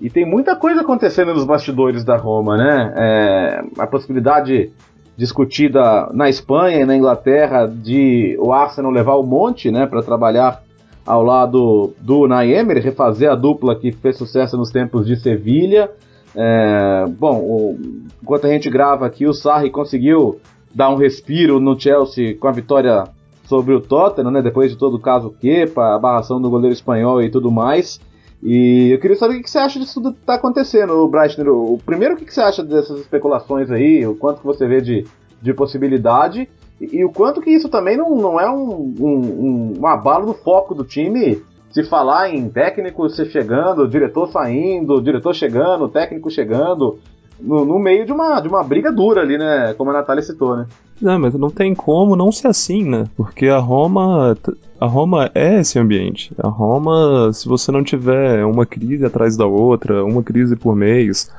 E 0.00 0.08
tem 0.08 0.24
muita 0.24 0.54
coisa 0.54 0.82
acontecendo 0.82 1.34
nos 1.34 1.44
bastidores 1.44 2.04
da 2.04 2.16
Roma, 2.16 2.56
né? 2.56 2.94
É, 2.96 3.64
a 3.78 3.86
possibilidade 3.86 4.72
discutida 5.18 6.08
na 6.14 6.28
Espanha 6.28 6.80
e 6.80 6.86
na 6.86 6.96
Inglaterra 6.96 7.66
de 7.66 8.36
o 8.38 8.52
Arsenal 8.52 8.92
levar 8.92 9.16
o 9.16 9.24
Monte, 9.24 9.68
né, 9.68 9.84
para 9.84 10.00
trabalhar 10.00 10.62
ao 11.04 11.24
lado 11.24 11.92
do 12.00 12.20
Unai 12.20 12.54
Emery, 12.54 12.78
refazer 12.78 13.28
a 13.28 13.34
dupla 13.34 13.74
que 13.74 13.90
fez 13.90 14.16
sucesso 14.16 14.56
nos 14.56 14.70
tempos 14.70 15.04
de 15.04 15.16
Sevilha. 15.16 15.90
É, 16.36 17.06
bom, 17.18 17.40
o, 17.40 17.78
enquanto 18.22 18.46
a 18.46 18.50
gente 18.50 18.70
grava 18.70 19.06
aqui, 19.06 19.26
o 19.26 19.34
Sarri 19.34 19.70
conseguiu 19.70 20.38
dar 20.72 20.88
um 20.90 20.96
respiro 20.96 21.58
no 21.58 21.78
Chelsea 21.78 22.36
com 22.36 22.46
a 22.46 22.52
vitória 22.52 23.02
sobre 23.44 23.74
o 23.74 23.80
Tottenham, 23.80 24.30
né, 24.30 24.40
depois 24.40 24.70
de 24.70 24.78
todo 24.78 24.98
o 24.98 25.00
caso 25.00 25.34
Kepa, 25.40 25.96
a 25.96 25.98
barração 25.98 26.40
do 26.40 26.48
goleiro 26.48 26.74
espanhol 26.74 27.20
e 27.20 27.28
tudo 27.28 27.50
mais. 27.50 27.98
E 28.42 28.90
eu 28.92 29.00
queria 29.00 29.16
saber 29.16 29.36
o 29.36 29.42
que 29.42 29.50
você 29.50 29.58
acha 29.58 29.78
disso 29.78 29.94
tudo 29.94 30.14
que 30.14 30.20
está 30.20 30.34
acontecendo, 30.34 31.06
Breitner. 31.08 31.48
O 31.48 31.78
primeiro, 31.84 32.14
o 32.14 32.16
que 32.16 32.32
você 32.32 32.40
acha 32.40 32.62
dessas 32.62 33.00
especulações 33.00 33.70
aí? 33.70 34.06
O 34.06 34.14
quanto 34.14 34.40
que 34.40 34.46
você 34.46 34.66
vê 34.66 34.80
de, 34.80 35.04
de 35.42 35.52
possibilidade? 35.52 36.48
E, 36.80 36.98
e 36.98 37.04
o 37.04 37.10
quanto 37.10 37.40
que 37.40 37.50
isso 37.50 37.68
também 37.68 37.96
não, 37.96 38.14
não 38.14 38.40
é 38.40 38.48
um, 38.48 38.94
um, 39.00 39.20
um, 39.20 39.74
um 39.80 39.86
abalo 39.86 40.26
no 40.26 40.34
foco 40.34 40.74
do 40.74 40.84
time 40.84 41.42
se 41.70 41.84
falar 41.84 42.30
em 42.30 42.48
técnico 42.48 43.08
chegando, 43.10 43.88
diretor 43.88 44.28
saindo, 44.28 45.02
diretor 45.02 45.34
chegando, 45.34 45.88
técnico 45.88 46.30
chegando, 46.30 46.98
no, 47.40 47.64
no, 47.64 47.78
meio 47.78 48.04
de 48.04 48.12
uma, 48.12 48.40
de 48.40 48.48
uma 48.48 48.62
briga 48.62 48.90
dura 48.90 49.22
ali, 49.22 49.38
né? 49.38 49.74
Como 49.76 49.90
a 49.90 49.94
Natália 49.94 50.22
citou, 50.22 50.56
né? 50.56 50.66
Não, 51.00 51.18
mas 51.18 51.34
não 51.34 51.50
tem 51.50 51.74
como 51.74 52.16
não 52.16 52.32
ser 52.32 52.48
assim, 52.48 52.84
né? 52.84 53.04
Porque 53.16 53.46
a 53.46 53.58
Roma. 53.58 54.36
A 54.80 54.86
Roma 54.86 55.30
é 55.34 55.60
esse 55.60 55.78
ambiente. 55.78 56.32
A 56.38 56.48
Roma, 56.48 57.32
se 57.32 57.48
você 57.48 57.72
não 57.72 57.82
tiver 57.82 58.44
uma 58.44 58.64
crise 58.64 59.04
atrás 59.04 59.36
da 59.36 59.46
outra, 59.46 60.04
uma 60.04 60.22
crise 60.22 60.54
por 60.54 60.76
mês, 60.76 61.30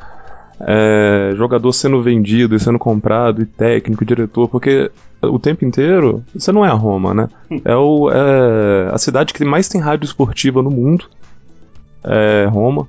é, 0.59 1.33
jogador 1.35 1.71
sendo 1.71 2.01
vendido 2.01 2.55
e 2.55 2.59
sendo 2.59 2.77
comprado, 2.77 3.41
e 3.41 3.45
técnico, 3.45 4.03
diretor, 4.03 4.49
porque 4.49 4.91
o 5.21 5.39
tempo 5.39 5.65
inteiro, 5.65 6.23
você 6.33 6.51
não 6.51 6.65
é 6.65 6.69
a 6.69 6.73
Roma, 6.73 7.13
né? 7.13 7.29
É, 7.63 7.75
o, 7.75 8.09
é 8.11 8.89
a 8.93 8.97
cidade 8.97 9.33
que 9.33 9.43
mais 9.45 9.67
tem 9.69 9.79
rádio 9.79 10.05
esportiva 10.05 10.61
no 10.61 10.69
mundo, 10.69 11.05
é 12.03 12.45
Roma. 12.49 12.87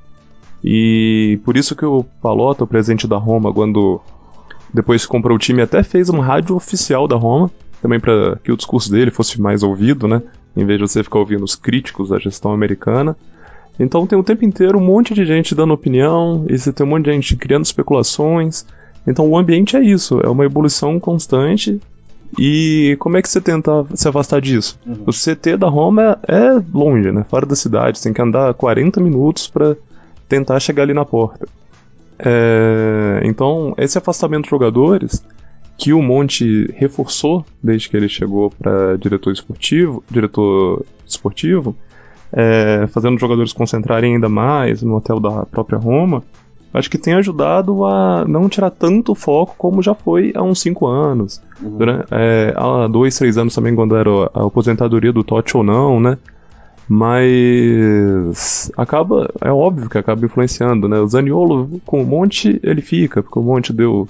E 0.62 1.40
por 1.44 1.57
isso 1.57 1.75
que 1.75 1.85
o 1.85 2.05
Palota, 2.23 2.64
o 2.64 2.66
presidente 2.66 3.07
da 3.07 3.16
Roma, 3.16 3.53
quando 3.53 4.01
depois 4.73 5.07
comprou 5.07 5.37
o 5.37 5.38
time, 5.38 5.62
até 5.62 5.83
fez 5.83 6.09
uma 6.09 6.25
rádio 6.25 6.55
oficial 6.55 7.09
da 7.09 7.16
Roma, 7.16 7.51
também 7.83 7.99
para 7.99 8.37
que 8.44 8.53
o 8.53 8.57
discurso 8.57 8.90
dele 8.90 9.11
fosse 9.11 9.40
mais 9.40 9.62
ouvido, 9.62 10.07
né? 10.07 10.23
Em 10.57 10.64
vez 10.64 10.79
de 10.79 10.87
você 10.87 11.03
ficar 11.03 11.18
ouvindo 11.18 11.44
os 11.44 11.55
críticos 11.55 12.11
da 12.11 12.18
gestão 12.18 12.53
americana. 12.53 13.16
Então 13.79 14.07
tem 14.07 14.18
o 14.18 14.23
tempo 14.23 14.44
inteiro 14.44 14.79
um 14.79 14.85
monte 14.85 15.14
de 15.14 15.25
gente 15.25 15.55
dando 15.55 15.73
opinião, 15.73 16.44
e 16.49 16.59
você 16.59 16.73
tem 16.73 16.85
um 16.85 16.90
monte 16.90 17.07
de 17.07 17.12
gente 17.12 17.37
criando 17.37 17.64
especulações. 17.64 18.66
Então 19.07 19.27
o 19.29 19.38
ambiente 19.38 19.77
é 19.77 19.81
isso, 19.83 20.20
é 20.20 20.29
uma 20.29 20.44
ebulição 20.44 21.01
constante. 21.01 21.81
E 22.38 22.96
como 23.01 23.16
é 23.16 23.23
que 23.23 23.29
você 23.29 23.40
tenta 23.40 23.85
se 23.94 24.07
afastar 24.07 24.40
disso? 24.40 24.79
Uhum. 24.87 25.05
O 25.07 25.12
CT 25.12 25.57
da 25.57 25.68
Roma 25.68 26.18
é, 26.29 26.37
é 26.37 26.62
longe, 26.73 27.11
né? 27.11 27.25
Fora 27.29 27.46
da 27.46 27.57
cidade, 27.57 27.99
você 27.99 28.05
tem 28.05 28.12
que 28.12 28.23
andar 28.23 28.55
40 28.55 29.01
minutos 29.01 29.49
para 29.49 29.77
tentar 30.31 30.61
chegar 30.61 30.85
ali 30.85 30.95
na 30.95 31.05
porta. 31.05 31.47
É, 32.19 33.21
então, 33.25 33.75
esse 33.77 33.99
afastamento 33.99 34.45
de 34.45 34.51
jogadores 34.51 35.23
que 35.77 35.93
o 35.93 36.01
Monte 36.01 36.73
reforçou 36.77 37.45
desde 37.62 37.88
que 37.88 37.97
ele 37.97 38.09
chegou 38.09 38.51
para 38.51 38.97
diretor 38.97 39.33
esportivo, 39.33 40.05
diretor 40.09 40.85
esportivo, 41.07 41.75
é, 42.33 42.87
fazendo 42.93 43.14
os 43.14 43.21
jogadores 43.21 43.53
concentrarem 43.53 44.14
ainda 44.14 44.29
mais 44.29 44.83
no 44.83 44.97
hotel 44.97 45.19
da 45.19 45.45
própria 45.47 45.79
Roma, 45.79 46.23
acho 46.73 46.88
que 46.88 46.99
tem 46.99 47.14
ajudado 47.14 47.85
a 47.85 48.25
não 48.29 48.49
tirar 48.49 48.71
tanto 48.71 49.14
foco 49.14 49.57
como 49.59 49.83
já 49.83 49.95
foi 49.95 50.33
há 50.37 50.43
uns 50.43 50.61
5 50.61 50.87
anos. 50.87 51.43
Uhum. 51.61 51.79
Durante, 51.79 52.07
é, 52.12 52.55
há 52.55 52.87
dois, 52.87 53.19
três 53.19 53.37
anos 53.37 53.55
também, 53.55 53.75
quando 53.75 53.97
era 53.97 54.11
a 54.33 54.47
aposentadoria 54.47 55.12
do 55.12 55.25
Totti 55.25 55.57
ou 55.57 55.64
não, 55.64 55.99
né? 55.99 56.16
Mas 56.88 58.71
acaba, 58.77 59.33
é 59.40 59.51
óbvio 59.51 59.88
que 59.88 59.99
acaba 59.99 60.25
influenciando, 60.25 60.88
né? 60.88 60.99
O 60.99 61.07
Zaniolo 61.07 61.81
com 61.87 62.03
o 62.03 62.07
Monte 62.07 62.59
ele 62.62 62.81
fica, 62.81 63.23
porque 63.23 63.38
o 63.38 63.43
Monte 63.43 63.73
deu 63.73 64.09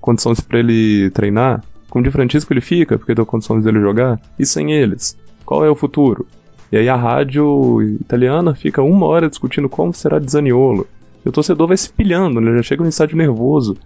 condições 0.00 0.40
para 0.40 0.58
ele 0.58 1.10
treinar. 1.10 1.62
Com 1.88 2.00
o 2.00 2.02
Di 2.02 2.10
Francisco 2.10 2.52
ele 2.52 2.60
fica, 2.60 2.98
porque 2.98 3.14
deu 3.14 3.26
condições 3.26 3.64
dele 3.64 3.80
jogar. 3.80 4.20
E 4.38 4.46
sem 4.46 4.72
eles, 4.72 5.16
qual 5.44 5.64
é 5.64 5.70
o 5.70 5.74
futuro? 5.74 6.26
E 6.72 6.76
aí 6.76 6.88
a 6.88 6.96
rádio 6.96 7.82
italiana 8.00 8.54
fica 8.54 8.82
uma 8.82 9.06
hora 9.06 9.28
discutindo 9.28 9.68
como 9.68 9.92
será 9.92 10.18
de 10.18 10.30
Zaniolo. 10.30 10.86
E 11.24 11.28
o 11.28 11.32
torcedor 11.32 11.68
vai 11.68 11.76
se 11.76 11.90
pilhando, 11.90 12.40
né? 12.40 12.48
Ele 12.48 12.58
já 12.58 12.62
chega 12.62 12.82
no 12.82 12.88
estádio 12.88 13.16
nervoso. 13.16 13.76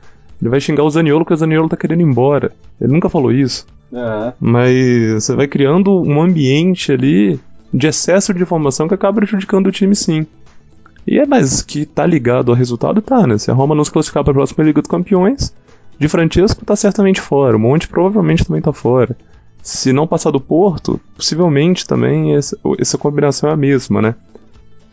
Ele 0.41 0.51
vai 0.51 0.61
xingar 0.61 0.85
o 0.85 0.91
Zaniolo 0.91 1.25
porque 1.25 1.35
o 1.35 1.37
Zaniolo 1.37 1.69
tá 1.69 1.77
querendo 1.77 2.01
ir 2.01 2.05
embora. 2.05 2.53
Ele 2.81 2.93
nunca 2.93 3.09
falou 3.09 3.33
isso. 3.33 3.67
Uhum. 3.91 4.33
Mas 4.41 5.15
você 5.15 5.35
vai 5.35 5.47
criando 5.47 6.03
um 6.03 6.21
ambiente 6.21 6.93
ali 6.93 7.41
de 7.75 7.89
excesso 7.89 8.33
de 8.33 8.41
informação 8.41 8.87
que 8.87 8.95
acaba 8.95 9.17
prejudicando 9.17 9.67
o 9.67 9.73
time 9.73 9.97
sim. 9.97 10.25
E 11.05 11.19
é 11.19 11.27
mais 11.27 11.61
que 11.61 11.85
tá 11.85 12.07
ligado 12.07 12.53
ao 12.53 12.57
resultado, 12.57 13.03
tá, 13.03 13.27
né? 13.27 13.37
Se 13.37 13.51
a 13.51 13.55
Roma 13.55 13.75
não 13.75 13.85
se 13.85 13.91
classificar 13.91 14.23
para 14.23 14.31
a 14.31 14.35
próxima 14.35 14.65
Liga 14.65 14.81
dos 14.81 14.89
Campeões, 14.89 15.53
de 15.99 16.09
Francesco 16.09 16.65
tá 16.65 16.77
certamente 16.77 17.21
fora, 17.21 17.57
o 17.57 17.61
Monte 17.61 17.89
provavelmente 17.89 18.45
também 18.45 18.63
tá 18.63 18.73
fora. 18.73 19.17
Se 19.61 19.93
não 19.93 20.07
passar 20.07 20.31
do 20.31 20.41
Porto, 20.41 21.01
possivelmente 21.17 21.85
também 21.85 22.37
essa, 22.37 22.57
essa 22.79 22.97
combinação 22.97 23.51
é 23.51 23.53
a 23.53 23.57
mesma, 23.57 24.01
né? 24.01 24.15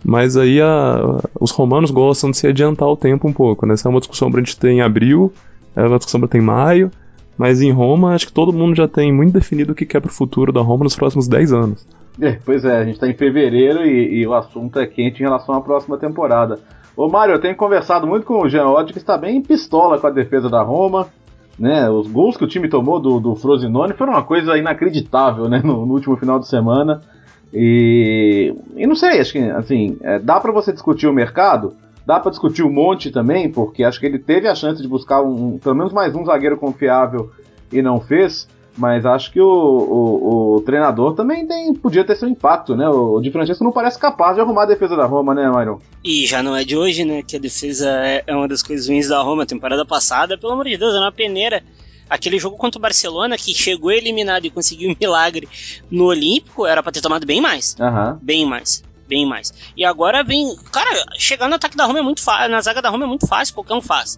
Mas 0.04 0.36
aí 0.36 0.60
a, 0.60 1.20
os 1.40 1.52
romanos 1.52 1.92
gostam 1.92 2.32
de 2.32 2.38
se 2.38 2.48
adiantar 2.48 2.90
o 2.90 2.98
tempo 2.98 3.28
um 3.28 3.34
pouco, 3.34 3.68
né? 3.68 3.76
Essa 3.76 3.88
é 3.88 3.92
uma 3.92 4.00
discussão 4.00 4.32
pra 4.32 4.42
gente 4.42 4.58
ter 4.58 4.72
em 4.72 4.82
abril, 4.82 5.32
é 5.76 5.84
uma 5.84 5.98
discussão 5.98 6.20
pra 6.20 6.28
ter 6.28 6.40
em 6.40 6.42
maio, 6.42 6.92
mas 7.42 7.60
em 7.60 7.72
Roma 7.72 8.14
acho 8.14 8.28
que 8.28 8.34
todo 8.34 8.54
mundo 8.54 8.76
já 8.76 8.88
tem 8.88 9.12
muito 9.12 9.34
definido 9.34 9.72
o 9.72 9.76
que 9.76 9.84
quer 9.84 10.00
pro 10.00 10.14
futuro 10.14 10.54
da 10.54 10.62
Roma 10.62 10.84
nos 10.84 10.96
próximos 10.96 11.28
10 11.28 11.54
anos. 11.54 11.88
É, 12.22 12.38
pois 12.46 12.64
é, 12.64 12.78
a 12.78 12.84
gente 12.86 12.94
está 12.94 13.08
em 13.08 13.16
fevereiro 13.16 13.84
e, 13.84 14.20
e, 14.20 14.28
o 14.28 14.36
assunto 14.36 14.78
é 14.78 14.86
quente 14.86 15.22
em 15.22 15.26
relação 15.26 15.56
à 15.56 15.62
próxima 15.62 15.98
temporada. 15.98 16.60
Ô 16.96 17.10
Mário, 17.10 17.34
eu 17.34 17.42
tenho 17.42 17.56
conversado 17.56 18.06
muito 18.06 18.28
com 18.28 18.44
o 18.44 18.48
Jean 18.48 18.68
Odd, 18.68 18.94
que 18.94 19.00
está 19.00 19.18
bem 19.18 19.42
pistola 19.42 19.98
com 19.98 20.06
a 20.06 20.12
defesa 20.12 20.52
da 20.52 20.62
Roma. 20.62 21.08
Né, 21.58 21.90
os 21.90 22.08
gols 22.08 22.38
que 22.38 22.44
o 22.44 22.48
time 22.48 22.70
tomou 22.70 23.00
do, 23.00 23.20
do 23.20 23.36
Frosinone 23.36 23.94
foram 23.94 24.14
uma 24.14 24.24
coisa 24.24 24.56
inacreditável 24.56 25.50
né, 25.50 25.62
no, 25.66 25.84
no 25.84 25.94
último 25.94 26.16
final 26.18 26.38
de 26.38 26.48
semana. 26.48 27.02
E, 27.52 28.54
e 28.76 28.86
não 28.86 28.96
sei, 28.96 29.20
acho 29.20 29.32
que 29.32 29.40
assim, 29.40 29.98
é, 30.02 30.20
dá 30.20 30.40
para 30.40 30.52
você 30.52 30.72
discutir 30.72 31.08
o 31.08 31.14
mercado, 31.14 31.74
dá 32.06 32.20
para 32.20 32.32
discutir 32.32 32.64
o 32.64 32.72
Monte 32.72 33.12
também, 33.12 33.52
porque 33.52 33.84
acho 33.84 34.00
que 34.00 34.06
ele 34.06 34.20
teve 34.20 34.48
a 34.48 34.56
chance 34.56 34.82
de 34.82 34.88
buscar 34.88 35.22
um, 35.22 35.58
pelo 35.58 35.76
menos 35.76 35.94
mais 35.94 36.16
um 36.16 36.26
zagueiro 36.26 36.58
confiável 36.58 37.32
e 37.72 37.82
não 37.82 38.00
fez 38.00 38.48
mas 38.78 39.06
acho 39.06 39.32
que 39.32 39.40
o, 39.40 39.48
o, 39.48 40.56
o, 40.56 40.62
treinador 40.62 41.14
também 41.14 41.46
tem, 41.46 41.74
podia 41.74 42.06
ter 42.06 42.16
seu 42.16 42.28
impacto, 42.28 42.76
né? 42.76 42.88
O 42.88 43.20
Di 43.20 43.32
Francesco 43.32 43.64
não 43.64 43.72
parece 43.72 44.00
capaz 44.00 44.36
de 44.36 44.42
arrumar 44.42 44.64
a 44.64 44.68
defesa 44.68 44.96
da 44.96 45.06
Roma, 45.06 45.34
né, 45.34 45.50
Myron? 45.50 45.80
E 46.04 46.26
já 46.26 46.42
não 46.42 46.56
é 46.56 46.64
de 46.64 46.78
hoje, 46.78 47.04
né? 47.04 47.22
Que 47.22 47.36
a 47.36 47.40
defesa 47.40 47.90
é, 47.90 48.24
é 48.26 48.36
uma 48.36 48.48
das 48.48 48.64
coisas 48.64 48.88
ruins 48.88 49.10
da 49.10 49.22
Roma. 49.22 49.46
Temporada 49.46 49.86
passada, 49.86 50.38
pelo 50.38 50.54
amor 50.54 50.66
de 50.66 50.78
Deus, 50.78 50.94
era 50.94 51.04
uma 51.04 51.12
peneira. 51.12 51.64
Aquele 52.10 52.40
jogo 52.40 52.58
contra 52.58 52.78
o 52.78 52.82
Barcelona, 52.82 53.38
que 53.38 53.54
chegou 53.54 53.92
eliminado 53.92 54.46
e 54.46 54.50
conseguiu 54.50 54.92
um 54.92 54.96
milagre 55.00 55.48
no 55.90 56.06
Olímpico, 56.06 56.66
era 56.66 56.84
pra 56.84 56.92
ter 56.92 57.02
tomado 57.02 57.26
bem 57.26 57.40
mais. 57.40 57.76
Aham. 57.80 58.20
Bem 58.22 58.46
mais. 58.46 58.84
Bem 59.12 59.26
mais. 59.26 59.54
E 59.76 59.84
agora 59.84 60.24
vem. 60.24 60.56
Cara, 60.72 61.06
chegar 61.18 61.50
no 61.50 61.56
ataque 61.56 61.76
da 61.76 61.84
Roma 61.86 62.00
é 62.00 62.02
muito 62.02 62.22
fácil. 62.24 62.50
Na 62.50 62.62
zaga 62.62 62.82
da 62.82 62.90
Roma 62.90 63.04
é 63.04 63.08
muito 63.10 63.28
fácil, 63.28 63.54
qualquer 63.54 63.74
um 63.74 63.82
faz. 63.82 64.18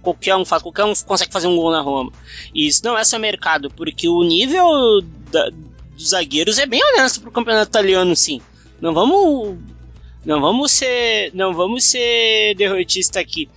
Qualquer 0.00 0.34
um 0.36 0.44
faz, 0.46 0.62
qualquer 0.62 0.84
um 0.84 0.94
consegue 1.06 1.30
fazer 1.30 1.48
um 1.48 1.56
gol 1.56 1.70
na 1.70 1.82
Roma. 1.82 2.10
E 2.54 2.66
isso 2.66 2.80
não 2.82 2.96
é 2.96 3.04
só 3.04 3.18
mercado, 3.18 3.70
porque 3.70 4.08
o 4.08 4.22
nível 4.22 5.02
da- 5.30 5.50
dos 5.94 6.08
zagueiros 6.08 6.58
é 6.58 6.64
bem 6.64 6.80
honesto 6.82 7.20
pro 7.20 7.30
campeonato 7.30 7.68
italiano, 7.68 8.16
sim. 8.16 8.40
Não 8.80 8.94
vamos. 8.94 9.58
Não 10.24 10.40
vamos 10.40 10.72
ser. 10.72 11.30
Não 11.34 11.52
vamos 11.52 11.84
ser 11.84 12.54
derrotista 12.54 13.20
aqui. 13.20 13.50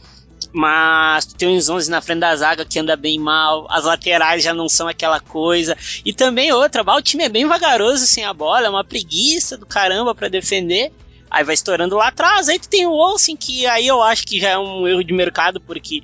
Mas 0.57 1.25
tem 1.25 1.49
uns 1.49 1.67
11 1.67 1.91
na 1.91 1.99
frente 1.99 2.19
da 2.19 2.33
zaga 2.33 2.63
que 2.63 2.79
anda 2.79 2.95
bem 2.95 3.19
mal, 3.19 3.67
as 3.69 3.83
laterais 3.83 4.41
já 4.41 4.53
não 4.53 4.69
são 4.69 4.87
aquela 4.87 5.19
coisa. 5.19 5.75
E 6.05 6.13
também 6.13 6.49
outra, 6.53 6.81
o 6.81 7.01
time 7.01 7.25
é 7.25 7.29
bem 7.29 7.45
vagaroso 7.45 8.07
sem 8.07 8.23
a 8.23 8.33
bola, 8.33 8.67
é 8.67 8.69
uma 8.69 8.81
preguiça 8.85 9.57
do 9.57 9.65
caramba 9.65 10.15
pra 10.15 10.29
defender. 10.29 10.93
Aí 11.29 11.43
vai 11.43 11.55
estourando 11.55 11.97
lá 11.97 12.07
atrás, 12.07 12.47
aí 12.47 12.57
tu 12.57 12.69
tem 12.69 12.85
o 12.85 12.93
Olsen, 12.93 13.35
que 13.35 13.65
aí 13.65 13.85
eu 13.85 14.01
acho 14.01 14.25
que 14.25 14.39
já 14.39 14.51
é 14.51 14.57
um 14.57 14.87
erro 14.87 15.03
de 15.03 15.11
mercado, 15.11 15.59
porque 15.59 16.01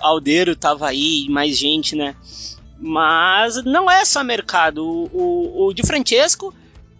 Aldeiro 0.00 0.56
tava 0.56 0.88
aí, 0.88 1.28
mais 1.30 1.56
gente, 1.56 1.94
né? 1.94 2.16
Mas 2.80 3.62
não 3.64 3.88
é 3.88 4.04
só 4.04 4.24
mercado. 4.24 4.84
O, 4.84 5.08
o, 5.12 5.66
o 5.66 5.72
Di 5.72 5.86
Francesco 5.86 6.52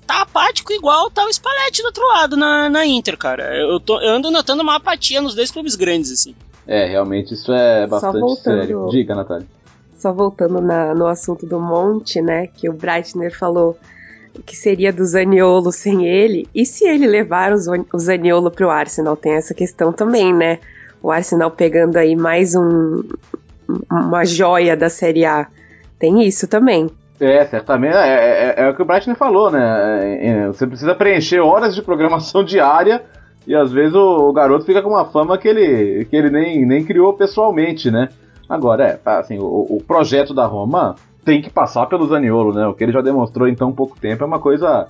tá 0.06 0.22
apático 0.22 0.72
igual 0.72 1.10
tá 1.10 1.24
o 1.24 1.32
Spalletti 1.32 1.82
do 1.82 1.86
outro 1.86 2.06
lado 2.06 2.36
na, 2.36 2.70
na 2.70 2.86
Inter, 2.86 3.18
cara. 3.18 3.56
Eu, 3.56 3.80
tô, 3.80 4.00
eu 4.00 4.14
ando 4.14 4.30
notando 4.30 4.62
uma 4.62 4.76
apatia 4.76 5.20
nos 5.20 5.34
dois 5.34 5.50
clubes 5.50 5.74
grandes, 5.74 6.12
assim. 6.12 6.36
É, 6.68 6.84
realmente 6.84 7.32
isso 7.34 7.50
é 7.52 7.86
bastante 7.86 8.20
voltando- 8.20 8.60
sério. 8.60 8.88
Diga, 8.90 9.14
Natália. 9.14 9.46
Só 9.96 10.12
voltando 10.12 10.60
na- 10.60 10.94
no 10.94 11.06
assunto 11.06 11.44
do 11.46 11.58
Monte, 11.58 12.20
né? 12.20 12.46
Que 12.46 12.68
o 12.68 12.72
Breitner 12.72 13.36
falou 13.36 13.76
que 14.46 14.54
seria 14.54 14.92
do 14.92 15.04
Zaniolo 15.04 15.72
sem 15.72 16.06
ele. 16.06 16.46
E 16.54 16.64
se 16.66 16.84
ele 16.86 17.06
levar 17.06 17.52
o 17.52 17.56
Zan- 17.56 17.84
o 17.92 17.98
Zaniolo 17.98 18.50
pro 18.50 18.70
Arsenal? 18.70 19.16
Tem 19.16 19.32
essa 19.32 19.54
questão 19.54 19.92
também, 19.92 20.32
né? 20.32 20.58
O 21.02 21.10
Arsenal 21.10 21.50
pegando 21.50 21.96
aí 21.96 22.14
mais 22.14 22.54
um, 22.54 23.02
uma 23.90 24.24
joia 24.24 24.76
da 24.76 24.88
Série 24.90 25.24
A. 25.24 25.46
Tem 25.98 26.22
isso 26.22 26.46
também. 26.46 26.88
É, 27.18 27.44
certamente. 27.46 27.96
É, 27.96 28.54
é- 28.56 28.62
é 28.64 28.70
o 28.70 28.76
que 28.76 28.82
o 28.82 28.84
Breitner 28.84 29.16
falou, 29.16 29.50
né? 29.50 29.60
É, 30.20 30.28
é, 30.28 30.46
você 30.46 30.66
precisa 30.66 30.94
preencher 30.94 31.40
horas 31.40 31.74
de 31.74 31.82
programação 31.82 32.44
diária 32.44 33.02
e 33.48 33.54
às 33.54 33.72
vezes 33.72 33.94
o, 33.94 34.28
o 34.28 34.32
garoto 34.32 34.66
fica 34.66 34.82
com 34.82 34.90
uma 34.90 35.06
fama 35.06 35.38
que 35.38 35.48
ele, 35.48 36.04
que 36.04 36.14
ele 36.14 36.28
nem, 36.28 36.66
nem 36.66 36.84
criou 36.84 37.14
pessoalmente, 37.14 37.90
né? 37.90 38.10
Agora, 38.46 38.84
é, 38.84 39.00
assim, 39.06 39.38
o, 39.38 39.66
o 39.70 39.82
projeto 39.82 40.34
da 40.34 40.44
Roma 40.44 40.96
tem 41.24 41.40
que 41.40 41.48
passar 41.48 41.86
pelo 41.86 42.06
Zaniolo, 42.06 42.52
né? 42.52 42.66
O 42.66 42.74
que 42.74 42.84
ele 42.84 42.92
já 42.92 43.00
demonstrou 43.00 43.48
em 43.48 43.54
tão 43.54 43.72
pouco 43.72 43.98
tempo 43.98 44.22
é 44.22 44.26
uma 44.26 44.38
coisa 44.38 44.88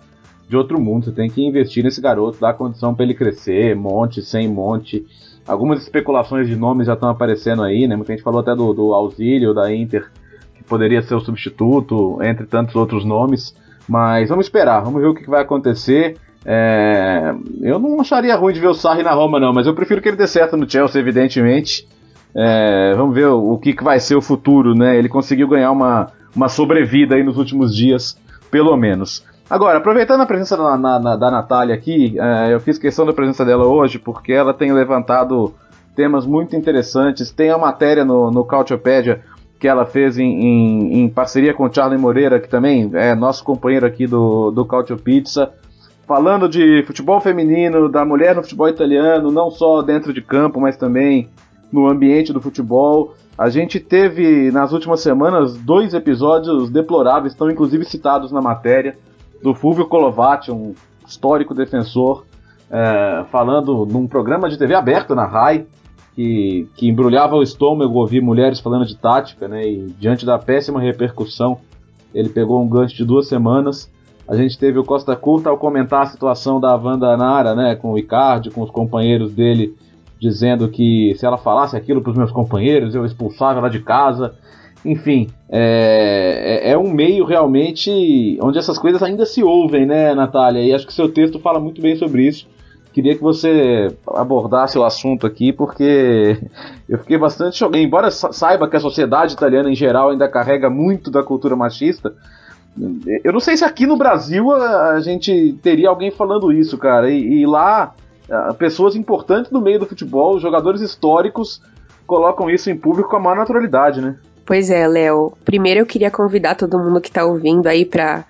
de 0.48 0.56
outro 0.56 0.80
mundo. 0.80 1.04
Você 1.04 1.12
tem 1.12 1.30
que 1.30 1.40
investir 1.40 1.84
nesse 1.84 2.00
garoto, 2.00 2.40
dar 2.40 2.52
condição 2.54 2.92
para 2.92 3.04
ele 3.04 3.14
crescer, 3.14 3.76
monte, 3.76 4.22
sem 4.22 4.48
monte. 4.48 5.06
Algumas 5.46 5.80
especulações 5.80 6.48
de 6.48 6.56
nomes 6.56 6.88
já 6.88 6.94
estão 6.94 7.10
aparecendo 7.10 7.62
aí, 7.62 7.86
né? 7.86 7.94
Muita 7.94 8.12
gente 8.12 8.24
falou 8.24 8.40
até 8.40 8.56
do, 8.56 8.74
do 8.74 8.92
auxílio 8.92 9.54
da 9.54 9.72
Inter 9.72 10.10
que 10.56 10.64
poderia 10.64 11.00
ser 11.00 11.14
o 11.14 11.20
substituto, 11.20 12.18
entre 12.22 12.44
tantos 12.44 12.74
outros 12.74 13.04
nomes. 13.04 13.54
Mas 13.88 14.28
vamos 14.28 14.46
esperar, 14.46 14.82
vamos 14.82 15.00
ver 15.00 15.06
o 15.06 15.14
que 15.14 15.30
vai 15.30 15.42
acontecer. 15.42 16.16
É, 16.50 17.34
eu 17.60 17.78
não 17.78 18.00
acharia 18.00 18.34
ruim 18.34 18.54
de 18.54 18.60
ver 18.60 18.68
o 18.68 18.74
Sarri 18.74 19.02
na 19.02 19.12
Roma, 19.12 19.38
não, 19.38 19.52
mas 19.52 19.66
eu 19.66 19.74
prefiro 19.74 20.00
que 20.00 20.08
ele 20.08 20.16
dê 20.16 20.26
certo 20.26 20.56
no 20.56 20.68
Chelsea, 20.68 20.98
evidentemente. 20.98 21.86
É, 22.34 22.94
vamos 22.96 23.14
ver 23.14 23.26
o, 23.26 23.52
o 23.52 23.58
que, 23.58 23.74
que 23.74 23.84
vai 23.84 24.00
ser 24.00 24.16
o 24.16 24.22
futuro, 24.22 24.74
né? 24.74 24.96
Ele 24.96 25.10
conseguiu 25.10 25.46
ganhar 25.46 25.70
uma, 25.70 26.10
uma 26.34 26.48
sobrevida 26.48 27.16
aí 27.16 27.22
nos 27.22 27.36
últimos 27.36 27.76
dias, 27.76 28.16
pelo 28.50 28.74
menos. 28.78 29.22
Agora, 29.50 29.76
aproveitando 29.76 30.22
a 30.22 30.26
presença 30.26 30.56
da, 30.56 30.76
na- 30.78 30.98
na- 30.98 31.16
da 31.16 31.30
Natália 31.30 31.74
aqui, 31.74 32.16
é, 32.18 32.54
eu 32.54 32.60
fiz 32.60 32.78
questão 32.78 33.04
da 33.04 33.12
presença 33.12 33.44
dela 33.44 33.66
hoje 33.66 33.98
porque 33.98 34.32
ela 34.32 34.54
tem 34.54 34.72
levantado 34.72 35.52
temas 35.94 36.24
muito 36.24 36.56
interessantes. 36.56 37.30
Tem 37.30 37.50
a 37.50 37.58
matéria 37.58 38.06
no, 38.06 38.30
no 38.30 38.42
Cautiopédia 38.44 39.20
que 39.60 39.68
ela 39.68 39.84
fez 39.84 40.18
em, 40.18 40.24
em- 40.24 41.00
em 41.02 41.08
parceria 41.10 41.52
com 41.52 41.64
o 41.64 41.72
Charlie 41.74 41.98
Moreira, 42.00 42.40
que 42.40 42.48
também 42.48 42.90
é 42.94 43.14
nosso 43.14 43.44
companheiro 43.44 43.84
aqui 43.84 44.06
do, 44.06 44.50
do 44.50 44.64
Cautio 44.64 44.96
Pizza, 44.96 45.50
falando 46.08 46.48
de 46.48 46.82
futebol 46.84 47.20
feminino, 47.20 47.86
da 47.86 48.02
mulher 48.02 48.34
no 48.34 48.42
futebol 48.42 48.66
italiano, 48.66 49.30
não 49.30 49.50
só 49.50 49.82
dentro 49.82 50.10
de 50.10 50.22
campo, 50.22 50.58
mas 50.58 50.74
também 50.74 51.28
no 51.70 51.86
ambiente 51.86 52.32
do 52.32 52.40
futebol. 52.40 53.14
A 53.36 53.50
gente 53.50 53.78
teve 53.78 54.50
nas 54.50 54.72
últimas 54.72 55.02
semanas 55.02 55.58
dois 55.58 55.92
episódios 55.92 56.70
deploráveis, 56.70 57.34
estão 57.34 57.50
inclusive 57.50 57.84
citados 57.84 58.32
na 58.32 58.40
matéria, 58.40 58.96
do 59.42 59.54
Fulvio 59.54 59.86
Colovati, 59.86 60.50
um 60.50 60.74
histórico 61.06 61.54
defensor, 61.54 62.24
é, 62.70 63.24
falando 63.30 63.84
num 63.84 64.08
programa 64.08 64.48
de 64.48 64.58
TV 64.58 64.74
aberto 64.74 65.14
na 65.14 65.26
RAI, 65.26 65.66
que, 66.16 66.66
que 66.74 66.88
embrulhava 66.88 67.36
o 67.36 67.42
estômago 67.42 67.98
ouvir 67.98 68.22
mulheres 68.22 68.58
falando 68.58 68.86
de 68.86 68.96
tática, 68.96 69.46
né? 69.46 69.64
E 69.64 69.86
diante 69.98 70.24
da 70.24 70.38
péssima 70.38 70.80
repercussão, 70.80 71.58
ele 72.14 72.30
pegou 72.30 72.60
um 72.60 72.68
gancho 72.68 72.96
de 72.96 73.04
duas 73.04 73.28
semanas. 73.28 73.88
A 74.28 74.36
gente 74.36 74.58
teve 74.58 74.78
o 74.78 74.84
Costa 74.84 75.16
Curta 75.16 75.48
ao 75.48 75.56
comentar 75.56 76.02
a 76.02 76.06
situação 76.06 76.60
da 76.60 76.76
Wanda 76.76 77.16
Nara, 77.16 77.54
né? 77.54 77.74
Com 77.76 77.92
o 77.92 77.98
Icardi, 77.98 78.50
com 78.50 78.62
os 78.62 78.70
companheiros 78.70 79.32
dele, 79.32 79.74
dizendo 80.20 80.68
que 80.68 81.14
se 81.16 81.24
ela 81.24 81.38
falasse 81.38 81.76
aquilo 81.76 82.02
para 82.02 82.10
os 82.10 82.16
meus 82.18 82.30
companheiros, 82.30 82.94
eu 82.94 83.04
expulsava 83.06 83.58
ela 83.58 83.70
de 83.70 83.80
casa. 83.80 84.34
Enfim, 84.84 85.28
é, 85.50 86.60
é, 86.64 86.72
é 86.72 86.78
um 86.78 86.90
meio 86.90 87.24
realmente 87.24 88.38
onde 88.42 88.58
essas 88.58 88.78
coisas 88.78 89.02
ainda 89.02 89.24
se 89.26 89.42
ouvem, 89.42 89.86
né, 89.86 90.14
Natália? 90.14 90.60
E 90.62 90.72
acho 90.74 90.86
que 90.86 90.92
seu 90.92 91.08
texto 91.08 91.38
fala 91.40 91.58
muito 91.58 91.80
bem 91.80 91.96
sobre 91.96 92.26
isso. 92.26 92.46
Queria 92.92 93.14
que 93.14 93.22
você 93.22 93.88
abordasse 94.14 94.78
o 94.78 94.84
assunto 94.84 95.26
aqui, 95.26 95.52
porque 95.52 96.38
eu 96.88 96.98
fiquei 96.98 97.16
bastante 97.16 97.56
chocado. 97.56 97.78
Embora 97.78 98.10
sa- 98.10 98.32
saiba 98.32 98.68
que 98.68 98.76
a 98.76 98.80
sociedade 98.80 99.32
italiana 99.34 99.70
em 99.70 99.74
geral 99.74 100.10
ainda 100.10 100.28
carrega 100.28 100.68
muito 100.68 101.10
da 101.10 101.22
cultura 101.22 101.56
machista, 101.56 102.14
eu 103.24 103.32
não 103.32 103.40
sei 103.40 103.56
se 103.56 103.64
aqui 103.64 103.86
no 103.86 103.96
Brasil 103.96 104.50
a, 104.52 104.92
a 104.92 105.00
gente 105.00 105.58
teria 105.62 105.88
alguém 105.88 106.10
falando 106.10 106.52
isso, 106.52 106.76
cara. 106.78 107.10
E, 107.10 107.40
e 107.40 107.46
lá, 107.46 107.94
ah, 108.30 108.54
pessoas 108.54 108.94
importantes 108.94 109.50
no 109.50 109.60
meio 109.60 109.80
do 109.80 109.86
futebol, 109.86 110.38
jogadores 110.38 110.80
históricos, 110.80 111.60
colocam 112.06 112.50
isso 112.50 112.70
em 112.70 112.76
público 112.76 113.10
com 113.10 113.16
a 113.16 113.20
maior 113.20 113.36
naturalidade, 113.36 114.00
né? 114.00 114.16
Pois 114.44 114.70
é, 114.70 114.86
Léo. 114.88 115.32
Primeiro 115.44 115.80
eu 115.80 115.86
queria 115.86 116.10
convidar 116.10 116.54
todo 116.54 116.78
mundo 116.78 117.00
que 117.00 117.10
tá 117.10 117.24
ouvindo 117.24 117.66
aí 117.66 117.84
pra 117.84 118.24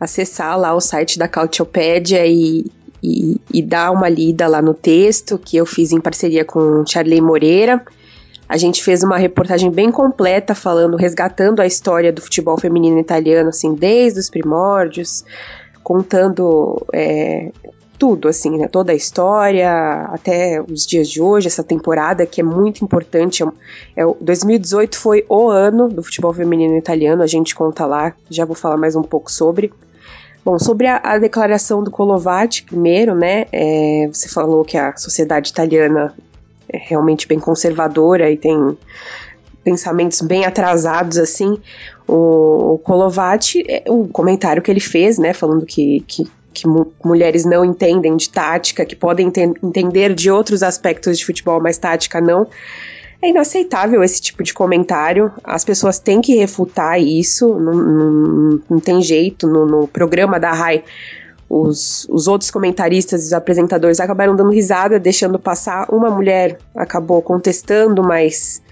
acessar 0.00 0.58
lá 0.58 0.74
o 0.74 0.80
site 0.80 1.18
da 1.18 1.28
Cautiopédia 1.28 2.26
e, 2.26 2.66
e, 3.00 3.40
e 3.52 3.62
dar 3.62 3.92
uma 3.92 4.08
lida 4.08 4.48
lá 4.48 4.60
no 4.60 4.74
texto 4.74 5.38
que 5.38 5.56
eu 5.56 5.64
fiz 5.64 5.92
em 5.92 6.00
parceria 6.00 6.44
com 6.44 6.80
o 6.80 6.86
Charlie 6.86 7.20
Moreira. 7.20 7.80
A 8.52 8.58
gente 8.58 8.84
fez 8.84 9.02
uma 9.02 9.16
reportagem 9.16 9.70
bem 9.70 9.90
completa 9.90 10.54
falando, 10.54 10.94
resgatando 10.94 11.62
a 11.62 11.66
história 11.66 12.12
do 12.12 12.20
futebol 12.20 12.58
feminino 12.58 12.98
italiano, 12.98 13.48
assim, 13.48 13.72
desde 13.72 14.20
os 14.20 14.28
primórdios, 14.28 15.24
contando 15.82 16.86
é, 16.92 17.50
tudo, 17.98 18.28
assim, 18.28 18.58
né? 18.58 18.68
Toda 18.68 18.92
a 18.92 18.94
história, 18.94 19.72
até 20.10 20.60
os 20.60 20.84
dias 20.86 21.08
de 21.08 21.18
hoje, 21.18 21.46
essa 21.46 21.64
temporada 21.64 22.26
que 22.26 22.42
é 22.42 22.44
muito 22.44 22.84
importante. 22.84 23.42
É, 23.96 24.04
o 24.04 24.18
2018 24.20 24.98
foi 24.98 25.24
o 25.30 25.48
ano 25.48 25.88
do 25.88 26.02
futebol 26.02 26.34
feminino 26.34 26.76
italiano, 26.76 27.22
a 27.22 27.26
gente 27.26 27.54
conta 27.54 27.86
lá, 27.86 28.12
já 28.28 28.44
vou 28.44 28.54
falar 28.54 28.76
mais 28.76 28.94
um 28.94 29.02
pouco 29.02 29.32
sobre. 29.32 29.72
Bom, 30.44 30.58
sobre 30.58 30.88
a, 30.88 31.00
a 31.02 31.16
declaração 31.16 31.82
do 31.82 31.90
Colovati, 31.90 32.64
primeiro, 32.64 33.14
né? 33.14 33.46
é, 33.50 34.10
você 34.12 34.28
falou 34.28 34.62
que 34.62 34.76
a 34.76 34.94
sociedade 34.94 35.48
italiana 35.48 36.14
é 36.72 36.78
realmente 36.78 37.26
bem 37.28 37.38
conservadora 37.38 38.30
e 38.30 38.36
tem 38.36 38.76
pensamentos 39.64 40.20
bem 40.20 40.44
atrasados, 40.44 41.18
assim. 41.18 41.58
O, 42.06 42.74
o 42.74 42.78
Colovati, 42.78 43.64
é, 43.68 43.84
o 43.88 44.08
comentário 44.08 44.62
que 44.62 44.70
ele 44.70 44.80
fez, 44.80 45.18
né? 45.18 45.32
Falando 45.32 45.64
que, 45.64 46.02
que, 46.06 46.24
que 46.52 46.66
mu- 46.66 46.92
mulheres 47.04 47.44
não 47.44 47.64
entendem 47.64 48.16
de 48.16 48.28
tática, 48.28 48.84
que 48.84 48.96
podem 48.96 49.28
enten- 49.28 49.54
entender 49.62 50.14
de 50.14 50.30
outros 50.30 50.62
aspectos 50.62 51.18
de 51.18 51.24
futebol, 51.24 51.60
mas 51.62 51.78
tática 51.78 52.20
não. 52.20 52.46
É 53.24 53.28
inaceitável 53.28 54.02
esse 54.02 54.20
tipo 54.20 54.42
de 54.42 54.52
comentário. 54.52 55.30
As 55.44 55.64
pessoas 55.64 56.00
têm 56.00 56.20
que 56.20 56.34
refutar 56.34 57.00
isso. 57.00 57.54
Não, 57.54 57.72
não, 57.72 58.60
não 58.68 58.80
tem 58.80 59.00
jeito. 59.00 59.46
No, 59.46 59.64
no 59.64 59.86
programa 59.86 60.40
da 60.40 60.52
RAI, 60.52 60.82
os, 61.52 62.06
os 62.08 62.28
outros 62.28 62.50
comentaristas 62.50 63.26
os 63.26 63.32
apresentadores 63.34 64.00
acabaram 64.00 64.34
dando 64.34 64.50
risada, 64.50 64.98
deixando 64.98 65.38
passar. 65.38 65.86
Uma 65.92 66.10
mulher 66.10 66.58
acabou 66.74 67.20
contestando, 67.20 68.02
mas 68.02 68.62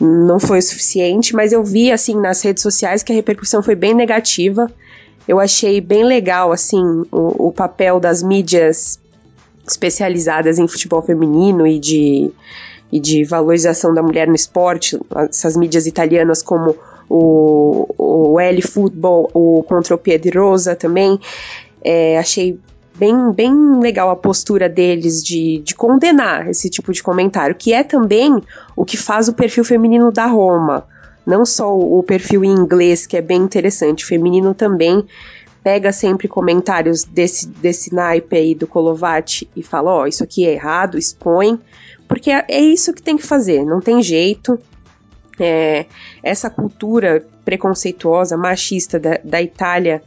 não 0.00 0.38
foi 0.38 0.60
o 0.60 0.62
suficiente. 0.62 1.34
Mas 1.34 1.52
eu 1.52 1.64
vi, 1.64 1.90
assim, 1.90 2.14
nas 2.14 2.40
redes 2.40 2.62
sociais 2.62 3.02
que 3.02 3.10
a 3.10 3.14
repercussão 3.16 3.64
foi 3.64 3.74
bem 3.74 3.94
negativa. 3.94 4.70
Eu 5.26 5.40
achei 5.40 5.80
bem 5.80 6.04
legal, 6.04 6.52
assim, 6.52 6.80
o, 7.10 7.48
o 7.48 7.52
papel 7.52 7.98
das 7.98 8.22
mídias 8.22 9.00
especializadas 9.66 10.60
em 10.60 10.68
futebol 10.68 11.02
feminino 11.02 11.66
e 11.66 11.80
de, 11.80 12.30
e 12.92 13.00
de 13.00 13.24
valorização 13.24 13.92
da 13.92 14.04
mulher 14.04 14.28
no 14.28 14.36
esporte, 14.36 14.96
essas 15.28 15.56
mídias 15.56 15.84
italianas 15.84 16.42
como 16.42 16.76
o, 17.08 17.86
o 17.98 18.38
L 18.38 18.62
Football, 18.62 19.30
o 19.34 19.64
Contropié 19.64 20.16
di 20.16 20.30
Rosa 20.30 20.76
também. 20.76 21.18
É, 21.82 22.18
achei 22.18 22.58
bem, 22.96 23.32
bem 23.32 23.80
legal 23.80 24.10
a 24.10 24.16
postura 24.16 24.68
deles 24.68 25.22
de, 25.22 25.58
de 25.60 25.74
condenar 25.74 26.48
esse 26.48 26.68
tipo 26.68 26.92
de 26.92 27.02
comentário, 27.02 27.54
que 27.54 27.72
é 27.72 27.82
também 27.82 28.42
o 28.76 28.84
que 28.84 28.96
faz 28.96 29.28
o 29.28 29.32
perfil 29.32 29.64
feminino 29.64 30.12
da 30.12 30.26
Roma. 30.26 30.86
Não 31.26 31.44
só 31.44 31.76
o 31.76 32.02
perfil 32.02 32.44
em 32.44 32.50
inglês, 32.50 33.06
que 33.06 33.16
é 33.16 33.22
bem 33.22 33.40
interessante, 33.40 34.04
feminino 34.04 34.54
também 34.54 35.06
pega 35.62 35.92
sempre 35.92 36.26
comentários 36.26 37.04
desse, 37.04 37.46
desse 37.46 37.94
naipe 37.94 38.36
aí 38.36 38.54
do 38.54 38.66
Colovati 38.66 39.48
e 39.54 39.62
fala: 39.62 39.92
Ó, 39.92 40.02
oh, 40.02 40.06
isso 40.06 40.24
aqui 40.24 40.46
é 40.46 40.52
errado, 40.52 40.98
expõe, 40.98 41.58
porque 42.08 42.30
é, 42.30 42.44
é 42.48 42.60
isso 42.60 42.92
que 42.92 43.02
tem 43.02 43.16
que 43.16 43.26
fazer, 43.26 43.64
não 43.64 43.80
tem 43.80 44.02
jeito. 44.02 44.58
É, 45.38 45.86
essa 46.22 46.50
cultura 46.50 47.24
preconceituosa, 47.46 48.36
machista 48.36 48.98
da, 48.98 49.18
da 49.24 49.40
Itália 49.40 50.02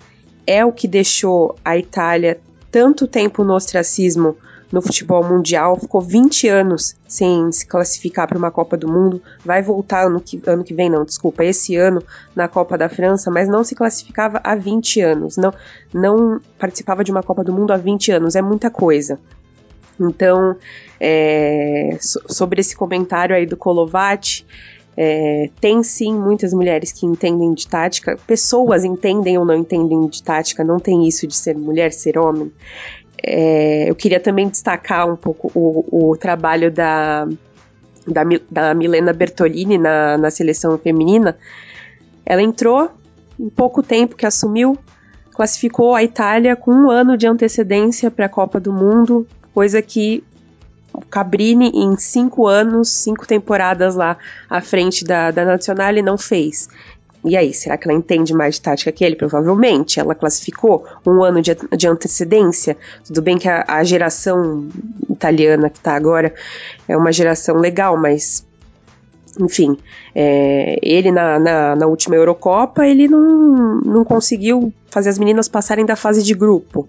é 0.45 0.63
o 0.65 0.71
que 0.71 0.87
deixou 0.87 1.55
a 1.63 1.77
Itália 1.77 2.39
tanto 2.71 3.07
tempo 3.07 3.43
no 3.43 3.53
ostracismo 3.53 4.35
no 4.73 4.81
futebol 4.81 5.23
mundial, 5.23 5.79
ficou 5.79 6.01
20 6.01 6.47
anos 6.47 6.95
sem 7.07 7.51
se 7.51 7.63
classificar 7.67 8.27
para 8.27 8.39
uma 8.39 8.49
Copa 8.49 8.75
do 8.75 8.91
Mundo, 8.91 9.21
vai 9.45 9.61
voltar 9.61 10.07
ano 10.07 10.19
que, 10.19 10.41
ano 10.47 10.63
que 10.63 10.73
vem, 10.73 10.89
não, 10.89 11.05
desculpa, 11.05 11.45
esse 11.45 11.75
ano 11.75 12.01
na 12.35 12.47
Copa 12.47 12.75
da 12.75 12.89
França, 12.89 13.29
mas 13.29 13.47
não 13.47 13.63
se 13.63 13.75
classificava 13.75 14.41
há 14.43 14.55
20 14.55 14.99
anos, 14.99 15.37
não, 15.37 15.53
não 15.93 16.41
participava 16.57 17.03
de 17.03 17.11
uma 17.11 17.21
Copa 17.21 17.43
do 17.43 17.53
Mundo 17.53 17.71
há 17.71 17.77
20 17.77 18.13
anos, 18.13 18.35
é 18.35 18.41
muita 18.41 18.71
coisa. 18.71 19.19
Então, 19.99 20.55
é, 20.99 21.95
sobre 22.01 22.59
esse 22.59 22.75
comentário 22.75 23.35
aí 23.35 23.45
do 23.45 23.55
Kolovati, 23.55 24.43
é, 24.95 25.49
tem 25.59 25.81
sim 25.83 26.13
muitas 26.13 26.53
mulheres 26.53 26.91
que 26.91 27.05
entendem 27.05 27.53
de 27.53 27.67
tática, 27.67 28.17
pessoas 28.27 28.83
entendem 28.83 29.37
ou 29.37 29.45
não 29.45 29.55
entendem 29.55 30.07
de 30.07 30.21
tática, 30.21 30.63
não 30.63 30.79
tem 30.79 31.07
isso 31.07 31.25
de 31.27 31.35
ser 31.35 31.57
mulher, 31.57 31.91
ser 31.91 32.17
homem. 32.17 32.51
É, 33.21 33.89
eu 33.89 33.95
queria 33.95 34.19
também 34.19 34.47
destacar 34.47 35.09
um 35.09 35.15
pouco 35.15 35.51
o, 35.55 36.11
o 36.11 36.17
trabalho 36.17 36.71
da, 36.71 37.27
da, 38.07 38.23
da, 38.51 38.73
Milena 38.73 39.13
Bertolini 39.13 39.77
na, 39.77 40.17
na 40.17 40.29
seleção 40.29 40.77
feminina. 40.77 41.37
Ela 42.25 42.41
entrou 42.41 42.91
em 43.39 43.49
pouco 43.49 43.81
tempo 43.81 44.15
que 44.15 44.25
assumiu, 44.25 44.77
classificou 45.31 45.95
a 45.95 46.03
Itália 46.03 46.55
com 46.55 46.71
um 46.71 46.91
ano 46.91 47.17
de 47.17 47.25
antecedência 47.25 48.11
para 48.11 48.27
a 48.27 48.29
Copa 48.29 48.59
do 48.59 48.71
Mundo, 48.71 49.27
coisa 49.53 49.81
que 49.81 50.23
Cabrini, 51.09 51.71
em 51.73 51.97
cinco 51.97 52.47
anos, 52.47 52.89
cinco 52.89 53.27
temporadas 53.27 53.95
lá 53.95 54.17
à 54.49 54.61
frente 54.61 55.03
da, 55.03 55.31
da 55.31 55.45
Nacional, 55.45 55.93
não 56.03 56.17
fez. 56.17 56.67
E 57.25 57.37
aí, 57.37 57.53
será 57.53 57.77
que 57.77 57.87
ela 57.87 57.97
entende 57.97 58.33
mais 58.33 58.55
de 58.55 58.61
tática 58.61 58.91
que 58.91 59.03
ele? 59.03 59.15
Provavelmente. 59.15 59.99
Ela 59.99 60.13
classificou 60.13 60.85
um 61.05 61.23
ano 61.23 61.41
de, 61.41 61.55
de 61.75 61.87
antecedência. 61.87 62.75
Tudo 63.05 63.21
bem 63.21 63.37
que 63.37 63.47
a, 63.47 63.63
a 63.65 63.83
geração 63.83 64.67
italiana 65.09 65.69
que 65.69 65.77
está 65.77 65.95
agora 65.95 66.33
é 66.87 66.97
uma 66.97 67.13
geração 67.13 67.55
legal, 67.55 67.95
mas 67.95 68.45
enfim, 69.39 69.77
é, 70.13 70.77
ele 70.81 71.11
na, 71.11 71.39
na, 71.39 71.75
na, 71.75 71.87
última 71.87 72.15
Eurocopa, 72.15 72.85
ele 72.85 73.07
não, 73.07 73.81
não 73.81 74.05
conseguiu 74.05 74.71
fazer 74.91 75.09
as 75.09 75.17
meninas 75.17 75.47
passarem 75.47 75.85
da 75.85 75.95
fase 75.95 76.21
de 76.21 76.35
grupo. 76.35 76.87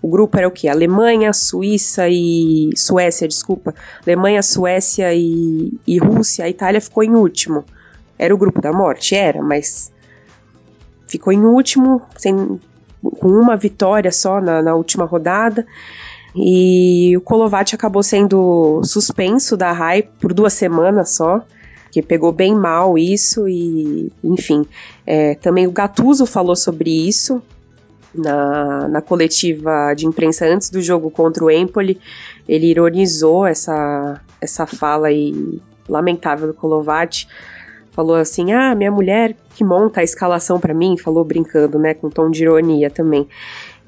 O 0.00 0.08
grupo 0.08 0.38
era 0.38 0.46
o 0.46 0.50
quê? 0.50 0.68
Alemanha, 0.68 1.32
Suíça 1.32 2.08
e. 2.08 2.70
Suécia, 2.76 3.26
desculpa. 3.26 3.74
Alemanha, 4.04 4.42
Suécia 4.42 5.12
e, 5.14 5.72
e 5.86 5.98
Rússia. 5.98 6.44
A 6.44 6.48
Itália 6.48 6.80
ficou 6.80 7.02
em 7.02 7.14
último. 7.14 7.64
Era 8.18 8.34
o 8.34 8.38
grupo 8.38 8.60
da 8.60 8.72
morte? 8.72 9.14
Era, 9.14 9.42
mas. 9.42 9.92
Ficou 11.08 11.32
em 11.32 11.44
último, 11.44 12.02
sem, 12.16 12.60
com 13.00 13.28
uma 13.28 13.56
vitória 13.56 14.10
só 14.10 14.40
na, 14.40 14.62
na 14.62 14.74
última 14.74 15.04
rodada. 15.04 15.66
E 16.34 17.16
o 17.16 17.20
Kolovati 17.20 17.74
acabou 17.74 18.02
sendo 18.02 18.82
suspenso 18.84 19.56
da 19.56 19.72
RAI 19.72 20.02
por 20.02 20.34
duas 20.34 20.52
semanas 20.52 21.10
só 21.16 21.42
que 21.90 22.02
pegou 22.02 22.30
bem 22.30 22.54
mal 22.54 22.98
isso 22.98 23.48
e, 23.48 24.12
enfim, 24.22 24.66
é, 25.06 25.34
também 25.36 25.66
o 25.66 25.70
Gattuso 25.70 26.26
falou 26.26 26.54
sobre 26.54 26.90
isso 26.90 27.42
na, 28.16 28.88
na 28.88 29.00
coletiva 29.00 29.94
de 29.94 30.06
imprensa 30.06 30.46
antes 30.46 30.70
do 30.70 30.80
jogo 30.80 31.10
contra 31.10 31.44
o 31.44 31.50
Empoli, 31.50 32.00
ele 32.48 32.66
ironizou 32.66 33.46
essa, 33.46 34.20
essa 34.40 34.66
fala 34.66 35.08
aí 35.08 35.60
lamentável 35.88 36.48
do 36.48 36.54
Kolovati. 36.54 37.28
Falou 37.92 38.16
assim: 38.16 38.52
"Ah, 38.52 38.74
minha 38.74 38.90
mulher 38.90 39.34
que 39.54 39.64
monta 39.64 40.00
a 40.00 40.04
escalação 40.04 40.60
para 40.60 40.74
mim", 40.74 40.96
falou 40.98 41.24
brincando, 41.24 41.78
né, 41.78 41.94
com 41.94 42.10
tom 42.10 42.30
de 42.30 42.42
ironia 42.42 42.90
também. 42.90 43.26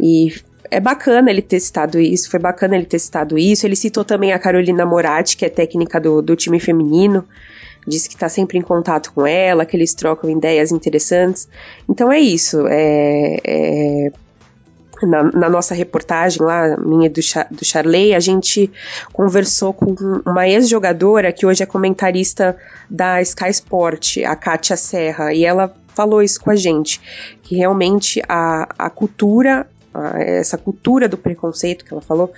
E 0.00 0.32
é 0.70 0.80
bacana 0.80 1.30
ele 1.30 1.42
ter 1.42 1.60
citado 1.60 1.98
isso, 1.98 2.30
foi 2.30 2.40
bacana 2.40 2.76
ele 2.76 2.86
ter 2.86 2.98
citado 2.98 3.38
isso. 3.38 3.66
Ele 3.66 3.76
citou 3.76 4.04
também 4.04 4.32
a 4.32 4.38
Carolina 4.38 4.84
Moratti, 4.84 5.36
que 5.36 5.44
é 5.44 5.48
técnica 5.48 6.00
do, 6.00 6.22
do 6.22 6.36
time 6.36 6.60
feminino, 6.60 7.24
disse 7.86 8.08
que 8.08 8.14
está 8.14 8.28
sempre 8.28 8.58
em 8.58 8.62
contato 8.62 9.12
com 9.12 9.26
ela, 9.26 9.64
que 9.64 9.76
eles 9.76 9.94
trocam 9.94 10.30
ideias 10.30 10.72
interessantes. 10.72 11.48
Então 11.88 12.12
é 12.12 12.20
isso. 12.20 12.66
É, 12.68 13.38
é 13.44 14.12
na, 15.06 15.24
na, 15.24 15.48
nossa 15.48 15.74
reportagem 15.74 16.42
lá, 16.42 16.76
minha 16.76 17.08
do, 17.08 17.20
do 17.50 17.64
Charley, 17.64 18.14
a 18.14 18.20
gente 18.20 18.70
conversou 19.12 19.72
com 19.72 19.94
uma 20.26 20.48
ex-jogadora 20.48 21.32
que 21.32 21.46
hoje 21.46 21.62
é 21.62 21.66
comentarista 21.66 22.56
da 22.90 23.20
Sky 23.22 23.50
Sport, 23.50 24.18
a 24.26 24.34
Kátia 24.34 24.76
Serra, 24.76 25.32
e 25.32 25.44
ela 25.44 25.74
falou 25.94 26.22
isso 26.22 26.40
com 26.40 26.50
a 26.50 26.56
gente, 26.56 27.00
que 27.42 27.56
realmente 27.56 28.22
a, 28.28 28.68
a 28.78 28.90
cultura, 28.90 29.68
a, 29.92 30.20
essa 30.20 30.58
cultura 30.58 31.08
do 31.08 31.16
preconceito 31.16 31.84
que 31.84 31.92
ela 31.92 32.02
falou, 32.02 32.32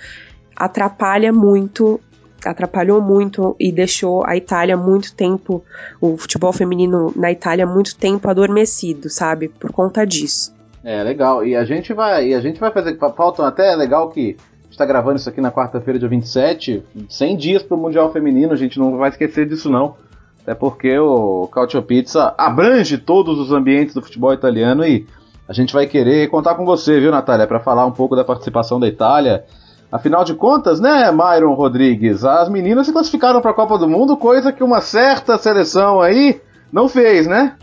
atrapalha 0.55 1.31
muito 1.33 1.99
atrapalhou 2.45 3.01
muito 3.01 3.55
e 3.59 3.71
deixou 3.71 4.25
a 4.25 4.35
Itália 4.35 4.75
muito 4.77 5.13
tempo, 5.13 5.63
o 5.99 6.17
futebol 6.17 6.51
feminino 6.51 7.13
na 7.15 7.31
Itália 7.31 7.65
muito 7.65 7.95
tempo 7.95 8.29
adormecido, 8.29 9.09
sabe? 9.09 9.47
Por 9.47 9.71
conta 9.71 10.05
disso. 10.05 10.53
É, 10.83 11.03
legal. 11.03 11.45
E 11.45 11.55
a 11.55 11.63
gente 11.63 11.93
vai, 11.93 12.29
e 12.29 12.33
a 12.33 12.41
gente 12.41 12.59
vai 12.59 12.71
fazer, 12.71 12.97
faltam 13.15 13.45
até, 13.45 13.73
é 13.73 13.75
legal 13.75 14.09
que 14.09 14.37
está 14.69 14.85
gravando 14.85 15.17
isso 15.17 15.29
aqui 15.29 15.41
na 15.41 15.51
quarta-feira, 15.51 15.99
dia 15.99 16.07
27, 16.07 16.83
100 17.09 17.37
dias 17.37 17.63
para 17.63 17.75
o 17.75 17.79
Mundial 17.79 18.11
Feminino, 18.11 18.53
a 18.53 18.57
gente 18.57 18.79
não 18.79 18.97
vai 18.97 19.09
esquecer 19.09 19.47
disso 19.47 19.69
não. 19.69 19.95
Até 20.41 20.55
porque 20.55 20.97
o 20.97 21.47
Cautio 21.47 21.83
Pizza 21.83 22.33
abrange 22.37 22.97
todos 22.97 23.37
os 23.37 23.51
ambientes 23.51 23.93
do 23.93 24.01
futebol 24.01 24.33
italiano 24.33 24.83
e 24.83 25.05
a 25.47 25.53
gente 25.53 25.73
vai 25.73 25.85
querer 25.85 26.29
contar 26.29 26.55
com 26.55 26.65
você, 26.65 26.99
viu, 26.99 27.11
Natália, 27.11 27.45
para 27.45 27.59
falar 27.59 27.85
um 27.85 27.91
pouco 27.91 28.15
da 28.15 28.23
participação 28.23 28.79
da 28.79 28.87
Itália, 28.87 29.43
Afinal 29.91 30.23
de 30.23 30.33
contas, 30.33 30.79
né, 30.79 31.11
Myron 31.11 31.53
Rodrigues, 31.53 32.23
as 32.23 32.47
meninas 32.47 32.87
se 32.87 32.93
classificaram 32.93 33.41
para 33.41 33.51
a 33.51 33.53
Copa 33.53 33.77
do 33.77 33.89
Mundo, 33.89 34.15
coisa 34.15 34.53
que 34.53 34.63
uma 34.63 34.79
certa 34.79 35.37
seleção 35.37 36.01
aí 36.01 36.39
não 36.71 36.87
fez, 36.87 37.27
né? 37.27 37.57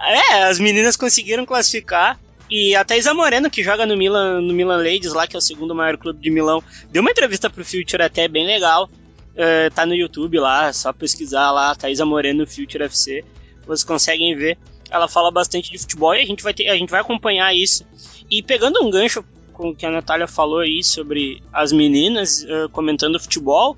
É, 0.00 0.44
as 0.44 0.58
meninas 0.58 0.96
conseguiram 0.96 1.44
classificar. 1.44 2.18
E 2.50 2.74
a 2.76 2.84
Thaisa 2.84 3.12
Moreno, 3.12 3.50
que 3.50 3.62
joga 3.62 3.86
no 3.86 3.96
Milan, 3.96 4.40
no 4.40 4.54
Milan 4.54 4.76
Ladies, 4.76 5.12
lá 5.12 5.26
que 5.26 5.34
é 5.34 5.38
o 5.38 5.42
segundo 5.42 5.74
maior 5.74 5.96
clube 5.96 6.20
de 6.20 6.30
Milão, 6.30 6.62
deu 6.90 7.02
uma 7.02 7.10
entrevista 7.10 7.50
pro 7.50 7.64
Future 7.64 8.02
até 8.02 8.28
bem 8.28 8.46
legal. 8.46 8.88
Uh, 9.34 9.74
tá 9.74 9.84
no 9.84 9.94
YouTube 9.94 10.38
lá, 10.38 10.72
só 10.72 10.92
pesquisar 10.92 11.50
lá, 11.50 11.74
Thaisa 11.74 12.06
Moreno 12.06 12.46
Future 12.46 12.84
FC. 12.84 13.24
Vocês 13.66 13.84
conseguem 13.84 14.36
ver. 14.36 14.56
Ela 14.90 15.08
fala 15.08 15.30
bastante 15.30 15.72
de 15.72 15.78
futebol 15.78 16.14
e 16.14 16.20
a 16.20 16.26
gente 16.26 16.42
vai, 16.42 16.54
ter, 16.54 16.68
a 16.68 16.76
gente 16.76 16.90
vai 16.90 17.00
acompanhar 17.00 17.52
isso. 17.54 17.84
E 18.30 18.42
pegando 18.42 18.82
um 18.84 18.90
gancho 18.90 19.24
com 19.54 19.70
o 19.70 19.74
que 19.74 19.86
a 19.86 19.90
Natália 19.90 20.26
falou 20.26 20.58
aí 20.58 20.82
sobre 20.82 21.42
as 21.52 21.72
meninas 21.72 22.42
uh, 22.42 22.68
comentando 22.70 23.18
futebol, 23.18 23.76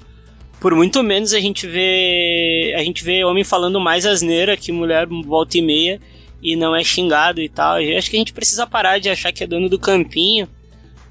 por 0.59 0.75
muito 0.75 1.03
menos 1.03 1.33
a 1.33 1.41
gente 1.41 1.67
vê 1.67 2.75
a 2.77 2.83
gente 2.83 3.05
vê 3.05 3.25
homem 3.25 3.45
falando 3.45 3.79
mais 3.79 4.07
asneira 4.07 4.57
que 4.57 4.73
mulher 4.73 5.07
volta 5.07 5.59
e 5.59 5.63
meia 5.63 6.01
e 6.43 6.57
não 6.57 6.75
é 6.75 6.83
xingado 6.83 7.41
e 7.41 7.49
tal. 7.49 7.81
Eu 7.81 7.97
acho 7.97 8.11
que 8.11 8.17
a 8.17 8.19
gente 8.19 8.33
precisa 8.33 8.67
parar 8.67 8.99
de 8.99 9.09
achar 9.09 9.33
que 9.33 9.45
é 9.45 9.47
dono 9.47 9.69
do 9.69 9.79
campinho, 9.79 10.49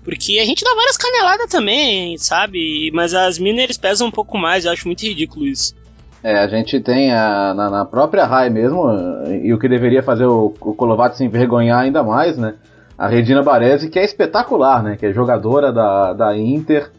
porque 0.03 0.39
a 0.39 0.45
gente 0.45 0.63
dá 0.63 0.73
várias 0.75 0.97
caneladas 0.97 1.49
também, 1.49 2.17
sabe? 2.17 2.91
Mas 2.93 3.13
as 3.13 3.37
minas 3.37 3.77
pesam 3.77 4.07
um 4.07 4.11
pouco 4.11 4.37
mais, 4.37 4.65
eu 4.65 4.71
acho 4.71 4.87
muito 4.87 5.03
ridículo 5.03 5.45
isso. 5.45 5.75
É, 6.23 6.39
a 6.39 6.47
gente 6.47 6.79
tem 6.79 7.11
a, 7.11 7.53
na, 7.53 7.69
na 7.69 7.85
própria 7.85 8.25
RAI 8.25 8.49
mesmo, 8.49 8.83
e 9.43 9.53
o 9.53 9.59
que 9.59 9.69
deveria 9.69 10.01
fazer 10.01 10.25
o, 10.25 10.53
o 10.59 10.73
Colovato 10.73 11.17
se 11.17 11.23
envergonhar 11.23 11.81
ainda 11.81 12.01
mais, 12.03 12.35
né? 12.35 12.55
A 12.97 13.07
Regina 13.07 13.43
Baresi, 13.43 13.89
que 13.89 13.99
é 13.99 14.05
espetacular, 14.05 14.81
né? 14.81 14.95
Que 14.95 15.07
é 15.07 15.13
jogadora 15.13 15.71
da, 15.71 16.13
da 16.13 16.37
Inter, 16.37 16.89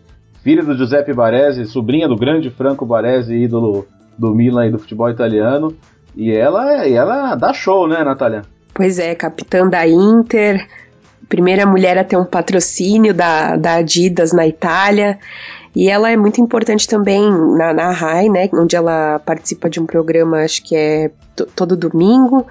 filha 0.43 0.63
do 0.63 0.77
Giuseppe 0.77 1.13
Baresi, 1.13 1.65
sobrinha 1.67 2.07
do 2.07 2.17
grande 2.17 2.51
Franco 2.51 2.85
Baresi, 2.85 3.35
ídolo 3.35 3.87
do 4.17 4.35
Milan 4.35 4.67
e 4.67 4.71
do 4.71 4.79
futebol 4.79 5.11
italiano. 5.11 5.75
E 6.15 6.33
ela, 6.33 6.87
ela 6.87 7.35
dá 7.35 7.53
show, 7.53 7.89
né, 7.89 8.03
Natália? 8.05 8.43
Pois 8.73 8.99
é, 8.99 9.15
capitã 9.15 9.67
da 9.67 9.87
Inter, 9.89 10.67
primeira 11.29 11.67
mulher 11.67 11.99
a 11.99 12.05
ter 12.05 12.17
um 12.17 12.25
patrocínio 12.25 13.15
da, 13.15 13.57
da 13.57 13.77
Adidas 13.77 14.33
na 14.33 14.47
Itália. 14.47 15.19
E 15.75 15.91
ela 15.91 16.11
é 16.11 16.17
muito 16.17 16.41
importante 16.41 16.89
também 16.89 17.31
na, 17.57 17.73
na 17.75 17.91
RAI, 17.91 18.29
né? 18.29 18.49
Onde 18.55 18.77
ela 18.77 19.19
participa 19.19 19.69
de 19.69 19.79
um 19.81 19.87
programa, 19.87 20.39
acho 20.39 20.63
que 20.63 20.75
é 20.75 21.11
todo 21.55 21.77
domingo. 21.77 22.47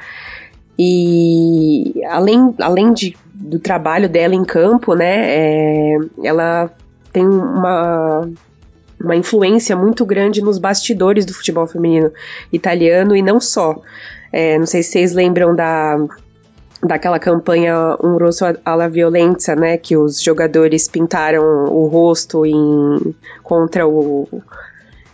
E 0.78 2.04
além, 2.08 2.54
além 2.60 2.94
de, 2.94 3.16
do 3.36 3.60
trabalho 3.60 4.08
dela 4.08 4.34
em 4.34 4.44
campo, 4.44 4.96
né? 4.96 5.16
É, 5.28 5.98
ela 6.24 6.70
tem 7.12 7.26
uma, 7.26 8.30
uma 9.00 9.16
influência 9.16 9.76
muito 9.76 10.06
grande 10.06 10.42
nos 10.42 10.58
bastidores 10.58 11.26
do 11.26 11.34
futebol 11.34 11.68
feminino 11.68 12.12
italiano 12.52 13.16
e 13.16 13.22
não 13.22 13.40
só. 13.40 13.82
É, 14.32 14.58
não 14.58 14.66
sei 14.66 14.84
se 14.84 14.92
vocês 14.92 15.14
lembram 15.14 15.56
da 15.56 15.98
daquela 16.84 17.18
campanha 17.18 17.98
Um 18.04 18.18
Rosso 18.18 18.46
alla 18.64 18.88
Violenza, 18.88 19.56
né, 19.56 19.76
que 19.78 19.98
os 19.98 20.22
jogadores 20.22 20.88
pintaram 20.88 21.66
o 21.66 21.88
rosto 21.88 22.46
em, 22.46 23.16
contra 23.42 23.88
o 23.88 24.28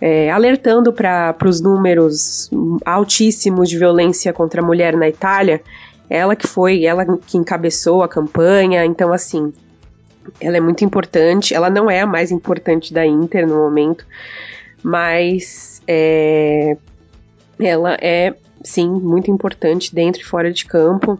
é, 0.01 0.31
alertando 0.31 0.91
para 0.91 1.35
os 1.45 1.61
números 1.61 2.49
altíssimos 2.83 3.69
de 3.69 3.77
violência 3.77 4.33
contra 4.33 4.59
a 4.61 4.65
mulher 4.65 4.97
na 4.97 5.07
Itália. 5.07 5.61
Ela 6.13 6.35
que 6.35 6.45
foi, 6.45 6.83
ela 6.83 7.05
que 7.25 7.37
encabeçou 7.37 8.03
a 8.03 8.07
campanha, 8.09 8.83
então 8.83 9.13
assim, 9.13 9.53
ela 10.41 10.57
é 10.57 10.59
muito 10.59 10.83
importante. 10.83 11.53
Ela 11.53 11.69
não 11.69 11.89
é 11.89 12.01
a 12.01 12.05
mais 12.05 12.31
importante 12.31 12.93
da 12.93 13.05
Inter 13.05 13.47
no 13.47 13.55
momento, 13.55 14.05
mas 14.83 15.81
é, 15.87 16.75
ela 17.57 17.97
é 18.01 18.35
sim 18.61 18.89
muito 18.89 19.31
importante 19.31 19.95
dentro 19.95 20.21
e 20.21 20.25
fora 20.25 20.51
de 20.51 20.65
campo. 20.65 21.17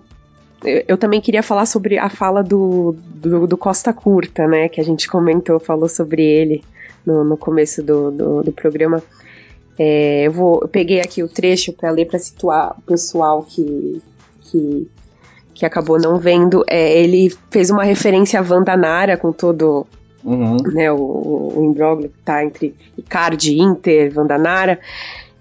Eu, 0.62 0.98
também 0.98 1.22
queria 1.22 1.42
falar 1.42 1.66
sobre 1.66 1.98
a 1.98 2.10
fala 2.10 2.44
do, 2.44 2.94
do, 3.16 3.48
do, 3.48 3.58
Costa 3.58 3.94
Curta, 3.94 4.46
né? 4.46 4.68
Que 4.68 4.82
a 4.82 4.84
gente 4.84 5.08
comentou, 5.08 5.58
falou 5.58 5.88
sobre 5.88 6.22
ele 6.22 6.66
no, 7.06 7.24
no 7.24 7.38
começo 7.38 7.82
do, 7.82 8.12
do, 8.12 8.44
do 8.44 8.52
programa. 8.52 9.02
É, 9.80 10.28
eu, 10.28 10.32
vou, 10.34 10.60
eu 10.62 10.68
peguei 10.68 11.00
aqui 11.00 11.24
o 11.24 11.30
trecho 11.30 11.72
para 11.72 11.89
ler 11.89 12.06
para 12.06 12.20
situar 12.20 12.76
o 12.78 12.82
pessoal 12.82 13.42
que, 13.42 14.02
que 14.52 14.88
que 15.54 15.66
acabou 15.66 15.99
não 15.99 16.18
vendo, 16.18 16.64
é, 16.68 16.97
ele 16.97 17.32
fez 17.52 17.70
uma 17.70 17.84
referência 17.84 18.39
a 18.39 18.43
Wanda 18.43 18.76
Nara 18.76 19.16
com 19.16 19.32
todo 19.32 19.86
uhum. 20.24 20.58
né, 20.74 20.91
o, 20.91 21.54
o 21.56 21.66
imbróglio 21.70 22.10
que 22.10 22.18
tá 22.26 22.43
entre 22.43 22.74
Icardi, 22.97 23.60
Inter, 23.62 24.12
Wanda 24.16 24.39
Nara. 24.39 24.80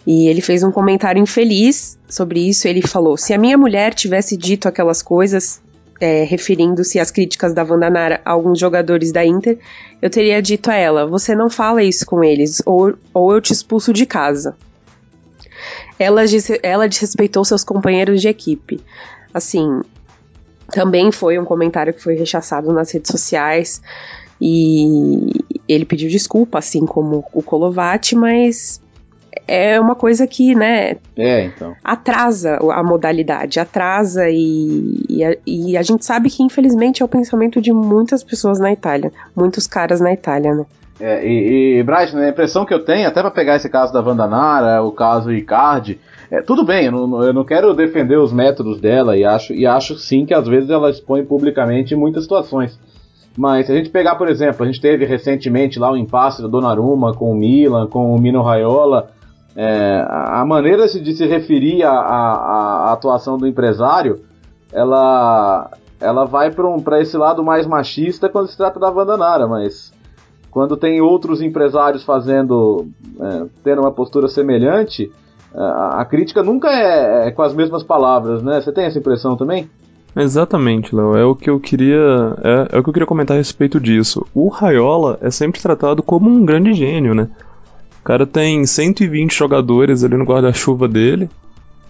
E 0.07 0.29
ele 0.29 0.43
fez 0.43 0.63
um 0.63 0.71
comentário 0.71 1.23
infeliz 1.23 1.99
sobre 2.09 2.47
isso. 2.47 2.69
Ele 2.69 2.83
falou: 2.83 3.17
se 3.17 3.33
a 3.33 3.39
minha 3.39 3.57
mulher 3.57 3.95
tivesse 3.95 4.37
dito 4.37 4.69
aquelas 4.69 5.01
coisas, 5.01 5.63
é, 6.01 6.25
referindo-se 6.25 6.99
às 6.99 7.11
críticas 7.11 7.55
da 7.55 7.65
Wanda 7.65 7.89
Nara 7.89 8.21
a 8.25 8.31
alguns 8.33 8.59
jogadores 8.59 9.13
da 9.13 9.25
Inter, 9.25 9.59
eu 10.03 10.11
teria 10.11 10.43
dito 10.43 10.71
a 10.71 10.75
ela: 10.75 11.07
você 11.07 11.35
não 11.35 11.49
fala 11.49 11.83
isso 11.83 12.05
com 12.05 12.23
eles, 12.23 12.63
ou, 12.67 12.95
ou 13.15 13.33
eu 13.33 13.41
te 13.41 13.53
expulso 13.53 13.93
de 13.93 14.05
casa. 14.05 14.55
Ela, 16.01 16.23
ela 16.63 16.89
desrespeitou 16.89 17.45
seus 17.45 17.63
companheiros 17.63 18.23
de 18.23 18.29
equipe. 18.29 18.81
Assim, 19.35 19.83
também 20.73 21.13
foi 21.13 21.39
um 21.39 21.45
comentário 21.45 21.93
que 21.93 22.03
foi 22.03 22.15
rechaçado 22.15 22.73
nas 22.73 22.91
redes 22.91 23.11
sociais 23.11 23.83
e 24.41 25.31
ele 25.69 25.85
pediu 25.85 26.09
desculpa, 26.09 26.59
assim 26.59 26.87
como 26.87 27.23
o 27.35 27.43
Colovati, 27.43 28.17
mas 28.17 28.81
é 29.47 29.79
uma 29.79 29.95
coisa 29.95 30.27
que, 30.27 30.55
né, 30.55 30.97
é, 31.17 31.45
então. 31.45 31.77
atrasa 31.85 32.57
a 32.57 32.83
modalidade, 32.83 33.61
atrasa 33.61 34.29
e, 34.31 35.05
e, 35.09 35.23
a, 35.23 35.37
e, 35.47 35.77
a, 35.77 35.83
gente 35.83 36.05
sabe 36.05 36.31
que 36.31 36.43
infelizmente 36.43 37.03
é 37.03 37.05
o 37.05 37.09
pensamento 37.09 37.61
de 37.61 37.73
muitas 37.73 38.25
pessoas 38.25 38.59
na 38.59 38.73
Itália, 38.73 39.13
muitos 39.37 39.67
caras 39.67 40.01
na 40.01 40.13
Itália, 40.13 40.55
né. 40.55 40.65
É, 41.01 41.27
e, 41.27 41.79
e 41.79 41.83
Bryce, 41.83 42.15
né, 42.15 42.27
a 42.27 42.31
impressão 42.31 42.67
que 42.67 42.75
eu 42.75 42.85
tenho, 42.85 43.09
até 43.09 43.23
para 43.23 43.31
pegar 43.31 43.57
esse 43.57 43.71
caso 43.71 43.93
da 43.93 44.03
Vandanara, 44.03 44.83
o 44.83 44.93
caso 44.93 45.33
Icardi, 45.33 45.99
é, 46.31 46.43
tudo 46.43 46.63
bem, 46.63 46.87
eu 46.87 46.93
não, 46.93 47.23
eu 47.23 47.33
não, 47.33 47.45
quero 47.45 47.73
defender 47.73 48.19
os 48.19 48.33
métodos 48.33 48.79
dela 48.81 49.17
e 49.17 49.25
acho, 49.25 49.55
e 49.55 49.67
acho 49.67 49.97
sim 49.97 50.27
que 50.27 50.35
às 50.35 50.47
vezes 50.47 50.69
ela 50.69 50.91
expõe 50.91 51.25
publicamente 51.25 51.95
em 51.95 51.97
muitas 51.97 52.25
situações. 52.25 52.79
Mas 53.37 53.67
se 53.67 53.73
a 53.73 53.77
gente 53.77 53.91
pegar, 53.91 54.17
por 54.17 54.29
exemplo, 54.29 54.63
a 54.63 54.67
gente 54.67 54.81
teve 54.81 55.05
recentemente 55.07 55.79
lá 55.79 55.91
o 55.91 55.97
impasse 55.97 56.43
do 56.43 56.49
Donnarumma 56.49 57.15
com 57.15 57.33
o 57.33 57.35
Milan, 57.35 57.87
com 57.87 58.15
o 58.15 58.21
Mino 58.21 58.43
Raiola, 58.43 59.11
é, 59.57 60.05
a 60.07 60.45
maneira 60.45 60.87
de 60.87 61.13
se 61.15 61.27
referir 61.27 61.83
à, 61.83 62.93
atuação 62.93 63.39
do 63.39 63.47
empresário, 63.47 64.21
ela, 64.73 65.71
ela 66.01 66.25
vai 66.25 66.51
para 66.51 66.69
um, 66.69 66.83
esse 67.01 67.17
lado 67.17 67.43
mais 67.43 67.67
machista 67.67 68.29
quando 68.29 68.49
se 68.49 68.57
trata 68.57 68.79
da 68.79 68.91
Vandanara, 68.91 69.49
mas 69.49 69.93
quando 70.51 70.77
tem 70.77 71.01
outros 71.01 71.41
empresários 71.41 72.05
fazendo, 72.05 72.89
é, 73.21 73.47
tendo 73.63 73.83
uma 73.83 73.93
postura 73.93 74.29
semelhante, 74.29 75.11
a, 75.55 76.01
a 76.01 76.05
crítica 76.05 76.43
nunca 76.43 76.69
é, 76.69 77.29
é, 77.29 77.31
com 77.31 77.43
as 77.43 77.55
mesmas 77.55 77.83
palavras, 77.83 78.43
né? 78.43 78.61
Você 78.61 78.73
tem 78.73 78.85
essa 78.85 78.99
impressão 78.99 79.37
também? 79.37 79.69
Exatamente, 80.15 80.95
Léo. 80.95 81.17
É 81.17 81.25
o 81.25 81.37
que 81.37 81.49
eu 81.49 81.61
queria. 81.61 82.37
É, 82.43 82.77
é, 82.77 82.79
o 82.79 82.83
que 82.83 82.89
eu 82.89 82.93
queria 82.93 83.07
comentar 83.07 83.37
a 83.37 83.39
respeito 83.39 83.79
disso. 83.79 84.27
O 84.35 84.49
Raiola 84.49 85.19
é 85.21 85.31
sempre 85.31 85.61
tratado 85.61 86.03
como 86.03 86.29
um 86.29 86.45
grande 86.45 86.73
gênio, 86.75 87.15
né? 87.15 87.29
O 88.01 88.05
cara 88.05 88.27
tem 88.27 88.65
120 88.65 89.33
jogadores 89.33 90.03
ali 90.03 90.17
no 90.17 90.25
guarda-chuva 90.25 90.89
dele. 90.89 91.29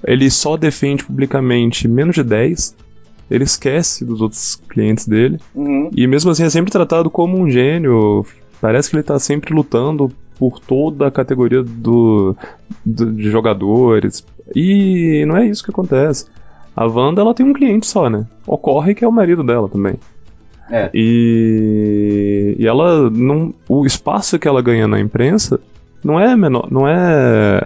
Ele 0.04 0.30
só 0.30 0.56
defende 0.56 1.04
publicamente 1.04 1.86
menos 1.86 2.14
de 2.14 2.22
10. 2.22 2.74
Ele 3.30 3.44
esquece 3.44 4.04
dos 4.04 4.20
outros 4.20 4.60
clientes 4.68 5.06
dele. 5.06 5.38
Uhum. 5.54 5.90
E 5.94 6.06
mesmo 6.06 6.30
assim 6.30 6.44
é 6.44 6.50
sempre 6.50 6.72
tratado 6.72 7.08
como 7.08 7.38
um 7.38 7.48
gênio. 7.48 8.26
Parece 8.60 8.90
que 8.90 8.96
ele 8.96 9.02
tá 9.02 9.18
sempre 9.18 9.54
lutando 9.54 10.12
por 10.38 10.58
toda 10.58 11.06
a 11.06 11.10
categoria 11.10 11.62
do, 11.62 12.36
do, 12.84 13.12
de 13.12 13.30
jogadores. 13.30 14.24
E 14.54 15.24
não 15.26 15.36
é 15.36 15.46
isso 15.46 15.62
que 15.62 15.70
acontece. 15.70 16.26
A 16.74 16.86
Wanda 16.86 17.20
ela 17.20 17.34
tem 17.34 17.44
um 17.44 17.52
cliente 17.52 17.86
só, 17.86 18.08
né? 18.08 18.26
Ocorre 18.46 18.94
que 18.94 19.04
é 19.04 19.08
o 19.08 19.12
marido 19.12 19.42
dela 19.42 19.68
também. 19.68 19.94
É. 20.70 20.88
E, 20.94 22.56
e 22.58 22.66
ela 22.66 23.10
não, 23.10 23.52
o 23.68 23.84
espaço 23.84 24.38
que 24.38 24.46
ela 24.46 24.62
ganha 24.62 24.86
na 24.86 25.00
imprensa 25.00 25.60
não 26.02 26.18
é 26.18 26.34
menor, 26.36 26.68
não 26.70 26.88
é 26.88 27.60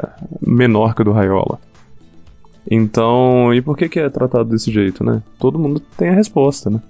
menor 0.45 0.95
que 0.95 1.03
o 1.03 1.05
do 1.05 1.13
Raiola. 1.13 1.59
Então, 2.69 3.53
e 3.53 3.61
por 3.61 3.77
que 3.77 3.89
que 3.89 4.01
é 4.01 4.09
tratado 4.09 4.47
desse 4.47 4.73
jeito, 4.73 5.05
né? 5.05 5.23
Todo 5.39 5.59
mundo 5.59 5.81
tem 5.97 6.09
a 6.09 6.15
resposta, 6.15 6.71
né? 6.71 6.81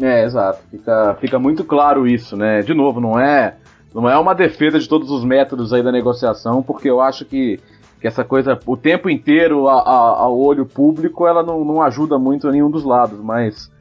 É, 0.00 0.24
exato. 0.24 0.60
Fica, 0.70 1.16
fica 1.20 1.38
muito 1.38 1.64
claro 1.64 2.06
isso, 2.06 2.36
né? 2.36 2.60
De 2.62 2.74
novo, 2.74 3.00
não 3.00 3.18
é 3.18 3.56
não 3.96 4.06
é 4.06 4.18
uma 4.18 4.34
defesa 4.34 4.78
de 4.78 4.86
todos 4.86 5.10
os 5.10 5.24
métodos 5.24 5.72
aí 5.72 5.82
da 5.82 5.90
negociação, 5.90 6.62
porque 6.62 6.90
eu 6.90 7.00
acho 7.00 7.24
que, 7.24 7.58
que 7.98 8.06
essa 8.06 8.22
coisa, 8.22 8.58
o 8.66 8.76
tempo 8.76 9.08
inteiro 9.08 9.68
ao 9.68 10.38
olho 10.38 10.66
público, 10.66 11.26
ela 11.26 11.42
não, 11.42 11.64
não 11.64 11.80
ajuda 11.80 12.18
muito 12.18 12.46
a 12.46 12.52
nenhum 12.52 12.70
dos 12.70 12.84
lados, 12.84 13.18
mas, 13.18 13.72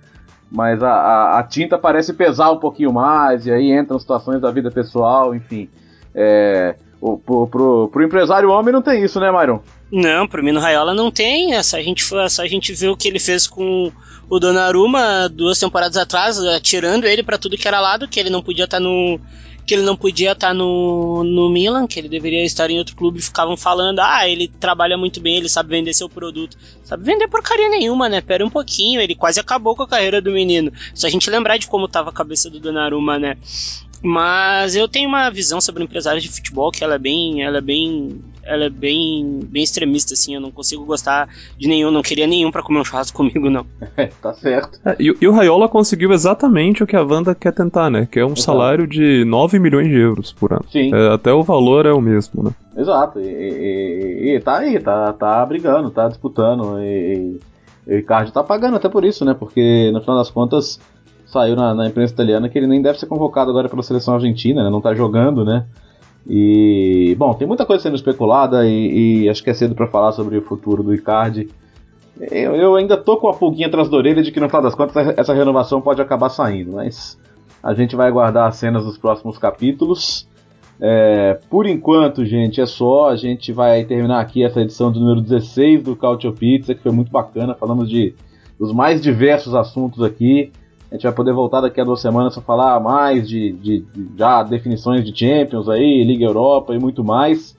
mas 0.49 0.81
a, 0.81 0.89
a, 0.89 1.39
a, 1.39 1.43
tinta 1.43 1.77
parece 1.77 2.13
pesar 2.13 2.49
um 2.51 2.59
pouquinho 2.59 2.93
mais, 2.93 3.45
e 3.45 3.51
aí 3.51 3.77
entram 3.77 3.99
situações 3.99 4.39
da 4.39 4.49
vida 4.51 4.71
pessoal, 4.71 5.35
enfim. 5.35 5.69
É, 6.13 6.75
pro, 7.25 7.47
pro, 7.47 7.89
pro 7.89 8.03
empresário 8.03 8.49
homem 8.49 8.73
não 8.73 8.81
tem 8.81 9.03
isso, 9.03 9.19
né, 9.19 9.31
Myron? 9.31 9.61
Não, 9.91 10.27
pro 10.27 10.43
Mino 10.43 10.59
Raiola 10.59 10.93
não 10.93 11.11
tem. 11.11 11.53
Essa 11.53 11.77
a 11.77 11.81
gente, 11.81 12.03
essa 12.17 12.43
a 12.43 12.47
gente 12.47 12.73
viu 12.73 12.93
o 12.93 12.97
que 12.97 13.07
ele 13.07 13.19
fez 13.19 13.47
com 13.47 13.91
o 14.29 14.39
Donnarumma 14.39 15.29
duas 15.29 15.59
temporadas 15.59 15.97
atrás, 15.97 16.39
atirando 16.39 17.05
ele 17.05 17.23
para 17.23 17.37
tudo 17.37 17.57
que 17.57 17.67
era 17.67 17.79
lado, 17.79 18.07
que 18.07 18.19
ele 18.19 18.29
não 18.29 18.41
podia 18.41 18.65
estar 18.65 18.77
tá 18.77 18.83
no 18.83 19.19
que 19.65 19.73
ele 19.73 19.81
não 19.81 19.95
podia 19.95 20.33
estar 20.33 20.53
no, 20.53 21.23
no 21.23 21.49
Milan, 21.49 21.87
que 21.87 21.99
ele 21.99 22.07
deveria 22.07 22.43
estar 22.45 22.69
em 22.69 22.77
outro 22.77 22.95
clube, 22.95 23.19
ficavam 23.19 23.57
falando, 23.57 23.99
ah, 23.99 24.29
ele 24.29 24.47
trabalha 24.47 24.95
muito 24.95 25.19
bem, 25.19 25.37
ele 25.37 25.49
sabe 25.49 25.69
vender 25.69 25.91
seu 25.93 26.07
produto. 26.07 26.55
Sabe 26.83 27.03
vender 27.03 27.27
porcaria 27.27 27.67
nenhuma, 27.67 28.07
né? 28.07 28.21
Pera 28.21 28.45
um 28.45 28.49
pouquinho, 28.49 29.01
ele 29.01 29.15
quase 29.15 29.39
acabou 29.39 29.75
com 29.75 29.81
a 29.81 29.87
carreira 29.87 30.21
do 30.21 30.31
menino. 30.31 30.71
Se 30.93 31.07
a 31.07 31.09
gente 31.09 31.29
lembrar 31.31 31.57
de 31.57 31.67
como 31.67 31.87
tava 31.87 32.11
a 32.11 32.13
cabeça 32.13 32.47
do 32.47 32.59
Donnarumma, 32.59 33.17
né? 33.17 33.37
Mas 34.05 34.75
eu 34.75 34.87
tenho 34.87 35.09
uma 35.09 35.31
visão 35.31 35.59
sobre 35.59 35.83
empresários 35.83 36.23
de 36.23 36.29
futebol 36.29 36.69
que 36.69 36.83
ela 36.83 36.93
é 36.93 36.99
bem, 36.99 37.41
ela 37.41 37.57
é 37.57 37.61
bem, 37.61 38.21
ela 38.43 38.65
é 38.65 38.69
bem, 38.69 39.39
bem 39.49 39.63
extremista 39.63 40.13
assim. 40.13 40.35
Eu 40.35 40.41
não 40.41 40.51
consigo 40.51 40.85
gostar 40.85 41.27
de 41.57 41.67
nenhum, 41.67 41.89
não 41.89 42.03
queria 42.03 42.27
nenhum 42.27 42.51
para 42.51 42.61
comer 42.61 42.79
um 42.79 42.85
churrasco 42.85 43.17
comigo 43.17 43.49
não. 43.49 43.65
É, 43.97 44.05
tá 44.21 44.31
certo. 44.33 44.79
É, 44.85 44.95
e, 44.99 45.11
e, 45.19 45.27
o 45.27 45.31
Raiola 45.31 45.67
conseguiu 45.67 46.13
exatamente 46.13 46.83
o 46.83 46.87
que 46.87 46.95
a 46.95 47.01
Wanda 47.01 47.33
quer 47.33 47.51
tentar, 47.51 47.89
né? 47.89 48.07
Que 48.09 48.19
é 48.19 48.23
um 48.23 48.33
Exato. 48.33 48.41
salário 48.41 48.85
de 48.85 49.25
9 49.25 49.57
milhões 49.57 49.87
de 49.87 49.97
euros 49.97 50.31
por 50.31 50.53
ano. 50.53 50.65
Sim. 50.71 50.93
É, 50.93 51.13
até 51.13 51.33
o 51.33 51.41
valor 51.41 51.87
é 51.87 51.91
o 51.91 51.99
mesmo, 51.99 52.43
né? 52.43 52.51
Exato. 52.77 53.19
E, 53.19 53.25
e, 53.25 54.35
e 54.35 54.39
tá 54.39 54.59
aí, 54.59 54.79
tá, 54.79 55.13
tá 55.13 55.43
brigando, 55.47 55.89
tá 55.89 56.07
disputando 56.07 56.79
e, 56.79 57.39
e 57.87 57.91
o 57.91 57.95
Ricardo 57.95 58.31
tá 58.31 58.43
pagando 58.43 58.77
até 58.77 58.87
por 58.87 59.03
isso, 59.03 59.25
né? 59.25 59.33
Porque 59.33 59.89
no 59.91 60.01
final 60.01 60.17
das 60.17 60.29
contas 60.29 60.79
saiu 61.25 61.55
na, 61.55 61.73
na, 61.73 61.87
imprensa 61.87 62.13
italiana 62.13 62.47
que 62.47 62.57
ele 62.57 62.67
nem 62.67 62.81
deve 62.81 62.99
ser 62.99 63.07
convocado 63.07 63.49
agora 63.49 63.67
pela 63.67 63.83
seleção 63.83 64.13
argentina, 64.13 64.63
né? 64.63 64.69
Não 64.69 64.81
tá 64.81 64.93
jogando, 64.93 65.43
né? 65.43 65.65
E, 66.27 67.15
bom, 67.17 67.33
tem 67.33 67.47
muita 67.47 67.65
coisa 67.65 67.83
sendo 67.83 67.95
especulada 67.95 68.65
e, 68.67 69.23
e 69.23 69.29
acho 69.29 69.43
que 69.43 69.49
é 69.49 69.53
cedo 69.53 69.75
para 69.75 69.87
falar 69.87 70.11
sobre 70.11 70.37
o 70.37 70.41
futuro 70.41 70.81
do 70.81 70.93
Icardi. 70.93 71.49
Eu, 72.19 72.55
eu, 72.55 72.75
ainda 72.75 72.95
tô 72.95 73.17
com 73.17 73.27
a 73.27 73.33
pulguinha 73.33 73.67
atrás 73.67 73.89
da 73.89 73.97
orelha 73.97 74.23
de 74.23 74.31
que 74.31 74.39
no 74.39 74.47
final 74.47 74.61
das 74.61 74.73
contas 74.73 74.95
essa 75.17 75.33
renovação 75.33 75.81
pode 75.81 76.01
acabar 76.01 76.29
saindo, 76.29 76.71
mas 76.73 77.19
a 77.61 77.73
gente 77.73 77.95
vai 77.95 78.07
aguardar 78.07 78.47
as 78.47 78.55
cenas 78.55 78.85
dos 78.85 78.97
próximos 78.97 79.37
capítulos. 79.37 80.27
É, 80.79 81.39
por 81.49 81.65
enquanto, 81.65 82.25
gente, 82.25 82.61
é 82.61 82.65
só. 82.65 83.09
A 83.09 83.15
gente 83.15 83.51
vai 83.51 83.83
terminar 83.85 84.19
aqui 84.19 84.43
essa 84.43 84.61
edição 84.61 84.91
do 84.91 84.99
número 84.99 85.21
16 85.21 85.83
do 85.83 85.95
Cautio 85.95 86.33
Pizza, 86.33 86.73
que 86.73 86.81
foi 86.81 86.91
muito 86.91 87.11
bacana. 87.11 87.55
Falamos 87.55 87.89
de 87.89 88.13
dos 88.59 88.73
mais 88.73 89.01
diversos 89.01 89.53
assuntos 89.53 90.01
aqui. 90.03 90.51
Gente 90.95 91.03
vai 91.03 91.11
poder 91.11 91.33
voltar 91.33 91.59
daqui 91.59 91.81
a 91.81 91.83
duas 91.83 91.99
semanas 91.99 92.33
para 92.35 92.43
falar 92.43 92.79
mais 92.79 93.27
de, 93.27 93.51
de, 93.51 93.79
de, 93.81 94.17
já 94.17 94.41
definições 94.43 95.03
de 95.03 95.13
Champions 95.13 95.67
aí, 95.67 96.05
Liga 96.05 96.23
Europa 96.23 96.73
e 96.73 96.79
muito 96.79 97.03
mais. 97.03 97.53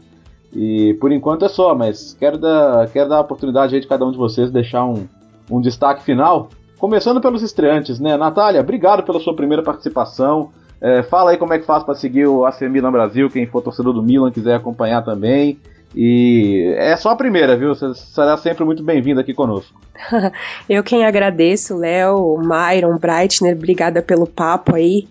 E 0.54 0.94
por 0.94 1.12
enquanto 1.12 1.44
é 1.44 1.48
só, 1.48 1.74
mas 1.74 2.16
quero 2.18 2.38
dar, 2.38 2.88
quero 2.88 3.10
dar 3.10 3.18
a 3.18 3.20
oportunidade 3.20 3.74
aí 3.74 3.80
de 3.80 3.86
cada 3.86 4.06
um 4.06 4.10
de 4.10 4.16
vocês 4.16 4.50
deixar 4.50 4.86
um, 4.86 5.06
um 5.50 5.60
destaque 5.60 6.02
final. 6.02 6.48
Começando 6.78 7.20
pelos 7.20 7.42
estreantes, 7.42 8.00
né? 8.00 8.16
Natália, 8.16 8.62
obrigado 8.62 9.02
pela 9.02 9.20
sua 9.20 9.36
primeira 9.36 9.62
participação. 9.62 10.48
É, 10.80 11.02
fala 11.02 11.32
aí 11.32 11.36
como 11.36 11.52
é 11.52 11.58
que 11.58 11.66
faz 11.66 11.84
para 11.84 11.94
seguir 11.94 12.26
o 12.26 12.46
AC 12.46 12.62
Milan 12.62 12.90
Brasil, 12.90 13.28
quem 13.28 13.46
for 13.46 13.60
torcedor 13.60 13.92
do 13.92 14.02
Milan 14.02 14.30
quiser 14.30 14.54
acompanhar 14.54 15.04
também. 15.04 15.58
E 15.94 16.74
é 16.76 16.96
só 16.96 17.10
a 17.10 17.16
primeira, 17.16 17.56
viu? 17.56 17.74
Você 17.74 17.94
será 17.94 18.36
sempre 18.36 18.64
muito 18.64 18.82
bem-vindo 18.82 19.20
aqui 19.20 19.32
conosco. 19.32 19.80
Eu 20.68 20.82
quem 20.82 21.04
agradeço, 21.04 21.76
Léo, 21.76 22.38
Myron, 22.38 22.98
Breitner, 22.98 23.56
obrigada 23.56 24.02
pelo 24.02 24.26
papo 24.26 24.74
aí. 24.74 25.08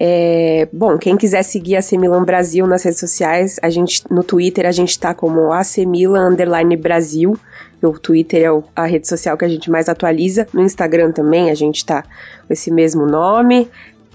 É, 0.00 0.68
bom, 0.72 0.96
quem 0.96 1.16
quiser 1.16 1.42
seguir 1.42 1.76
a 1.76 1.80
Milan 1.98 2.24
Brasil 2.24 2.66
nas 2.66 2.84
redes 2.84 3.00
sociais, 3.00 3.58
a 3.60 3.68
gente 3.68 4.04
no 4.08 4.22
Twitter 4.22 4.64
a 4.64 4.70
gente 4.70 4.96
tá 4.98 5.12
como 5.12 5.52
AC 5.52 5.78
Milan 5.78 6.30
underline 6.30 6.76
Brasil. 6.76 7.36
O 7.82 7.98
Twitter 7.98 8.42
é 8.42 8.62
a 8.76 8.86
rede 8.86 9.08
social 9.08 9.36
que 9.36 9.44
a 9.44 9.48
gente 9.48 9.70
mais 9.70 9.88
atualiza. 9.88 10.46
No 10.52 10.62
Instagram 10.62 11.12
também 11.12 11.50
a 11.50 11.54
gente 11.54 11.84
tá 11.84 12.02
com 12.02 12.52
esse 12.52 12.70
mesmo 12.70 13.06
nome. 13.06 13.68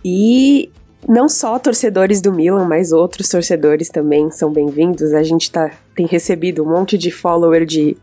E 0.04 0.70
não 1.08 1.28
só 1.28 1.60
torcedores 1.60 2.22
do 2.22 2.32
Milan, 2.32 2.66
mas 2.66 2.92
outros 2.92 3.30
torcedores 3.30 3.90
também 3.90 4.32
são 4.32 4.52
bem-vindos. 4.52 5.14
A 5.14 5.24
gente 5.24 5.52
tá, 5.52 5.72
tem 5.96 6.06
recebido 6.06 6.64
um 6.64 6.70
monte 6.70 6.98
de 6.98 7.12
follower 7.12 7.66
de, 7.66 7.98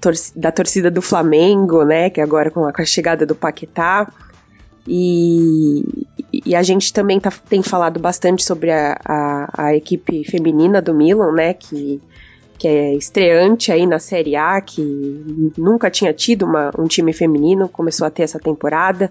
tor 0.00 0.14
da 0.36 0.52
torcida 0.52 0.90
do 0.90 1.00
Flamengo, 1.00 1.84
né? 1.84 2.10
Que 2.10 2.20
agora 2.20 2.50
com 2.50 2.66
a, 2.66 2.72
com 2.72 2.82
a 2.82 2.84
chegada 2.84 3.24
do 3.24 3.34
Paquetá. 3.34 4.10
E, 4.86 6.06
e, 6.30 6.54
a 6.54 6.62
gente 6.62 6.92
também 6.92 7.18
tá, 7.18 7.32
tem 7.48 7.62
falado 7.62 7.98
bastante 7.98 8.44
sobre 8.44 8.70
a, 8.70 8.98
a, 9.02 9.66
a, 9.66 9.74
equipe 9.74 10.24
feminina 10.24 10.82
do 10.82 10.92
Milan, 10.92 11.32
né? 11.32 11.54
Que, 11.54 12.02
que 12.58 12.68
é 12.68 12.94
estreante 12.94 13.72
aí 13.72 13.86
na 13.86 13.98
Série 13.98 14.36
A, 14.36 14.60
que 14.60 15.52
nunca 15.56 15.90
tinha 15.90 16.12
tido 16.12 16.44
uma, 16.44 16.70
um 16.78 16.86
time 16.86 17.14
feminino, 17.14 17.68
começou 17.68 18.06
a 18.06 18.10
ter 18.10 18.24
essa 18.24 18.38
temporada. 18.38 19.10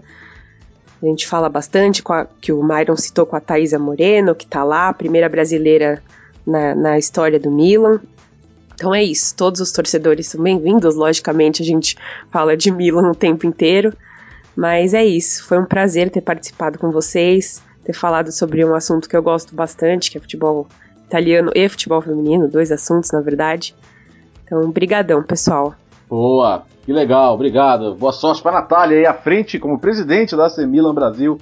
A 1.04 1.06
gente 1.06 1.28
fala 1.28 1.50
bastante 1.50 2.02
a, 2.08 2.26
que 2.40 2.54
o 2.54 2.64
Myron 2.64 2.96
citou 2.96 3.26
com 3.26 3.36
a 3.36 3.42
Thaisa 3.42 3.78
Moreno, 3.78 4.34
que 4.34 4.48
tá 4.48 4.64
lá, 4.64 4.88
a 4.88 4.94
primeira 4.94 5.28
brasileira 5.28 6.02
na, 6.48 6.74
na 6.74 6.98
história 6.98 7.38
do 7.38 7.52
Milan. 7.52 8.00
Então 8.74 8.96
é 8.96 9.04
isso, 9.04 9.36
todos 9.36 9.60
os 9.60 9.74
torcedores 9.74 10.28
são 10.28 10.42
bem-vindos, 10.42 10.96
logicamente 10.96 11.62
a 11.62 11.66
gente 11.66 11.98
fala 12.32 12.56
de 12.56 12.72
Milan 12.72 13.12
o 13.12 13.16
tempo 13.16 13.46
inteiro, 13.46 13.94
mas 14.56 14.94
é 14.94 15.06
isso, 15.06 15.46
foi 15.46 15.60
um 15.60 15.66
prazer 15.66 16.10
ter 16.10 16.22
participado 16.22 16.80
com 16.80 16.90
vocês, 16.90 17.62
ter 17.84 17.94
falado 17.94 18.32
sobre 18.32 18.64
um 18.64 18.74
assunto 18.74 19.08
que 19.08 19.16
eu 19.16 19.22
gosto 19.22 19.54
bastante, 19.54 20.10
que 20.10 20.18
é 20.18 20.22
futebol 20.22 20.68
italiano 21.06 21.52
e 21.54 21.68
futebol 21.68 22.02
feminino, 22.02 22.48
dois 22.48 22.72
assuntos 22.72 23.12
na 23.12 23.20
verdade. 23.20 23.76
Então, 24.46 24.72
brigadão, 24.72 25.22
pessoal. 25.22 25.76
Boa, 26.14 26.62
que 26.86 26.94
legal, 26.94 27.34
obrigado. 27.34 27.96
Boa 27.96 28.12
sorte 28.12 28.40
para 28.40 28.52
Natália 28.52 29.00
aí 29.00 29.06
à 29.08 29.16
frente 29.16 29.58
como 29.58 29.80
presidente 29.80 30.36
da 30.36 30.46
AC 30.46 30.60
Milan 30.60 30.94
Brasil, 30.94 31.40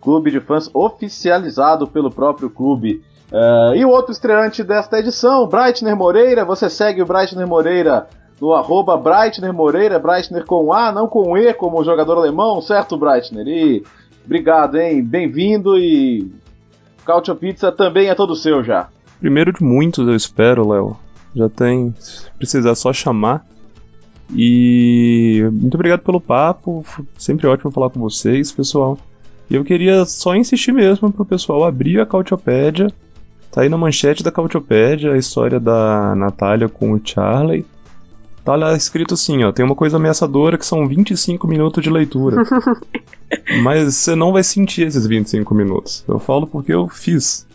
clube 0.00 0.30
de 0.30 0.40
fãs 0.40 0.70
oficializado 0.72 1.86
pelo 1.86 2.10
próprio 2.10 2.48
clube. 2.48 3.02
Uh, 3.30 3.74
e 3.74 3.84
o 3.84 3.90
outro 3.90 4.12
estreante 4.12 4.64
desta 4.64 4.98
edição, 4.98 5.46
Breitner 5.46 5.94
Moreira. 5.94 6.42
Você 6.42 6.70
segue 6.70 7.02
o 7.02 7.04
Breitner 7.04 7.46
Moreira 7.46 8.08
no 8.40 8.54
arroba 8.54 8.96
Breitner 8.96 9.52
Moreira, 9.52 9.98
Breitner 9.98 10.46
com 10.46 10.72
A, 10.72 10.90
não 10.90 11.06
com 11.06 11.36
E, 11.36 11.52
como 11.52 11.84
jogador 11.84 12.16
alemão, 12.16 12.62
certo, 12.62 12.96
Breitner? 12.96 13.46
E 13.46 13.84
obrigado, 14.24 14.78
hein? 14.78 15.04
Bem-vindo 15.04 15.76
e 15.76 16.32
Cautio 17.04 17.36
Pizza 17.36 17.70
também 17.70 18.08
é 18.08 18.14
todo 18.14 18.34
seu 18.34 18.64
já. 18.64 18.88
Primeiro 19.20 19.52
de 19.52 19.62
muitos, 19.62 20.08
eu 20.08 20.16
espero, 20.16 20.66
Léo. 20.66 20.96
Já 21.36 21.50
tem, 21.50 21.94
se 21.98 22.30
precisar 22.38 22.74
só 22.74 22.90
chamar. 22.90 23.44
E 24.32 25.46
muito 25.52 25.74
obrigado 25.74 26.00
pelo 26.00 26.20
papo, 26.20 26.84
sempre 27.18 27.46
ótimo 27.46 27.70
falar 27.70 27.90
com 27.90 28.00
vocês, 28.00 28.50
pessoal. 28.52 28.98
E 29.50 29.54
eu 29.54 29.64
queria 29.64 30.04
só 30.04 30.34
insistir 30.34 30.72
mesmo 30.72 31.12
pro 31.12 31.24
pessoal 31.24 31.64
abrir 31.64 32.00
a 32.00 32.06
Cautiopédia. 32.06 32.90
Tá 33.50 33.60
aí 33.60 33.68
na 33.68 33.76
manchete 33.76 34.22
da 34.22 34.32
Cautiopédia 34.32 35.12
a 35.12 35.18
história 35.18 35.60
da 35.60 36.14
Natália 36.14 36.68
com 36.68 36.92
o 36.92 37.00
Charlie. 37.02 37.64
Tá 38.44 38.56
lá 38.56 38.76
escrito 38.76 39.14
assim, 39.14 39.42
ó, 39.42 39.52
tem 39.52 39.64
uma 39.64 39.74
coisa 39.74 39.96
ameaçadora 39.96 40.58
que 40.58 40.66
são 40.66 40.86
25 40.86 41.46
minutos 41.46 41.82
de 41.82 41.88
leitura. 41.88 42.42
Mas 43.62 43.94
você 43.94 44.14
não 44.14 44.32
vai 44.32 44.42
sentir 44.42 44.86
esses 44.86 45.06
25 45.06 45.54
minutos. 45.54 46.04
Eu 46.06 46.18
falo 46.18 46.46
porque 46.46 46.72
eu 46.72 46.88
fiz. 46.88 47.46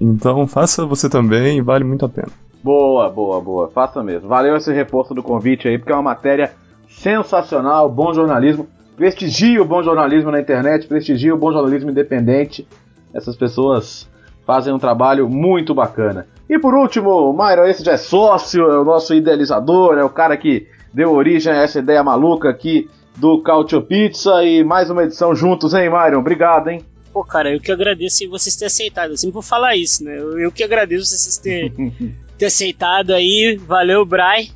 Então 0.00 0.46
faça 0.46 0.84
você 0.84 1.08
também, 1.08 1.62
vale 1.62 1.84
muito 1.84 2.04
a 2.04 2.08
pena. 2.08 2.32
Boa, 2.64 3.10
boa, 3.10 3.42
boa. 3.42 3.68
Faça 3.68 4.02
mesmo. 4.02 4.26
Valeu 4.26 4.56
esse 4.56 4.72
reforço 4.72 5.12
do 5.12 5.22
convite 5.22 5.68
aí, 5.68 5.76
porque 5.76 5.92
é 5.92 5.94
uma 5.94 6.00
matéria 6.00 6.52
sensacional, 6.88 7.90
bom 7.90 8.14
jornalismo. 8.14 8.66
Prestigie 8.96 9.60
o 9.60 9.66
bom 9.66 9.82
jornalismo 9.82 10.30
na 10.30 10.40
internet, 10.40 10.86
prestigie 10.86 11.30
o 11.30 11.36
bom 11.36 11.52
jornalismo 11.52 11.90
independente. 11.90 12.66
Essas 13.12 13.36
pessoas 13.36 14.08
fazem 14.46 14.72
um 14.72 14.78
trabalho 14.78 15.28
muito 15.28 15.74
bacana. 15.74 16.26
E 16.48 16.58
por 16.58 16.72
último, 16.72 17.10
o 17.10 17.34
Myron, 17.34 17.66
esse 17.66 17.84
já 17.84 17.92
é 17.92 17.96
sócio, 17.98 18.62
é 18.62 18.78
o 18.78 18.84
nosso 18.84 19.12
idealizador, 19.12 19.98
é 19.98 20.04
o 20.04 20.08
cara 20.08 20.34
que 20.34 20.66
deu 20.90 21.12
origem 21.12 21.52
a 21.52 21.56
essa 21.56 21.80
ideia 21.80 22.02
maluca 22.02 22.48
aqui 22.48 22.88
do 23.14 23.42
Cautio 23.42 23.82
Pizza 23.82 24.42
e 24.42 24.64
mais 24.64 24.88
uma 24.88 25.04
edição 25.04 25.34
juntos, 25.34 25.74
hein, 25.74 25.90
Myron? 25.90 26.20
Obrigado, 26.20 26.68
hein? 26.68 26.80
Pô, 27.14 27.22
cara, 27.22 27.52
eu 27.52 27.60
que 27.60 27.70
agradeço 27.70 28.28
vocês 28.28 28.56
terem 28.56 28.66
aceitado. 28.66 29.12
Eu 29.12 29.16
sempre 29.16 29.34
vou 29.34 29.42
falar 29.42 29.76
isso, 29.76 30.02
né? 30.02 30.18
Eu, 30.18 30.36
eu 30.36 30.50
que 30.50 30.64
agradeço 30.64 31.06
vocês 31.06 31.38
terem 31.38 31.94
ter 32.36 32.46
aceitado 32.46 33.12
aí. 33.14 33.56
Valeu, 33.56 34.04
Bray. 34.04 34.50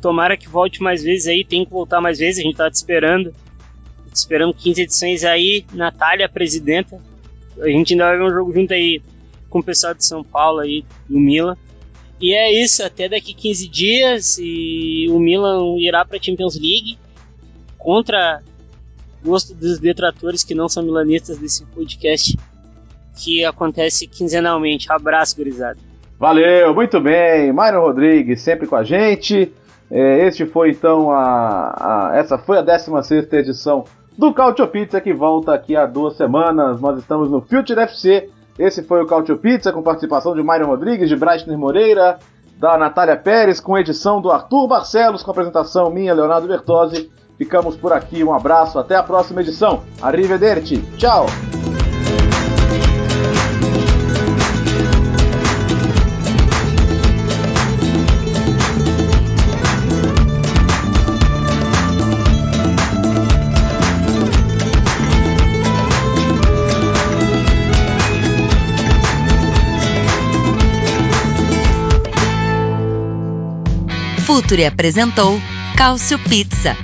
Tomara 0.00 0.36
que 0.36 0.48
volte 0.48 0.82
mais 0.82 1.04
vezes 1.04 1.28
aí. 1.28 1.44
Tem 1.44 1.64
que 1.64 1.70
voltar 1.70 2.00
mais 2.00 2.18
vezes. 2.18 2.40
A 2.40 2.42
gente 2.42 2.56
tá 2.56 2.68
te 2.68 2.74
esperando. 2.74 3.30
Te 4.12 4.16
esperando 4.16 4.52
15 4.52 4.82
edições 4.82 5.22
aí. 5.22 5.64
Natália, 5.72 6.28
presidenta. 6.28 7.00
A 7.60 7.68
gente 7.68 7.92
ainda 7.92 8.06
vai 8.06 8.18
ver 8.18 8.24
um 8.24 8.30
jogo 8.30 8.52
junto 8.52 8.74
aí 8.74 9.00
com 9.48 9.60
o 9.60 9.62
pessoal 9.62 9.94
de 9.94 10.04
São 10.04 10.24
Paulo 10.24 10.58
aí, 10.58 10.84
do 11.08 11.20
Milan. 11.20 11.56
E 12.20 12.34
é 12.34 12.60
isso, 12.60 12.82
até 12.82 13.08
daqui 13.08 13.32
15 13.32 13.68
dias 13.68 14.38
e 14.40 15.06
o 15.10 15.20
Milan 15.20 15.76
irá 15.78 16.04
para 16.04 16.18
a 16.18 16.20
Champions 16.20 16.56
League 16.56 16.98
contra 17.78 18.42
gosto 19.24 19.54
dos 19.54 19.78
detratores 19.78 20.44
que 20.44 20.54
não 20.54 20.68
são 20.68 20.82
milanistas 20.82 21.38
desse 21.38 21.64
podcast 21.66 22.38
que 23.16 23.44
acontece 23.44 24.06
quinzenalmente. 24.06 24.90
Abraço, 24.90 25.36
gurizada. 25.36 25.78
Valeu, 26.18 26.74
muito 26.74 27.00
bem. 27.00 27.52
Myron 27.52 27.80
Rodrigues 27.80 28.42
sempre 28.42 28.66
com 28.66 28.76
a 28.76 28.84
gente. 28.84 29.52
É, 29.90 30.26
este 30.26 30.46
foi 30.46 30.70
então 30.70 31.10
a, 31.10 32.10
a, 32.10 32.16
essa 32.16 32.38
foi 32.38 32.58
a 32.58 32.62
16 32.62 33.32
edição 33.32 33.84
do 34.16 34.32
Cautio 34.32 34.66
Pizza 34.68 35.00
que 35.00 35.12
volta 35.12 35.52
aqui 35.54 35.76
a 35.76 35.86
duas 35.86 36.16
semanas. 36.16 36.80
Nós 36.80 36.98
estamos 36.98 37.30
no 37.30 37.40
Future 37.40 37.80
FC. 37.80 38.30
Esse 38.58 38.82
foi 38.82 39.02
o 39.02 39.06
Cautio 39.06 39.36
Pizza 39.36 39.72
com 39.72 39.82
participação 39.82 40.34
de 40.34 40.42
Myron 40.42 40.66
Rodrigues, 40.66 41.08
de 41.08 41.16
Breitner 41.16 41.58
Moreira, 41.58 42.18
da 42.58 42.78
Natália 42.78 43.16
Pérez, 43.16 43.58
com 43.58 43.76
edição 43.76 44.20
do 44.20 44.30
Arthur 44.30 44.68
Barcelos, 44.68 45.22
com 45.22 45.30
apresentação 45.32 45.90
minha, 45.90 46.14
Leonardo 46.14 46.46
Bertozzi. 46.46 47.10
Ficamos 47.36 47.76
por 47.76 47.92
aqui, 47.92 48.22
um 48.22 48.32
abraço, 48.32 48.78
até 48.78 48.96
a 48.96 49.02
próxima 49.02 49.40
edição. 49.40 49.82
Arrivederci, 50.00 50.78
tchau! 50.96 51.26
Futuri 74.24 74.66
apresentou 74.66 75.40
Cálcio 75.76 76.18
Pizza. 76.18 76.83